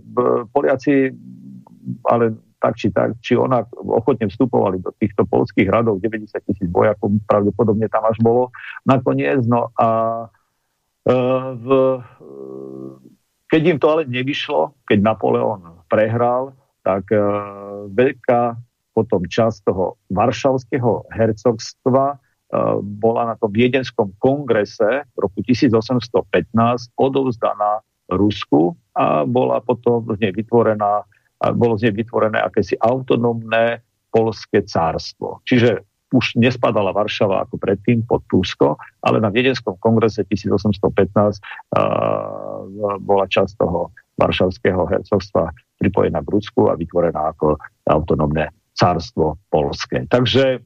[0.51, 1.15] Poliaci,
[2.11, 7.15] ale tak či tak, či ona ochotne vstupovali do týchto polských radov, 90 tisíc vojakov,
[7.28, 8.51] pravdepodobne tam až bolo
[8.89, 9.44] nakoniec.
[9.47, 9.89] No a
[11.07, 11.15] e,
[11.55, 11.66] v,
[13.47, 17.18] keď im to ale nevyšlo, keď Napoleon prehral, tak e,
[17.94, 18.59] veľká
[18.94, 22.16] potom časť toho varšavského hercogstva e,
[22.82, 26.14] bola na tom viedenskom kongrese v roku 1815
[26.98, 31.02] odovzdaná Rusku a bola potom z nej vytvorená,
[31.59, 33.82] bolo z nej vytvorené akési autonómne
[34.14, 35.43] polské cárstvo.
[35.43, 35.82] Čiže
[36.17, 42.65] už nespadala Varšava ako predtým pod Prusko, ale na Viedenskom kongrese 1815 uh,
[43.05, 50.09] bola časť toho Varšavského hercovstva pripojená k Rusku a vytvorená ako autonómne cárstvo polské.
[50.09, 50.59] Takže e,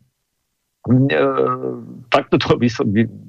[2.11, 2.55] takto to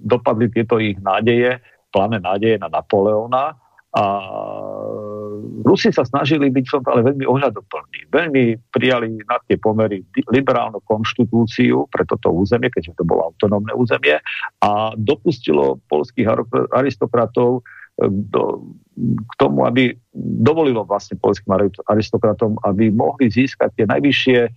[0.06, 1.58] dopadli tieto ich nádeje,
[1.90, 3.58] plané nádeje na Napoleona
[3.98, 4.04] a
[5.66, 8.12] Rusi sa snažili byť ale veľmi ohľadoplní.
[8.12, 14.20] Veľmi prijali na tie pomery liberálnu konštitúciu pre toto územie, keďže to bolo autonómne územie
[14.62, 16.28] a dopustilo polských
[16.76, 19.96] aristokratov e, do, k tomu, aby
[20.44, 21.56] dovolilo vlastne polským
[21.88, 24.50] aristokratom, aby mohli získať tie najvyššie e,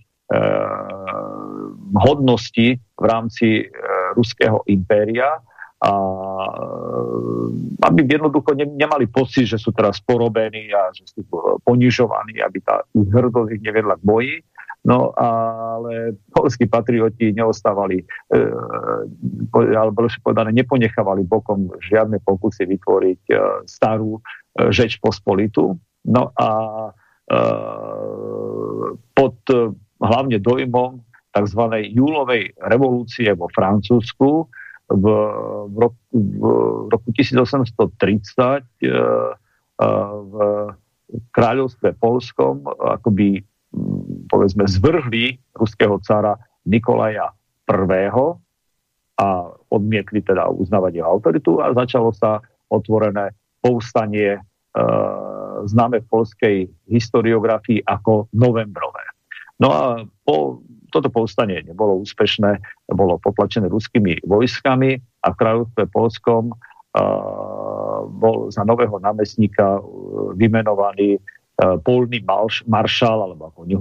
[1.95, 3.63] hodnosti v rámci e,
[4.15, 5.39] ruského impéria
[5.83, 5.91] a
[7.91, 11.27] aby jednoducho ne, nemali pocit, že sú teraz porobení a že sú
[11.67, 14.35] ponižovaní, aby tá ich hrdosť ich nevedla k boji.
[14.85, 18.39] No ale polskí patrioti neostávali, e,
[19.73, 23.35] alebo lepšie povedané, neponechávali bokom žiadne pokusy vytvoriť e,
[23.65, 25.73] starú e, žeč pospolitu.
[26.05, 26.49] No a
[27.25, 27.39] e,
[29.17, 29.73] pod e,
[30.05, 31.01] hlavne dojmom
[31.33, 31.61] tzv.
[31.89, 34.45] júlovej revolúcie vo Francúzsku
[34.89, 35.05] v,
[35.71, 36.41] v, roku, v
[36.93, 38.91] roku 1830 e, e,
[40.25, 40.35] v
[41.31, 43.41] kráľovstve Polskom akoby
[44.29, 47.29] povedzme zvrhli ruského cara Nikolaja
[47.65, 48.09] I.
[49.15, 49.27] a
[49.71, 54.41] odmietli teda uznávať jeho autoritu a začalo sa otvorené povstanie e,
[55.65, 56.57] známe v polskej
[56.89, 59.03] historiografii ako novembrové.
[59.55, 59.81] No a
[60.27, 62.61] po toto povstanie nebolo úspešné,
[62.93, 66.53] bolo potlačené ruskými vojskami a v kráľovstve Polskom
[68.07, 69.83] bol za nového námestníka uh,
[70.39, 72.23] vymenovaný uh, polný
[72.67, 73.75] maršal, alebo ako oni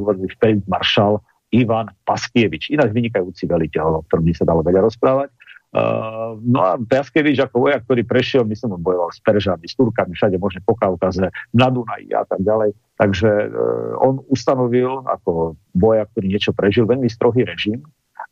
[0.67, 1.23] maršal,
[1.55, 2.75] Ivan Paskievič.
[2.75, 5.31] Ináč vynikajúci veliteľ, o ktorom by sa dalo veľa rozprávať.
[5.75, 10.15] Uh, no a Piaskevič ako vojak, ktorý prešiel, myslím, on bojoval s Peržami, s Turkami,
[10.15, 12.79] všade možne po Kaukaze, na Dunaji a tak ďalej.
[12.95, 17.83] Takže uh, on ustanovil ako vojak, ktorý niečo prežil, veľmi strohý režim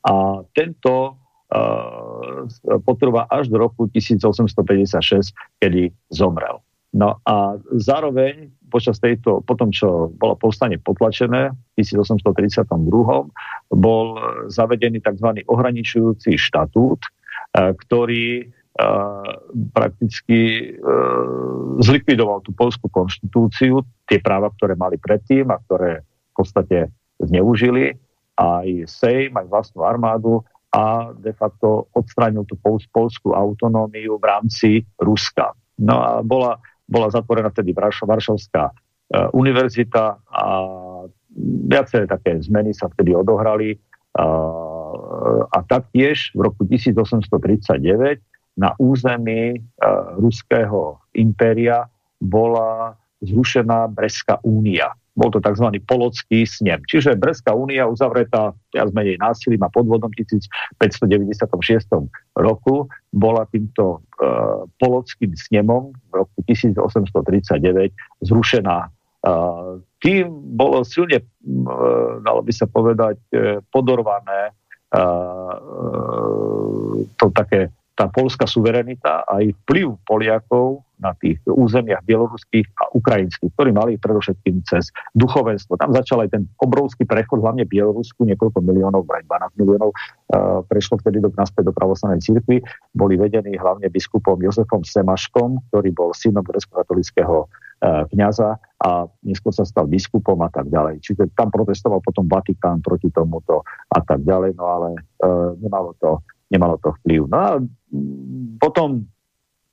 [0.07, 2.47] a tento uh,
[2.87, 6.63] potrvá až do roku 1856, kedy zomrel.
[6.93, 12.63] No a zároveň počas tejto, potom čo bolo povstanie potlačené v 1832,
[13.73, 14.07] bol
[14.49, 15.29] zavedený tzv.
[15.49, 17.01] ohraničujúci štatút,
[17.57, 18.47] ktorý
[19.75, 20.73] prakticky
[21.83, 26.79] zlikvidoval tú polskú konštitúciu, tie práva, ktoré mali predtým a ktoré v podstate
[27.21, 27.93] zneužili,
[28.33, 30.41] aj Sejm, aj vlastnú armádu
[30.73, 35.53] a de facto odstránil tú polskú autonómiu v rámci Ruska.
[35.77, 36.57] No a bola,
[36.89, 38.73] bola zatvorená vtedy Varšavská
[39.37, 40.45] univerzita a
[41.69, 43.77] viaceré také zmeny sa vtedy odohrali
[45.53, 48.21] a taktiež v roku 1839
[48.57, 49.63] na území uh,
[50.21, 51.89] ruského impéria
[52.21, 54.93] bola zrušená Breská únia.
[55.13, 55.69] Bol to tzv.
[55.85, 56.81] polocký snem.
[56.89, 60.81] Čiže Breská únia uzavretá viac menej násilím a podvodom 1596
[62.33, 67.93] roku bola týmto uh, polockým snemom v roku 1839
[68.25, 68.89] zrušená.
[69.23, 74.57] Uh, tým bolo silne, uh, dalo by sa povedať, uh, podorvané
[77.19, 83.53] to také tá polská suverenita a aj vplyv Poliakov na tých územiach bieloruských a ukrajinských,
[83.59, 85.75] ktorí mali predovšetkým cez duchovenstvo.
[85.77, 91.03] Tam začal aj ten obrovský prechod, hlavne Bielorusku, niekoľko miliónov, aj 12 miliónov, uh, prešlo
[91.03, 92.63] vtedy do, naspäť do pravoslavnej cirkvi.
[92.95, 97.51] Boli vedení hlavne biskupom Jozefom Semaškom, ktorý bol synom grecko-katolického
[97.83, 101.03] kniaza a neskôr sa stal biskupom a tak ďalej.
[101.03, 104.89] Čiže tam protestoval potom Vatikán proti tomuto a tak ďalej, no ale
[105.23, 106.23] uh, nemalo to
[106.53, 107.33] nemalo to vplyv.
[107.33, 107.51] No a
[108.61, 109.09] potom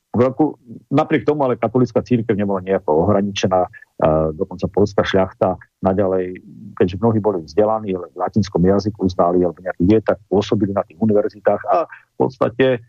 [0.09, 0.57] v roku,
[0.89, 6.41] napriek tomu ale katolická církev nebola nejako ohraničená, uh, dokonca polská šľachta naďalej,
[6.79, 10.81] keďže mnohí boli vzdelaní, ale v latinskom jazyku znali, alebo nejaký je, tak pôsobili na
[10.87, 12.81] tých univerzitách a v podstate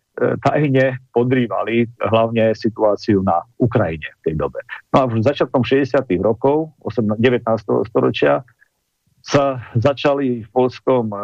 [0.44, 4.60] tajne podrývali hlavne situáciu na Ukrajine v tej dobe.
[4.92, 5.96] No a v začiatkom 60.
[6.20, 7.40] rokov 19.
[7.88, 8.44] storočia
[9.20, 11.16] sa začali v polskom e,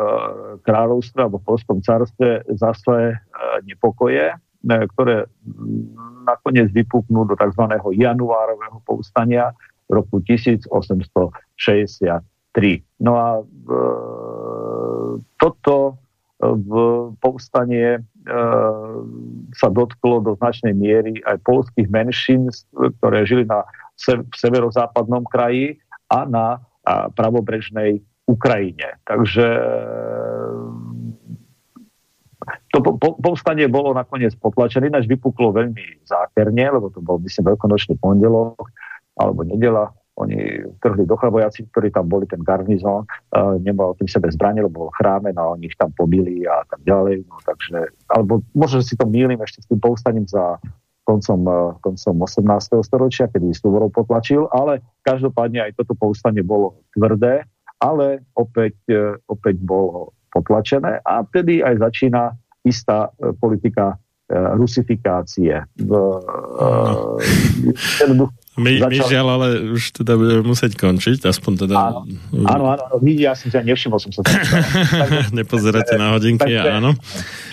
[0.62, 3.16] kráľovstve alebo v polskom carstve zase e,
[3.64, 4.39] nepokoje, e,
[4.93, 5.24] ktoré
[6.28, 7.62] nakoniec vypuknú do tzv.
[7.97, 9.56] januárového povstania
[9.89, 12.20] v roku 1863.
[13.01, 13.40] No a
[15.39, 15.98] toto
[16.55, 16.73] v
[17.18, 18.05] povstanie
[19.55, 22.51] sa dotklo do značnej miery aj polských menšín,
[23.01, 23.66] ktoré žili na
[24.36, 25.78] severozápadnom kraji
[26.12, 26.62] a na
[27.18, 28.98] pravobrežnej Ukrajine.
[29.06, 29.47] Takže
[32.70, 32.78] to
[33.23, 38.70] povstanie bolo nakoniec potlačené, ináč vypuklo veľmi zákerne, lebo to bol, myslím, veľkonočný pondelok
[39.16, 44.33] alebo nedela, oni trhli do vojaci, ktorí tam boli, ten garnizón, uh, nemal tým sebe
[44.33, 47.29] zbranie, lebo bol chráme, no a oni ich tam pobili a tak ďalej.
[47.29, 50.57] No, takže, alebo možno, že si to mýlim ešte s tým povstaním za
[51.05, 52.81] koncom, uh, koncom 18.
[52.81, 57.45] storočia, kedy Suvorov potlačil, ale každopádne aj toto povstanie bolo tvrdé,
[57.77, 62.33] ale opäť, uh, opäť bolo potlačené a vtedy aj začína
[62.67, 63.97] istá politika
[64.31, 65.62] rusifikácie.
[65.78, 67.15] V, uh,
[68.59, 68.90] my, začal...
[68.90, 69.47] my žiaľ, ale
[69.78, 71.74] už teda budeme musieť končiť, aspoň teda...
[71.78, 72.01] Áno,
[72.48, 74.35] áno, áno, ja som sa nevšimol, som sa tam.
[75.39, 76.98] Nepozeráte na hodinky, takže, áno.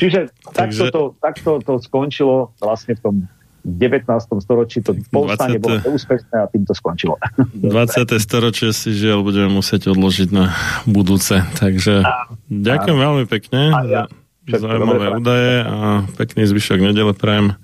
[0.02, 3.16] Čiže takto, to, takto to skončilo vlastne v tom
[3.64, 4.04] 19.
[4.44, 5.64] storočí to povstanie 20.
[5.64, 7.16] bolo neúspešné a tým to skončilo.
[7.64, 8.12] 20.
[8.20, 10.52] storočie si žiaľ budeme musieť odložiť na
[10.84, 11.46] budúce.
[11.56, 14.04] Takže a, ďakujem a, veľmi pekne a ja,
[14.48, 17.56] za zaujímavé údaje a pekný zvyšok nedele prajem.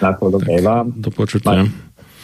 [0.00, 0.32] Na to
[0.64, 0.92] vám.
[0.96, 1.68] Do počutia.